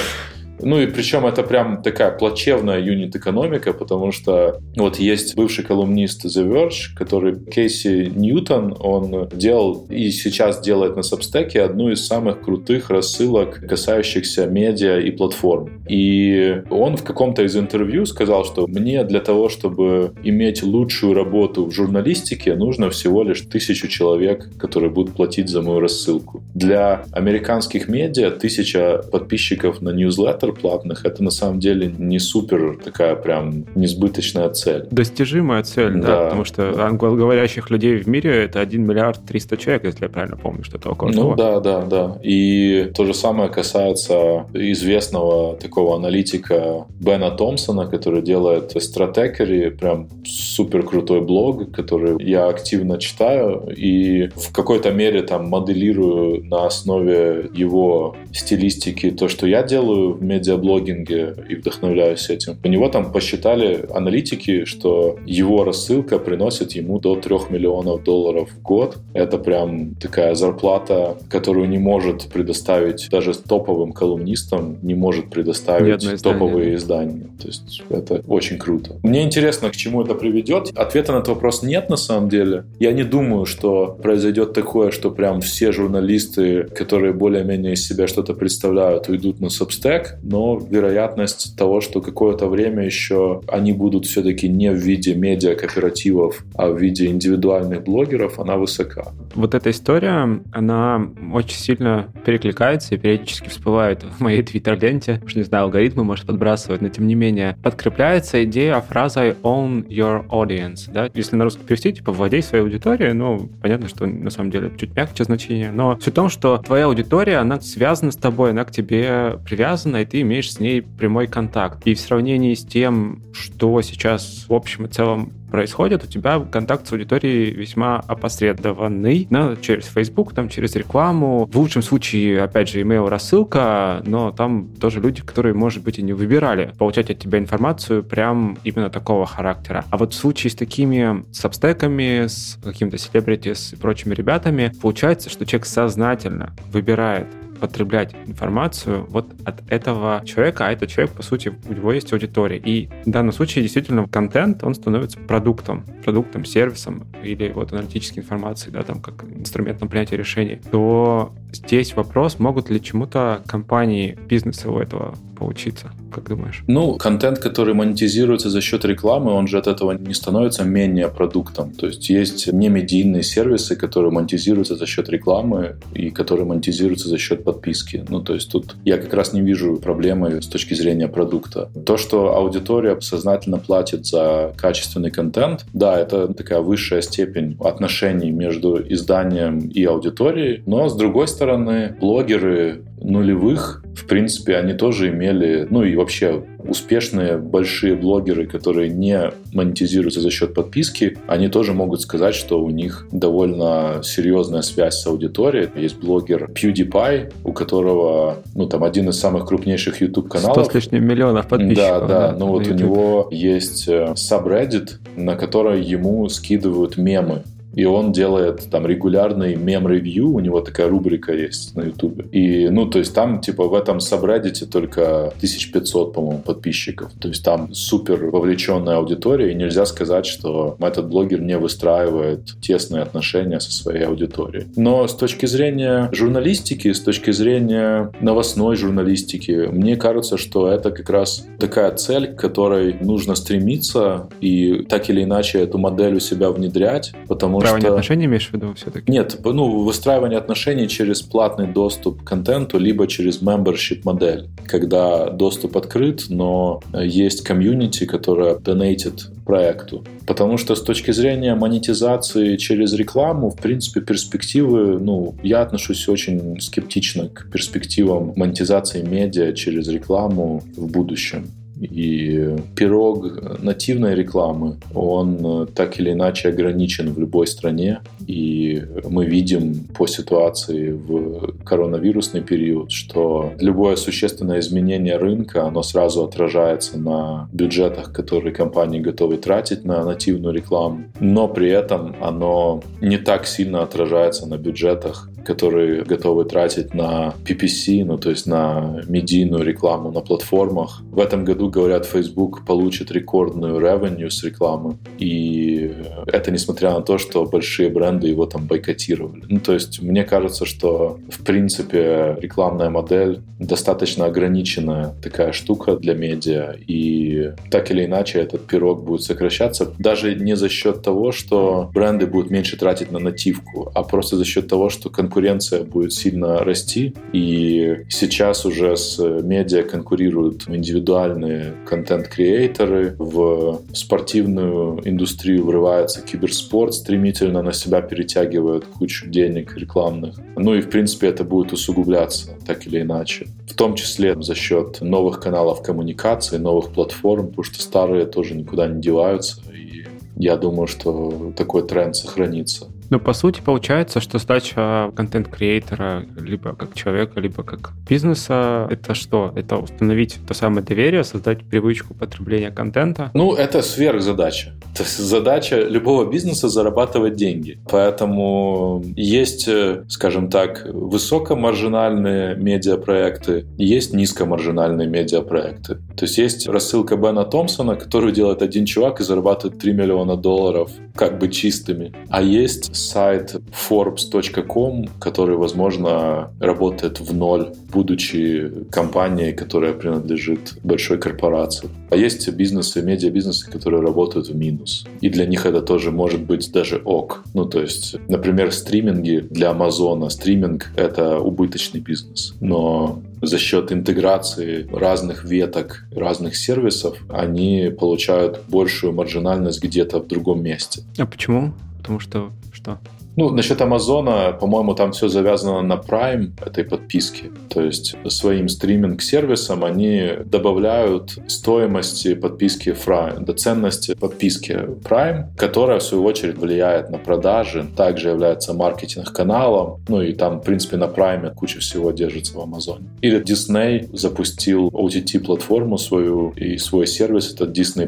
ну 0.61 0.79
и 0.79 0.87
причем 0.87 1.25
это 1.25 1.43
прям 1.43 1.81
такая 1.81 2.11
плачевная 2.11 2.79
юнит-экономика, 2.79 3.73
потому 3.73 4.11
что 4.11 4.61
вот 4.75 4.97
есть 4.97 5.35
бывший 5.35 5.63
колумнист 5.63 6.25
The 6.25 6.47
Verge, 6.47 6.95
который 6.95 7.39
Кейси 7.39 8.11
Ньютон, 8.15 8.75
он 8.79 9.29
делал 9.29 9.85
и 9.89 10.09
сейчас 10.11 10.61
делает 10.61 10.95
на 10.95 11.01
Substack 11.01 11.57
одну 11.57 11.91
из 11.91 12.05
самых 12.05 12.41
крутых 12.41 12.89
рассылок, 12.89 13.65
касающихся 13.67 14.45
медиа 14.45 14.99
и 14.99 15.11
платформ. 15.11 15.83
И 15.87 16.61
он 16.69 16.97
в 16.97 17.03
каком-то 17.03 17.43
из 17.43 17.55
интервью 17.55 18.05
сказал, 18.05 18.45
что 18.45 18.67
мне 18.67 19.03
для 19.03 19.19
того, 19.19 19.49
чтобы 19.49 20.13
иметь 20.23 20.63
лучшую 20.63 21.13
работу 21.13 21.65
в 21.65 21.71
журналистике, 21.71 22.55
нужно 22.55 22.89
всего 22.89 23.23
лишь 23.23 23.41
тысячу 23.41 23.87
человек, 23.87 24.49
которые 24.57 24.89
будут 24.89 25.15
платить 25.15 25.49
за 25.49 25.61
мою 25.61 25.79
рассылку. 25.79 26.43
Для 26.53 27.05
американских 27.11 27.87
медиа 27.87 28.31
тысяча 28.31 29.01
подписчиков 29.11 29.81
на 29.81 29.89
ньюзлеттер 29.89 30.44
навигатор 30.45 30.53
платных, 30.53 31.05
это 31.05 31.23
на 31.23 31.31
самом 31.31 31.59
деле 31.59 31.93
не 31.97 32.19
супер 32.19 32.77
такая 32.83 33.15
прям 33.15 33.65
несбыточная 33.75 34.49
цель. 34.49 34.87
Достижимая 34.91 35.63
цель, 35.63 35.93
да, 35.95 36.07
да 36.07 36.23
потому 36.25 36.45
что 36.45 36.85
англоговорящих 36.85 37.69
людей 37.69 37.97
в 37.97 38.07
мире 38.07 38.45
это 38.45 38.59
1 38.59 38.85
миллиард 38.85 39.25
300 39.25 39.57
человек, 39.57 39.85
если 39.85 40.05
я 40.05 40.09
правильно 40.09 40.37
помню, 40.37 40.63
что-то 40.63 40.91
около 40.91 41.09
ну, 41.09 41.13
того. 41.13 41.35
да, 41.35 41.59
да, 41.59 41.81
да. 41.81 42.17
И 42.23 42.91
то 42.95 43.05
же 43.05 43.13
самое 43.13 43.49
касается 43.49 44.45
известного 44.53 45.55
такого 45.55 45.95
аналитика 45.95 46.85
Бена 46.99 47.31
Томпсона, 47.31 47.87
который 47.87 48.21
делает 48.21 48.71
стратегери, 48.81 49.69
прям 49.69 50.07
супер 50.25 50.83
крутой 50.83 51.21
блог, 51.21 51.71
который 51.71 52.23
я 52.23 52.47
активно 52.47 52.97
читаю 52.97 53.67
и 53.75 54.29
в 54.35 54.51
какой-то 54.51 54.91
мере 54.91 55.21
там 55.21 55.49
моделирую 55.49 56.45
на 56.45 56.65
основе 56.65 57.49
его 57.53 58.15
стилистики 58.33 59.11
то, 59.11 59.27
что 59.27 59.47
я 59.47 59.63
делаю 59.63 60.13
в 60.13 60.23
медиаблогинге 60.35 61.35
и 61.49 61.55
вдохновляюсь 61.55 62.29
этим. 62.29 62.57
У 62.63 62.67
него 62.67 62.89
там 62.89 63.11
посчитали 63.11 63.85
аналитики, 63.93 64.65
что 64.65 65.17
его 65.25 65.63
рассылка 65.63 66.19
приносит 66.19 66.73
ему 66.73 66.99
до 66.99 67.15
3 67.15 67.35
миллионов 67.49 68.03
долларов 68.03 68.49
в 68.49 68.61
год. 68.61 68.97
Это 69.13 69.37
прям 69.37 69.95
такая 69.95 70.35
зарплата, 70.35 71.17
которую 71.29 71.69
не 71.69 71.77
может 71.77 72.25
предоставить 72.33 73.07
даже 73.09 73.33
топовым 73.33 73.91
колумнистам, 73.91 74.77
не 74.81 74.95
может 74.95 75.29
предоставить 75.29 76.03
издание, 76.03 76.17
топовые 76.17 76.71
да. 76.71 76.75
издания. 76.75 77.27
То 77.41 77.47
есть 77.47 77.83
это 77.89 78.23
очень 78.27 78.57
круто. 78.57 78.95
Мне 79.03 79.23
интересно, 79.23 79.69
к 79.69 79.75
чему 79.75 80.03
это 80.03 80.15
приведет. 80.15 80.71
Ответа 80.75 81.11
на 81.11 81.17
этот 81.17 81.29
вопрос 81.29 81.63
нет 81.63 81.89
на 81.89 81.97
самом 81.97 82.29
деле. 82.29 82.65
Я 82.79 82.91
не 82.91 83.03
думаю, 83.03 83.45
что 83.45 83.97
произойдет 84.01 84.53
такое, 84.53 84.91
что 84.91 85.11
прям 85.11 85.41
все 85.41 85.71
журналисты, 85.71 86.63
которые 86.63 87.13
более-менее 87.13 87.73
из 87.73 87.87
себя 87.87 88.07
что-то 88.07 88.33
представляют, 88.33 89.09
уйдут 89.09 89.39
на 89.39 89.47
Substack 89.47 90.19
но 90.25 90.57
вероятность 90.57 91.55
того, 91.55 91.81
что 91.81 92.01
какое-то 92.01 92.47
время 92.47 92.83
еще 92.83 93.41
они 93.47 93.71
будут 93.73 94.05
все-таки 94.05 94.49
не 94.49 94.71
в 94.71 94.75
виде 94.75 95.13
медиа-кооперативов, 95.13 96.43
а 96.55 96.69
в 96.69 96.77
виде 96.77 97.07
индивидуальных 97.07 97.83
блогеров, 97.83 98.39
она 98.39 98.57
высока. 98.57 99.05
Вот 99.35 99.53
эта 99.53 99.69
история, 99.69 100.41
она 100.51 101.07
очень 101.33 101.57
сильно 101.57 102.07
перекликается 102.25 102.95
и 102.95 102.97
периодически 102.97 103.49
всплывает 103.49 104.03
в 104.03 104.19
моей 104.21 104.41
твиттер-ленте. 104.41 105.21
Уж 105.23 105.35
не 105.35 105.43
знаю, 105.43 105.65
алгоритмы, 105.65 106.03
может, 106.03 106.25
подбрасывать, 106.25 106.81
но 106.81 106.89
тем 106.89 107.07
не 107.07 107.15
менее. 107.15 107.57
Подкрепляется 107.63 108.43
идея 108.45 108.81
фразой 108.81 109.35
«own 109.43 109.87
your 109.87 110.27
audience». 110.27 110.91
Да? 110.91 111.09
Если 111.13 111.35
на 111.35 111.43
русский 111.43 111.63
перевести, 111.63 111.93
типа 111.93 112.11
«владей 112.11 112.41
своей 112.41 112.63
аудиторией», 112.63 113.13
ну, 113.13 113.49
понятно, 113.61 113.87
что 113.87 114.05
на 114.05 114.29
самом 114.29 114.49
деле 114.49 114.71
чуть 114.77 114.95
мягче 114.95 115.23
значение, 115.23 115.71
но 115.71 115.99
суть 116.01 116.13
в 116.13 116.15
том, 116.15 116.29
что 116.29 116.57
твоя 116.57 116.85
аудитория, 116.85 117.37
она 117.37 117.59
связана 117.61 118.11
с 118.11 118.15
тобой, 118.15 118.51
она 118.51 118.65
к 118.65 118.71
тебе 118.71 119.39
привязана, 119.45 119.97
и 119.97 120.05
ты 120.05 120.14
имеешь 120.21 120.51
с 120.51 120.59
ней 120.59 120.81
прямой 120.81 121.27
контакт. 121.27 121.85
И 121.85 121.93
в 121.93 121.99
сравнении 121.99 122.53
с 122.53 122.65
тем, 122.65 123.21
что 123.33 123.81
сейчас 123.81 124.45
в 124.47 124.53
общем 124.53 124.85
и 124.85 124.89
целом 124.89 125.31
происходит, 125.55 126.03
у 126.03 126.07
тебя 126.07 126.39
контакт 126.39 126.85
с 126.85 126.91
аудиторией 126.91 127.51
весьма 127.51 128.03
опосредованный, 128.07 129.27
ну, 129.29 129.55
через 129.55 129.85
Facebook, 129.85 130.33
там, 130.33 130.49
через 130.49 130.75
рекламу. 130.75 131.47
В 131.49 131.57
лучшем 131.57 131.81
случае, 131.81 132.41
опять 132.41 132.69
же, 132.69 132.81
email 132.81 133.07
рассылка, 133.07 134.03
но 134.05 134.31
там 134.31 134.67
тоже 134.81 134.99
люди, 134.99 135.21
которые, 135.21 135.53
может 135.53 135.81
быть, 135.83 135.97
и 135.97 136.01
не 136.01 136.11
выбирали 136.11 136.73
получать 136.77 137.09
от 137.09 137.19
тебя 137.19 137.39
информацию 137.39 138.03
прям 138.03 138.57
именно 138.65 138.89
такого 138.89 139.25
характера. 139.25 139.85
А 139.89 139.97
вот 139.97 140.13
в 140.13 140.17
случае 140.17 140.51
с 140.51 140.55
такими 140.55 141.23
сабстеками, 141.31 142.27
с 142.27 142.59
каким-то 142.61 142.97
селебрити, 142.97 143.53
с 143.53 143.75
прочими 143.79 144.13
ребятами, 144.13 144.73
получается, 144.81 145.29
что 145.29 145.45
человек 145.45 145.67
сознательно 145.67 146.53
выбирает 146.71 147.27
потреблять 147.59 148.15
информацию 148.25 149.05
вот 149.09 149.27
от 149.45 149.61
этого 149.71 150.21
человека, 150.25 150.67
а 150.67 150.71
этот 150.71 150.89
человек, 150.89 151.13
по 151.13 151.23
сути, 151.23 151.53
у 151.67 151.73
него 151.73 151.91
есть 151.91 152.11
аудитория. 152.13 152.57
И 152.57 152.89
в 153.05 153.09
данном 153.09 153.33
случае 153.33 153.63
действительно 153.63 154.07
контент, 154.07 154.63
он 154.63 154.75
становится 154.75 155.19
продуктом, 155.19 155.85
продуктом, 156.03 156.45
сервисом 156.45 157.07
или 157.23 157.51
вот 157.51 157.73
аналитической 157.73 158.19
информацией, 158.19 158.73
да, 158.73 158.83
там 158.83 159.01
как 159.01 159.23
инструментом 159.23 159.89
принятия 159.89 160.17
решений, 160.17 160.59
то 160.71 161.33
здесь 161.51 161.95
вопрос, 161.95 162.39
могут 162.39 162.69
ли 162.69 162.81
чему-то 162.81 163.41
компании, 163.47 164.17
бизнесы 164.27 164.69
у 164.69 164.79
этого 164.79 165.15
поучиться. 165.35 165.91
Как 166.15 166.29
думаешь? 166.29 166.63
Ну, 166.67 166.95
контент, 166.95 167.39
который 167.39 167.73
монетизируется 167.73 168.49
за 168.49 168.61
счет 168.61 168.85
рекламы, 168.85 169.33
он 169.33 169.47
же 169.47 169.57
от 169.57 169.67
этого 169.67 169.91
не 169.91 170.13
становится 170.13 170.63
менее 170.63 171.09
продуктом. 171.09 171.71
То 171.71 171.87
есть 171.87 172.09
есть 172.09 172.51
немедийные 172.51 173.21
сервисы, 173.21 173.75
которые 173.75 174.11
монетизируются 174.11 174.75
за 174.75 174.85
счет 174.85 175.09
рекламы 175.09 175.75
и 175.93 176.09
которые 176.09 176.45
монетизируются 176.45 177.09
за 177.09 177.17
счет 177.17 177.43
подписки. 177.43 178.05
Ну, 178.07 178.21
то 178.21 178.33
есть 178.33 178.49
тут 178.49 178.75
я 178.85 178.97
как 178.97 179.13
раз 179.13 179.33
не 179.33 179.41
вижу 179.41 179.75
проблемы 179.75 180.41
с 180.41 180.47
точки 180.47 180.73
зрения 180.73 181.09
продукта. 181.09 181.69
То, 181.85 181.97
что 181.97 182.35
аудитория 182.35 182.99
сознательно 183.01 183.57
платит 183.57 184.05
за 184.05 184.53
качественный 184.55 185.11
контент, 185.11 185.65
да, 185.73 185.99
это 185.99 186.33
такая 186.33 186.61
высшая 186.61 187.01
степень 187.01 187.57
отношений 187.59 188.31
между 188.31 188.81
изданием 188.93 189.59
и 189.59 189.83
аудиторией, 189.83 190.63
но 190.65 190.87
с 190.87 190.95
другой 190.95 191.27
стороны, 191.27 191.95
блогеры 191.99 192.83
нулевых, 193.01 193.83
в 193.95 194.05
принципе, 194.07 194.57
они 194.57 194.73
тоже 194.73 195.09
имели, 195.09 195.65
ну 195.69 195.83
и 195.83 195.95
вообще 195.95 196.43
успешные 196.67 197.37
большие 197.37 197.95
блогеры, 197.95 198.45
которые 198.45 198.89
не 198.89 199.31
монетизируются 199.53 200.19
за 200.19 200.31
счет 200.31 200.53
подписки, 200.53 201.17
они 201.27 201.47
тоже 201.47 201.73
могут 201.73 202.01
сказать, 202.01 202.35
что 202.35 202.61
у 202.61 202.69
них 202.69 203.07
довольно 203.11 204.01
серьезная 204.03 204.61
связь 204.61 204.95
с 204.95 205.07
аудиторией. 205.07 205.69
Есть 205.75 205.97
блогер 205.97 206.49
PewDiePie, 206.51 207.33
у 207.43 207.53
которого, 207.53 208.39
ну, 208.53 208.67
там, 208.67 208.83
один 208.83 209.09
из 209.09 209.19
самых 209.19 209.45
крупнейших 209.45 210.01
YouTube-каналов. 210.01 210.65
100 210.65 210.71
с 210.71 210.73
лишним 210.73 211.07
миллионов 211.07 211.47
подписчиков. 211.47 212.07
Да, 212.07 212.31
да, 212.31 212.35
ну 212.37 212.47
вот 212.47 212.67
YouTube. 212.67 212.81
у 212.81 212.83
него 212.83 213.27
есть 213.31 213.87
э, 213.87 214.13
subreddit, 214.15 214.95
на 215.15 215.35
который 215.35 215.81
ему 215.81 216.27
скидывают 216.27 216.97
мемы 216.97 217.43
и 217.75 217.85
он 217.85 218.11
делает 218.11 218.69
там 218.71 218.87
регулярный 218.87 219.55
мем-ревью, 219.55 220.31
у 220.31 220.39
него 220.39 220.61
такая 220.61 220.87
рубрика 220.87 221.33
есть 221.33 221.75
на 221.75 221.83
YouTube. 221.83 222.33
И, 222.33 222.69
ну, 222.69 222.85
то 222.85 222.99
есть 222.99 223.13
там, 223.13 223.41
типа, 223.41 223.67
в 223.67 223.73
этом 223.73 223.99
сабреддите 223.99 224.65
только 224.65 225.27
1500, 225.27 226.13
по-моему, 226.13 226.39
подписчиков. 226.39 227.11
То 227.19 227.27
есть 227.27 227.43
там 227.43 227.73
супер 227.73 228.25
вовлеченная 228.25 228.97
аудитория, 228.97 229.51
и 229.51 229.55
нельзя 229.55 229.85
сказать, 229.85 230.25
что 230.25 230.77
этот 230.79 231.09
блогер 231.09 231.41
не 231.41 231.57
выстраивает 231.57 232.55
тесные 232.61 233.03
отношения 233.03 233.59
со 233.59 233.71
своей 233.71 234.05
аудиторией. 234.05 234.67
Но 234.77 235.07
с 235.07 235.13
точки 235.13 235.45
зрения 235.45 236.09
журналистики, 236.13 236.93
с 236.93 237.01
точки 237.01 237.31
зрения 237.31 238.11
новостной 238.21 238.77
журналистики, 238.77 239.67
мне 239.71 239.97
кажется, 239.97 240.37
что 240.37 240.69
это 240.69 240.91
как 240.91 241.09
раз 241.09 241.45
такая 241.59 241.91
цель, 241.95 242.27
к 242.27 242.39
которой 242.39 242.95
нужно 243.01 243.35
стремиться 243.35 244.29
и 244.39 244.85
так 244.87 245.09
или 245.09 245.23
иначе 245.23 245.59
эту 245.59 245.77
модель 245.77 246.15
у 246.15 246.19
себя 246.19 246.51
внедрять, 246.51 247.13
потому 247.27 247.64
Выстраивание 247.65 247.87
что... 247.87 247.95
отношений 247.95 248.25
имеешь 248.25 248.49
в 248.49 248.53
виду 248.53 248.73
все-таки? 248.75 249.11
Нет, 249.11 249.39
ну, 249.43 249.83
выстраивание 249.83 250.37
отношений 250.37 250.87
через 250.87 251.21
платный 251.21 251.67
доступ 251.67 252.21
к 252.21 252.27
контенту, 252.27 252.77
либо 252.77 253.07
через 253.07 253.41
membership 253.41 254.01
модель, 254.03 254.47
когда 254.65 255.29
доступ 255.29 255.77
открыт, 255.77 256.25
но 256.29 256.81
есть 256.93 257.41
комьюнити, 257.41 258.05
которая 258.05 258.55
донейтит 258.55 259.27
проекту. 259.45 260.03
Потому 260.25 260.57
что 260.57 260.75
с 260.75 260.81
точки 260.81 261.11
зрения 261.11 261.55
монетизации 261.55 262.57
через 262.57 262.93
рекламу, 262.93 263.51
в 263.51 263.57
принципе, 263.57 264.01
перспективы, 264.01 264.99
ну, 264.99 265.35
я 265.43 265.61
отношусь 265.61 266.07
очень 266.09 266.59
скептично 266.59 267.29
к 267.29 267.49
перспективам 267.51 268.33
монетизации 268.35 269.01
медиа 269.03 269.53
через 269.53 269.87
рекламу 269.87 270.63
в 270.75 270.87
будущем. 270.91 271.47
И 271.91 272.57
пирог 272.75 273.61
нативной 273.61 274.15
рекламы, 274.15 274.77
он 274.93 275.67
так 275.73 275.99
или 275.99 276.11
иначе 276.11 276.49
ограничен 276.49 277.13
в 277.13 277.19
любой 277.19 277.47
стране. 277.47 277.99
И 278.27 278.83
мы 279.09 279.25
видим 279.25 279.85
по 279.97 280.07
ситуации 280.07 280.91
в 280.91 281.53
коронавирусный 281.63 282.41
период, 282.41 282.91
что 282.91 283.53
любое 283.59 283.95
существенное 283.95 284.59
изменение 284.59 285.17
рынка, 285.17 285.65
оно 285.65 285.83
сразу 285.83 286.23
отражается 286.23 286.97
на 286.97 287.49
бюджетах, 287.51 288.11
которые 288.11 288.53
компании 288.53 288.99
готовы 288.99 289.37
тратить 289.37 289.85
на 289.85 290.03
нативную 290.03 290.53
рекламу. 290.53 291.05
Но 291.19 291.47
при 291.47 291.69
этом 291.69 292.15
оно 292.21 292.81
не 293.01 293.17
так 293.17 293.45
сильно 293.45 293.83
отражается 293.83 294.47
на 294.47 294.57
бюджетах 294.57 295.29
которые 295.45 296.03
готовы 296.03 296.45
тратить 296.45 296.93
на 296.93 297.33
PPC, 297.45 298.03
ну 298.03 298.17
то 298.17 298.29
есть 298.29 298.47
на 298.47 299.01
медийную 299.07 299.63
рекламу 299.63 300.11
на 300.11 300.21
платформах. 300.21 301.01
В 301.11 301.19
этом 301.19 301.45
году, 301.45 301.69
говорят, 301.69 302.05
Facebook 302.05 302.65
получит 302.65 303.11
рекордную 303.11 303.79
revenue 303.79 304.29
с 304.29 304.43
рекламы. 304.43 304.97
И 305.17 305.93
это 306.27 306.51
несмотря 306.51 306.91
на 306.91 307.01
то, 307.01 307.17
что 307.17 307.45
большие 307.45 307.89
бренды 307.89 308.27
его 308.27 308.45
там 308.45 308.65
бойкотировали. 308.65 309.43
Ну 309.47 309.59
то 309.59 309.73
есть 309.73 310.01
мне 310.01 310.23
кажется, 310.23 310.65
что 310.65 311.19
в 311.29 311.43
принципе 311.43 312.37
рекламная 312.41 312.89
модель 312.89 313.41
достаточно 313.59 314.25
ограниченная 314.25 315.13
такая 315.23 315.51
штука 315.51 315.95
для 315.95 316.13
медиа. 316.13 316.75
И 316.87 317.51
так 317.69 317.91
или 317.91 318.05
иначе 318.05 318.39
этот 318.39 318.67
пирог 318.67 319.03
будет 319.03 319.21
сокращаться. 319.21 319.93
Даже 319.99 320.35
не 320.35 320.55
за 320.55 320.69
счет 320.69 321.01
того, 321.01 321.31
что 321.31 321.89
бренды 321.93 322.27
будут 322.27 322.51
меньше 322.51 322.77
тратить 322.77 323.11
на 323.11 323.19
нативку, 323.19 323.91
а 323.93 324.03
просто 324.03 324.37
за 324.37 324.45
счет 324.45 324.67
того, 324.67 324.89
что 324.89 325.09
конкуренция 325.09 325.34
конкуренция 325.35 325.83
будет 325.83 326.13
сильно 326.13 326.59
расти, 326.59 327.13
и 327.33 328.05
сейчас 328.09 328.65
уже 328.65 328.95
с 328.95 329.19
медиа 329.19 329.83
конкурируют 329.83 330.63
индивидуальные 330.69 331.73
контент-креаторы, 331.85 333.15
в 333.19 333.81
спортивную 333.93 335.01
индустрию 335.03 335.65
врывается 335.65 336.21
киберспорт, 336.21 336.93
стремительно 336.93 337.61
на 337.61 337.73
себя 337.73 338.01
перетягивает 338.01 338.85
кучу 338.85 339.29
денег 339.29 339.75
рекламных. 339.77 340.35
Ну 340.55 340.73
и, 340.73 340.81
в 340.81 340.89
принципе, 340.89 341.27
это 341.27 341.43
будет 341.43 341.73
усугубляться, 341.73 342.51
так 342.65 342.87
или 342.87 343.01
иначе. 343.01 343.47
В 343.67 343.73
том 343.73 343.95
числе 343.95 344.41
за 344.41 344.55
счет 344.55 345.01
новых 345.01 345.41
каналов 345.41 345.81
коммуникации, 345.81 346.57
новых 346.57 346.91
платформ, 346.91 347.47
потому 347.47 347.63
что 347.63 347.81
старые 347.81 348.25
тоже 348.25 348.55
никуда 348.55 348.87
не 348.87 349.01
деваются, 349.01 349.57
и 349.73 350.05
я 350.37 350.55
думаю, 350.55 350.87
что 350.87 351.51
такой 351.57 351.85
тренд 351.85 352.15
сохранится. 352.15 352.87
Ну, 353.09 353.19
по 353.19 353.33
сути, 353.33 353.61
получается, 353.61 354.19
что 354.19 354.39
задача 354.39 355.11
контент-креатора 355.15 356.25
либо 356.37 356.75
как 356.75 356.93
человека, 356.93 357.39
либо 357.39 357.63
как 357.63 357.91
бизнеса, 358.07 358.87
это 358.89 359.13
что? 359.13 359.51
Это 359.55 359.77
установить 359.77 360.39
то 360.47 360.53
самое 360.53 360.85
доверие, 360.85 361.23
создать 361.23 361.63
привычку 361.63 362.13
потребления 362.13 362.71
контента? 362.71 363.31
Ну, 363.33 363.53
это 363.53 363.81
сверхзадача. 363.81 364.73
То 364.95 365.03
есть 365.03 365.17
задача 365.17 365.81
любого 365.81 366.29
бизнеса 366.29 366.69
зарабатывать 366.69 367.35
деньги. 367.35 367.79
Поэтому 367.89 369.03
есть, 369.15 369.67
э, 369.67 370.03
скажем 370.07 370.49
так, 370.49 370.85
высокомаржинальные 370.91 372.55
медиапроекты, 372.55 373.65
есть 373.77 374.13
низкомаржинальные 374.13 375.07
медиапроекты. 375.07 375.99
То 376.15 376.25
есть 376.25 376.37
есть 376.37 376.67
рассылка 376.67 377.17
Бена 377.17 377.43
Томпсона, 377.43 377.95
которую 377.95 378.33
делает 378.33 378.61
один 378.61 378.85
чувак 378.85 379.19
и 379.19 379.23
зарабатывает 379.23 379.79
3 379.79 379.93
миллиона 379.93 380.37
долларов 380.37 380.91
как 381.15 381.39
бы 381.39 381.49
чистыми. 381.49 382.13
А 382.29 382.41
есть 382.41 382.95
сайт 382.95 383.55
Forbes.com, 383.89 385.07
который, 385.19 385.55
возможно, 385.55 386.51
работает 386.59 387.19
в 387.19 387.33
ноль, 387.33 387.73
будучи 387.91 388.71
компанией, 388.91 389.53
которая 389.53 389.93
принадлежит 389.93 390.73
большой 390.83 391.17
корпорации. 391.17 391.89
А 392.09 392.15
есть 392.15 392.47
бизнесы, 392.49 393.01
медиабизнесы, 393.01 393.69
которые 393.69 394.01
работают 394.01 394.49
в 394.49 394.55
минус. 394.55 395.05
И 395.21 395.29
для 395.29 395.45
них 395.45 395.65
это 395.65 395.81
тоже 395.81 396.11
может 396.11 396.41
быть 396.41 396.71
даже 396.71 397.01
ок. 397.03 397.43
Ну, 397.53 397.65
то 397.65 397.81
есть, 397.81 398.15
например, 398.27 398.71
стриминги 398.71 399.45
для 399.49 399.71
Амазона. 399.71 400.29
Стриминг— 400.29 400.91
это 400.95 401.39
убыточный 401.39 401.99
бизнес. 401.99 402.53
Но 402.59 403.21
за 403.41 403.57
счет 403.57 403.91
интеграции 403.91 404.87
разных 404.91 405.43
веток, 405.43 406.05
разных 406.11 406.55
сервисов, 406.55 407.17
они 407.29 407.91
получают 407.97 408.63
большую 408.67 409.13
маржинальность 409.13 409.83
где-то 409.83 410.19
в 410.19 410.27
другом 410.27 410.63
месте. 410.63 411.03
А 411.17 411.25
почему? 411.25 411.73
Потому 411.97 412.19
что 412.19 412.51
что? 412.71 412.99
Ну, 413.37 413.49
насчет 413.49 413.81
Амазона, 413.81 414.53
по-моему, 414.59 414.95
там 414.95 415.11
все 415.11 415.27
завязано 415.27 415.81
на 415.81 415.95
Prime 415.95 416.51
этой 416.65 416.85
подписки. 416.85 417.51
То 417.69 417.81
есть 417.81 418.15
своим 418.29 418.69
стриминг-сервисом 418.69 419.83
они 419.83 420.29
добавляют 420.45 421.37
стоимости 421.47 422.33
подписки 422.33 422.89
Prime, 422.89 423.43
до 423.43 423.53
ценности 423.53 424.15
подписки 424.15 424.71
Prime, 425.03 425.47
которая, 425.57 425.99
в 425.99 426.03
свою 426.03 426.23
очередь, 426.23 426.57
влияет 426.57 427.09
на 427.09 427.17
продажи, 427.17 427.85
также 427.95 428.29
является 428.29 428.73
маркетинг-каналом. 428.73 430.01
Ну 430.07 430.21
и 430.21 430.33
там, 430.33 430.61
в 430.61 430.63
принципе, 430.63 430.97
на 430.97 431.05
Prime 431.05 431.53
куча 431.53 431.79
всего 431.79 432.11
держится 432.11 432.57
в 432.57 432.61
Амазоне. 432.61 433.05
Или 433.21 433.41
Disney 433.41 434.07
запустил 434.15 434.89
OTT-платформу 434.89 435.97
свою 435.97 436.51
и 436.51 436.77
свой 436.77 437.07
сервис, 437.07 437.53
это 437.53 437.65
Disney+, 437.65 438.05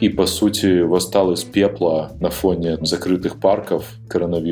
и, 0.00 0.08
по 0.08 0.26
сути, 0.26 0.82
восстал 0.82 1.32
из 1.32 1.44
пепла 1.44 2.12
на 2.20 2.30
фоне 2.30 2.78
закрытых 2.82 3.40
парков 3.40 3.84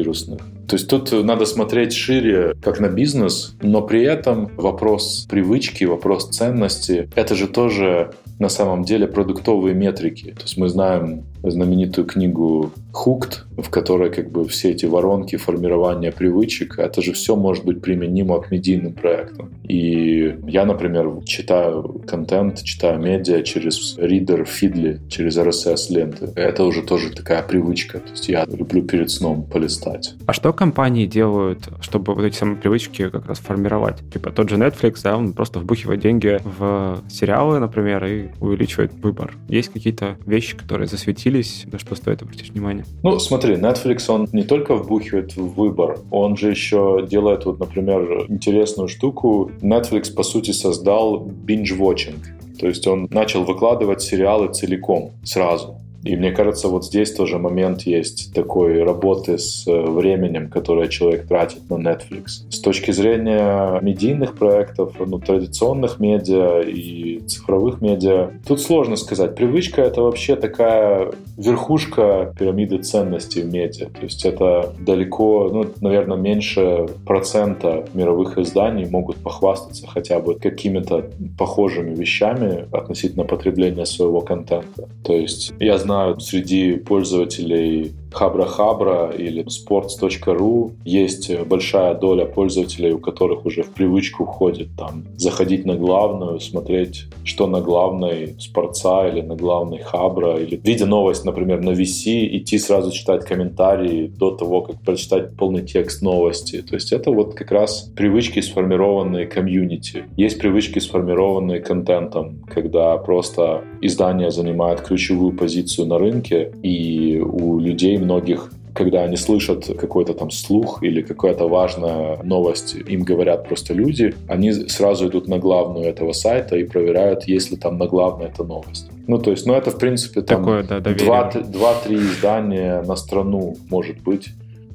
коронавирусных. 0.06 0.40
То 0.68 0.76
есть 0.76 0.88
тут 0.88 1.12
надо 1.12 1.46
смотреть 1.46 1.92
шире, 1.92 2.54
как 2.62 2.80
на 2.80 2.88
бизнес, 2.88 3.54
но 3.60 3.82
при 3.82 4.02
этом 4.02 4.50
вопрос 4.56 5.26
привычки, 5.28 5.84
вопрос 5.84 6.28
ценности— 6.30 7.08
это 7.14 7.34
же 7.34 7.46
тоже 7.46 8.12
на 8.38 8.48
самом 8.48 8.84
деле 8.84 9.06
продуктовые 9.06 9.74
метрики. 9.74 10.32
То 10.32 10.42
есть 10.42 10.56
мы 10.56 10.68
знаем 10.68 11.24
знаменитую 11.42 12.06
книгу 12.06 12.72
Hooked, 12.92 13.62
в 13.62 13.70
которой 13.70 14.10
как 14.10 14.30
бы 14.30 14.46
все 14.48 14.70
эти 14.70 14.86
воронки 14.86 15.36
формирования 15.36 16.12
привычек, 16.12 16.78
это 16.78 17.02
же 17.02 17.12
все 17.12 17.36
может 17.36 17.64
быть 17.64 17.80
применимо 17.80 18.40
к 18.40 18.50
медийным 18.50 18.92
проектам. 18.92 19.50
И 19.64 20.36
я, 20.46 20.64
например, 20.64 21.22
читаю 21.24 22.02
контент, 22.06 22.62
читаю 22.62 22.98
медиа 23.00 23.42
через 23.42 23.96
ридер 23.98 24.44
Фидли, 24.44 25.00
через 25.08 25.36
RSS-ленты. 25.38 26.32
Это 26.36 26.64
уже 26.64 26.82
тоже 26.82 27.12
такая 27.12 27.42
привычка. 27.42 27.98
То 27.98 28.10
есть 28.10 28.28
я 28.28 28.44
люблю 28.44 28.82
перед 28.82 29.10
сном 29.10 29.44
полистать. 29.44 30.14
А 30.26 30.32
что 30.32 30.52
компании 30.52 31.06
делают, 31.06 31.68
чтобы 31.80 32.14
вот 32.14 32.24
эти 32.24 32.36
самые 32.36 32.56
привычки 32.56 33.08
как 33.08 33.26
раз 33.26 33.38
формировать? 33.38 33.96
Типа 34.12 34.30
тот 34.30 34.48
же 34.48 34.56
Netflix, 34.56 35.00
да, 35.02 35.16
он 35.16 35.32
просто 35.32 35.60
вбухивает 35.60 36.00
деньги 36.00 36.38
в 36.58 37.02
сериалы, 37.08 37.58
например, 37.58 38.04
и 38.04 38.28
увеличивает 38.40 38.92
выбор. 38.94 39.34
Есть 39.48 39.70
какие-то 39.70 40.16
вещи, 40.26 40.56
которые 40.56 40.88
засветились, 41.26 41.66
на 41.72 41.78
что 41.78 41.94
стоит 41.94 42.22
обратить 42.22 42.50
внимание? 42.50 42.84
Ну, 43.02 43.18
смотри, 43.18 43.54
Netflix, 43.54 44.08
он 44.08 44.28
не 44.32 44.42
только 44.42 44.74
вбухивает 44.74 45.36
в 45.36 45.54
выбор, 45.54 45.98
он 46.10 46.36
же 46.36 46.50
еще 46.50 47.06
делает, 47.08 47.44
вот, 47.44 47.58
например, 47.58 48.26
интересную 48.28 48.88
штуку. 48.88 49.50
Netflix, 49.60 50.14
по 50.14 50.22
сути, 50.22 50.52
создал 50.52 51.26
binge-watching. 51.26 52.16
То 52.60 52.66
есть 52.66 52.86
он 52.86 53.08
начал 53.10 53.44
выкладывать 53.44 54.02
сериалы 54.02 54.52
целиком, 54.52 55.12
сразу. 55.24 55.76
И 56.06 56.14
мне 56.14 56.30
кажется, 56.30 56.68
вот 56.68 56.84
здесь 56.84 57.12
тоже 57.12 57.38
момент 57.38 57.82
есть 57.82 58.32
такой 58.32 58.84
работы 58.84 59.38
с 59.38 59.66
э, 59.66 59.82
временем, 59.82 60.48
которое 60.48 60.88
человек 60.88 61.26
тратит 61.26 61.68
на 61.68 61.74
Netflix. 61.74 62.48
С 62.48 62.60
точки 62.60 62.92
зрения 62.92 63.80
медийных 63.80 64.34
проектов, 64.34 64.94
ну, 65.04 65.18
традиционных 65.18 65.98
медиа 65.98 66.60
и 66.60 67.18
цифровых 67.26 67.80
медиа, 67.80 68.30
тут 68.46 68.60
сложно 68.60 68.94
сказать. 68.96 69.34
Привычка— 69.34 69.82
это 69.82 70.02
вообще 70.02 70.36
такая 70.36 71.10
верхушка 71.36 72.32
пирамиды 72.38 72.78
ценностей 72.78 73.42
в 73.42 73.52
медиа. 73.52 73.86
То 73.86 74.02
есть 74.02 74.24
это 74.24 74.72
далеко, 74.78 75.50
ну, 75.52 75.66
наверное, 75.80 76.16
меньше 76.16 76.86
процента 77.04 77.84
мировых 77.94 78.38
изданий 78.38 78.86
могут 78.86 79.16
похвастаться 79.16 79.86
хотя 79.88 80.20
бы 80.20 80.36
какими-то 80.36 81.10
похожими 81.36 81.94
вещами 81.94 82.66
относительно 82.70 83.24
потребления 83.24 83.86
своего 83.86 84.20
контента. 84.20 84.88
То 85.02 85.14
есть 85.14 85.52
я 85.58 85.78
знаю 85.78 85.95
знаю, 85.96 86.20
среди 86.20 86.76
пользователей 86.76 87.94
Хабра-Хабра 88.12 89.14
или 89.16 89.44
sports.ru 89.44 90.72
есть 90.84 91.30
большая 91.46 91.94
доля 91.94 92.24
пользователей, 92.24 92.92
у 92.92 92.98
которых 92.98 93.46
уже 93.46 93.62
в 93.62 93.70
привычку 93.70 94.24
входит 94.24 94.68
там 94.76 95.04
заходить 95.16 95.64
на 95.64 95.74
главную, 95.74 96.40
смотреть, 96.40 97.04
что 97.24 97.46
на 97.46 97.60
главной 97.60 98.36
спорца 98.38 99.08
или 99.08 99.20
на 99.20 99.36
главной 99.36 99.78
Хабра, 99.78 100.36
или 100.38 100.60
видя 100.62 100.86
новость, 100.86 101.24
например, 101.24 101.60
на 101.62 101.70
VC, 101.70 102.26
идти 102.36 102.58
сразу 102.58 102.90
читать 102.90 103.24
комментарии 103.24 104.06
до 104.06 104.30
того, 104.30 104.62
как 104.62 104.80
прочитать 104.80 105.36
полный 105.36 105.62
текст 105.62 106.02
новости. 106.02 106.62
То 106.62 106.74
есть 106.74 106.92
это 106.92 107.10
вот 107.10 107.34
как 107.34 107.50
раз 107.50 107.90
привычки, 107.96 108.40
сформированные 108.40 109.26
комьюнити. 109.26 110.04
Есть 110.16 110.38
привычки, 110.38 110.78
сформированные 110.78 111.60
контентом, 111.60 112.42
когда 112.48 112.96
просто 112.96 113.64
издание 113.80 114.30
занимает 114.30 114.80
ключевую 114.80 115.36
позицию 115.36 115.86
на 115.88 115.98
рынке, 115.98 116.52
и 116.62 117.18
у 117.18 117.58
людей 117.58 117.95
многих 117.98 118.50
когда 118.76 119.04
они 119.04 119.16
слышат 119.16 119.66
какой-то 119.80 120.12
там 120.12 120.30
слух 120.30 120.82
или 120.82 121.00
какая-то 121.02 121.48
важная 121.48 122.22
новость, 122.22 122.74
им 122.74 123.02
говорят 123.02 123.48
просто 123.48 123.74
люди, 123.74 124.14
они 124.28 124.52
сразу 124.52 125.08
идут 125.08 125.28
на 125.28 125.38
главную 125.38 125.86
этого 125.86 126.12
сайта 126.12 126.56
и 126.56 126.64
проверяют, 126.64 127.24
есть 127.24 127.50
ли 127.50 127.56
там 127.56 127.78
на 127.78 127.86
главной 127.86 128.26
эта 128.26 128.44
новость. 128.44 128.90
Ну, 129.06 129.18
то 129.18 129.30
есть, 129.30 129.46
ну, 129.46 129.54
это, 129.54 129.70
в 129.70 129.78
принципе, 129.78 130.20
там 130.20 130.44
да, 130.68 130.80
два-три 130.80 131.96
издания 131.96 132.82
на 132.82 132.96
страну 132.96 133.56
может 133.70 134.00
быть 134.02 134.28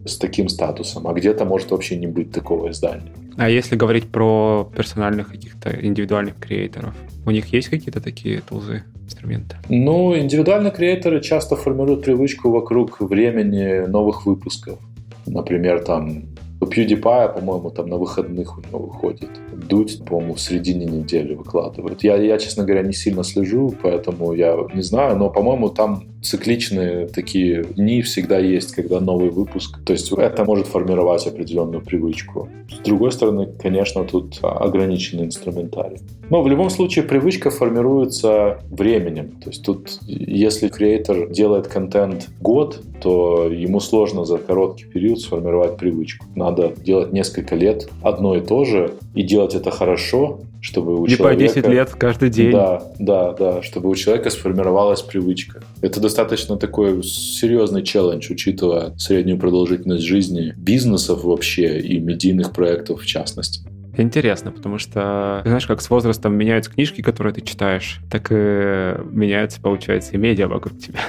с 0.05 0.17
таким 0.17 0.49
статусом, 0.49 1.07
а 1.07 1.13
где-то 1.13 1.45
может 1.45 1.72
вообще 1.72 1.95
не 1.95 2.07
быть 2.07 2.32
такого 2.32 2.72
издания. 2.72 3.11
А 3.38 3.49
если 3.49 3.76
говорить 3.76 4.07
про 4.07 4.69
персональных 4.76 5.32
каких-то 5.32 5.69
индивидуальных 5.69 6.38
креаторов, 6.39 6.95
у 7.26 7.32
них 7.32 7.53
есть 7.53 7.69
какие-то 7.69 8.01
такие 8.01 8.41
тулзы? 8.41 8.84
Инструменты? 9.12 9.55
Ну, 9.70 10.18
индивидуальные 10.18 10.72
креаторы 10.72 11.22
часто 11.22 11.55
формируют 11.55 12.03
привычку 12.03 12.49
вокруг 12.49 13.01
времени 13.01 13.86
новых 13.88 14.26
выпусков. 14.26 14.80
Например, 15.26 15.84
там 15.84 16.24
у 16.59 16.66
PewDiePie, 16.66 17.34
по-моему, 17.34 17.70
там 17.72 17.88
на 17.88 17.97
выходных 17.97 18.57
у 18.57 18.62
него 18.62 18.80
выходит. 18.80 19.30
Дудь, 19.68 20.03
по-моему, 20.05 20.36
в 20.36 20.41
середине 20.41 20.86
недели 20.86 21.34
выкладывают. 21.34 22.03
Я, 22.03 22.18
я, 22.18 22.38
честно 22.38 22.64
говоря, 22.64 22.84
не 22.84 22.93
сильно 22.93 23.24
слежу, 23.24 23.74
поэтому 23.82 24.34
я 24.34 24.57
не 24.74 24.82
знаю, 24.82 25.18
но, 25.18 25.30
по-моему, 25.30 25.70
там 25.70 26.03
цикличные 26.22 27.07
такие 27.07 27.64
дни 27.64 28.01
всегда 28.01 28.38
есть, 28.38 28.74
когда 28.74 28.99
новый 28.99 29.30
выпуск. 29.30 29.80
То 29.86 29.93
есть 29.93 30.12
это 30.12 30.45
может 30.45 30.68
формировать 30.68 31.26
определенную 31.26 31.82
привычку. 31.82 32.47
С 32.70 32.78
другой 32.80 33.12
стороны, 33.12 33.47
конечно, 33.62 34.03
тут 34.03 34.39
ограниченный 34.41 35.26
инструментарий. 35.26 35.97
Но 36.30 36.41
в 36.41 36.47
любом 36.47 36.70
случае 36.70 37.03
привычка 37.03 37.49
формируется 37.49 38.59
временем. 38.70 39.32
То 39.43 39.49
есть 39.49 39.64
тут, 39.64 39.99
если 40.07 40.70
креатор 40.70 41.30
делает 41.30 41.68
контент 41.68 42.30
год, 42.39 42.82
то 43.01 43.47
ему 43.47 43.80
сложно 43.80 44.26
за 44.26 44.38
короткий 44.38 44.86
период 44.86 45.20
сформировать 45.20 45.78
привычку. 45.78 46.26
Надо 46.36 46.72
делать 46.86 47.12
несколько 47.12 47.55
лет 47.55 47.89
одно 48.03 48.36
и 48.38 48.41
то 48.41 48.64
же 48.64 48.93
и 49.16 49.24
делать 49.24 49.51
это 49.56 49.72
хорошо, 49.72 50.41
чтобы 50.62 50.99
у 50.99 51.06
Не 51.06 51.16
человека... 51.16 51.45
по 51.45 51.54
10 51.54 51.68
лет 51.68 51.89
каждый 51.91 52.30
день. 52.30 52.52
Да, 52.52 52.84
да, 52.99 53.34
да, 53.34 53.62
чтобы 53.62 53.89
у 53.89 53.95
человека 53.95 54.30
сформировалась 54.30 55.02
привычка. 55.02 55.62
Это 55.82 55.99
достаточно 55.99 56.58
такой 56.58 57.04
серьезный 57.04 57.84
челлендж, 57.84 58.32
учитывая 58.32 58.95
среднюю 58.97 59.38
продолжительность 59.38 60.04
жизни 60.04 60.54
бизнесов 60.58 61.24
вообще 61.24 61.80
и 61.80 61.99
медийных 61.99 62.52
проектов 62.52 63.02
в 63.02 63.06
частности. 63.06 63.62
Интересно, 63.97 64.52
потому 64.52 64.78
что, 64.78 65.41
знаешь, 65.45 65.68
как 65.68 65.82
с 65.82 65.89
возрастом 65.89 66.34
меняются 66.34 66.72
книжки, 66.72 67.02
которые 67.02 67.34
ты 67.34 67.41
читаешь, 67.41 67.99
так 68.10 68.32
и 68.32 68.95
меняются, 69.12 69.60
получается, 69.60 70.14
и 70.14 70.18
медиа 70.18 70.47
вокруг 70.47 70.80
тебя. 70.80 70.99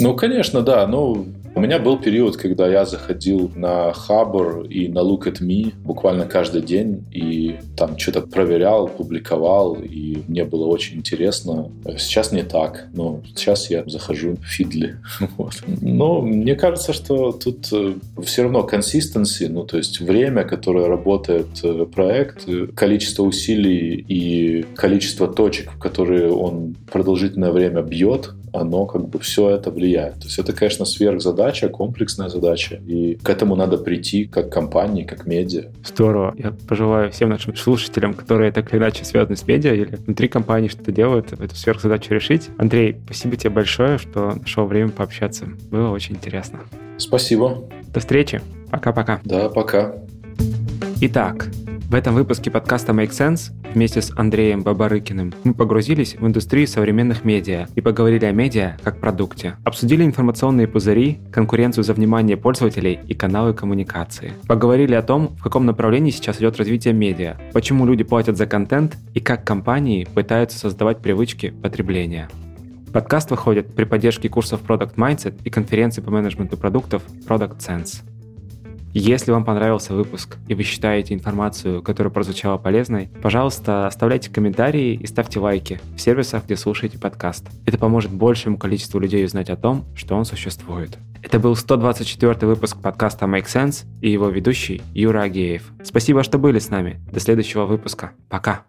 Ну, 0.00 0.16
конечно, 0.16 0.62
да. 0.62 0.86
Ну, 0.86 1.26
у 1.54 1.60
меня 1.60 1.78
был 1.78 1.98
период, 1.98 2.36
когда 2.36 2.66
я 2.66 2.84
заходил 2.84 3.50
на 3.54 3.92
Хабр 3.92 4.62
и 4.62 4.88
на 4.88 5.00
Look 5.00 5.24
at 5.24 5.40
Me 5.42 5.74
буквально 5.84 6.24
каждый 6.24 6.62
день 6.62 7.04
и 7.12 7.56
там 7.76 7.98
что-то 7.98 8.22
проверял, 8.22 8.88
публиковал, 8.88 9.74
и 9.74 10.22
мне 10.28 10.44
было 10.44 10.66
очень 10.66 10.98
интересно. 10.98 11.70
Сейчас 11.98 12.32
не 12.32 12.42
так, 12.42 12.86
но 12.94 13.20
сейчас 13.26 13.70
я 13.70 13.84
захожу 13.86 14.36
в 14.36 14.44
Фидли. 14.44 14.96
Вот. 15.36 15.54
Но 15.80 16.20
мне 16.20 16.54
кажется, 16.54 16.92
что 16.92 17.32
тут 17.32 17.68
э, 17.72 17.94
все 18.22 18.42
равно 18.42 18.64
консистенции, 18.64 19.46
ну 19.46 19.64
то 19.64 19.78
есть 19.78 20.00
время, 20.00 20.44
которое 20.44 20.86
работает 20.86 21.46
э, 21.62 21.86
проект, 21.86 22.48
э, 22.48 22.66
количество 22.66 23.22
усилий 23.22 24.04
и 24.08 24.62
количество 24.74 25.26
точек, 25.26 25.72
в 25.72 25.78
которые 25.78 26.30
он 26.30 26.76
продолжительное 26.90 27.50
время 27.50 27.82
бьет, 27.82 28.34
оно 28.52 28.86
как 28.86 29.08
бы 29.08 29.18
все 29.18 29.50
это 29.50 29.70
влияет. 29.70 30.20
То 30.20 30.24
есть 30.24 30.38
это, 30.38 30.52
конечно, 30.52 30.84
сверхзадача, 30.84 31.41
комплексная 31.68 32.28
задача, 32.28 32.76
и 32.86 33.14
к 33.22 33.28
этому 33.28 33.56
надо 33.56 33.78
прийти 33.78 34.26
как 34.26 34.50
компании, 34.50 35.04
как 35.04 35.26
медиа. 35.26 35.64
Здорово. 35.84 36.34
Я 36.38 36.52
пожелаю 36.68 37.10
всем 37.10 37.30
нашим 37.30 37.56
слушателям, 37.56 38.14
которые 38.14 38.52
так 38.52 38.72
или 38.72 38.78
иначе 38.80 39.04
связаны 39.04 39.36
с 39.36 39.46
медиа 39.46 39.74
или 39.74 39.96
внутри 39.96 40.28
компании 40.28 40.68
что-то 40.68 40.92
делают, 40.92 41.32
эту 41.32 41.54
сверхзадачу 41.54 42.14
решить. 42.14 42.50
Андрей, 42.58 42.96
спасибо 43.04 43.36
тебе 43.36 43.50
большое, 43.50 43.98
что 43.98 44.34
нашел 44.40 44.66
время 44.66 44.90
пообщаться. 44.90 45.46
Было 45.70 45.90
очень 45.90 46.14
интересно. 46.14 46.60
Спасибо. 46.98 47.64
До 47.92 48.00
встречи. 48.00 48.40
Пока-пока. 48.70 49.20
Да, 49.24 49.48
пока. 49.48 49.94
Итак, 51.00 51.48
в 51.92 51.94
этом 51.94 52.14
выпуске 52.14 52.50
подкаста 52.50 52.92
Make 52.92 53.10
Sense 53.10 53.52
вместе 53.74 54.00
с 54.00 54.10
Андреем 54.16 54.62
Бабарыкиным 54.62 55.34
мы 55.44 55.52
погрузились 55.52 56.14
в 56.14 56.26
индустрию 56.26 56.66
современных 56.66 57.22
медиа 57.22 57.66
и 57.74 57.82
поговорили 57.82 58.24
о 58.24 58.32
медиа 58.32 58.78
как 58.82 58.98
продукте. 58.98 59.56
Обсудили 59.62 60.02
информационные 60.02 60.66
пузыри, 60.66 61.20
конкуренцию 61.30 61.84
за 61.84 61.92
внимание 61.92 62.38
пользователей 62.38 62.98
и 63.06 63.12
каналы 63.12 63.52
коммуникации. 63.52 64.32
Поговорили 64.48 64.94
о 64.94 65.02
том, 65.02 65.36
в 65.36 65.42
каком 65.42 65.66
направлении 65.66 66.10
сейчас 66.10 66.38
идет 66.38 66.56
развитие 66.56 66.94
медиа, 66.94 67.36
почему 67.52 67.84
люди 67.84 68.04
платят 68.04 68.38
за 68.38 68.46
контент 68.46 68.96
и 69.12 69.20
как 69.20 69.44
компании 69.44 70.08
пытаются 70.14 70.58
создавать 70.58 71.02
привычки 71.02 71.50
потребления. 71.50 72.30
Подкаст 72.94 73.30
выходит 73.30 73.74
при 73.74 73.84
поддержке 73.84 74.30
курсов 74.30 74.62
Product 74.66 74.94
Mindset 74.94 75.34
и 75.44 75.50
конференции 75.50 76.00
по 76.00 76.10
менеджменту 76.10 76.56
продуктов 76.56 77.02
Product 77.28 77.58
Sense. 77.58 78.02
Если 78.94 79.30
вам 79.30 79.44
понравился 79.44 79.94
выпуск 79.94 80.36
и 80.48 80.54
вы 80.54 80.64
считаете 80.64 81.14
информацию, 81.14 81.82
которая 81.82 82.12
прозвучала 82.12 82.58
полезной, 82.58 83.08
пожалуйста, 83.22 83.86
оставляйте 83.86 84.30
комментарии 84.30 84.94
и 84.94 85.06
ставьте 85.06 85.40
лайки 85.40 85.80
в 85.96 86.00
сервисах, 86.00 86.44
где 86.44 86.56
слушаете 86.56 86.98
подкаст. 86.98 87.46
Это 87.64 87.78
поможет 87.78 88.12
большему 88.12 88.58
количеству 88.58 89.00
людей 89.00 89.24
узнать 89.24 89.48
о 89.48 89.56
том, 89.56 89.86
что 89.94 90.14
он 90.14 90.26
существует. 90.26 90.98
Это 91.22 91.38
был 91.38 91.56
124 91.56 92.46
выпуск 92.46 92.76
подкаста 92.82 93.24
Make 93.26 93.46
Sense 93.46 93.86
и 94.02 94.10
его 94.10 94.28
ведущий 94.28 94.82
Юра 94.92 95.22
Агеев. 95.22 95.72
Спасибо, 95.82 96.22
что 96.22 96.38
были 96.38 96.58
с 96.58 96.68
нами. 96.68 97.00
До 97.10 97.20
следующего 97.20 97.64
выпуска. 97.64 98.12
Пока. 98.28 98.66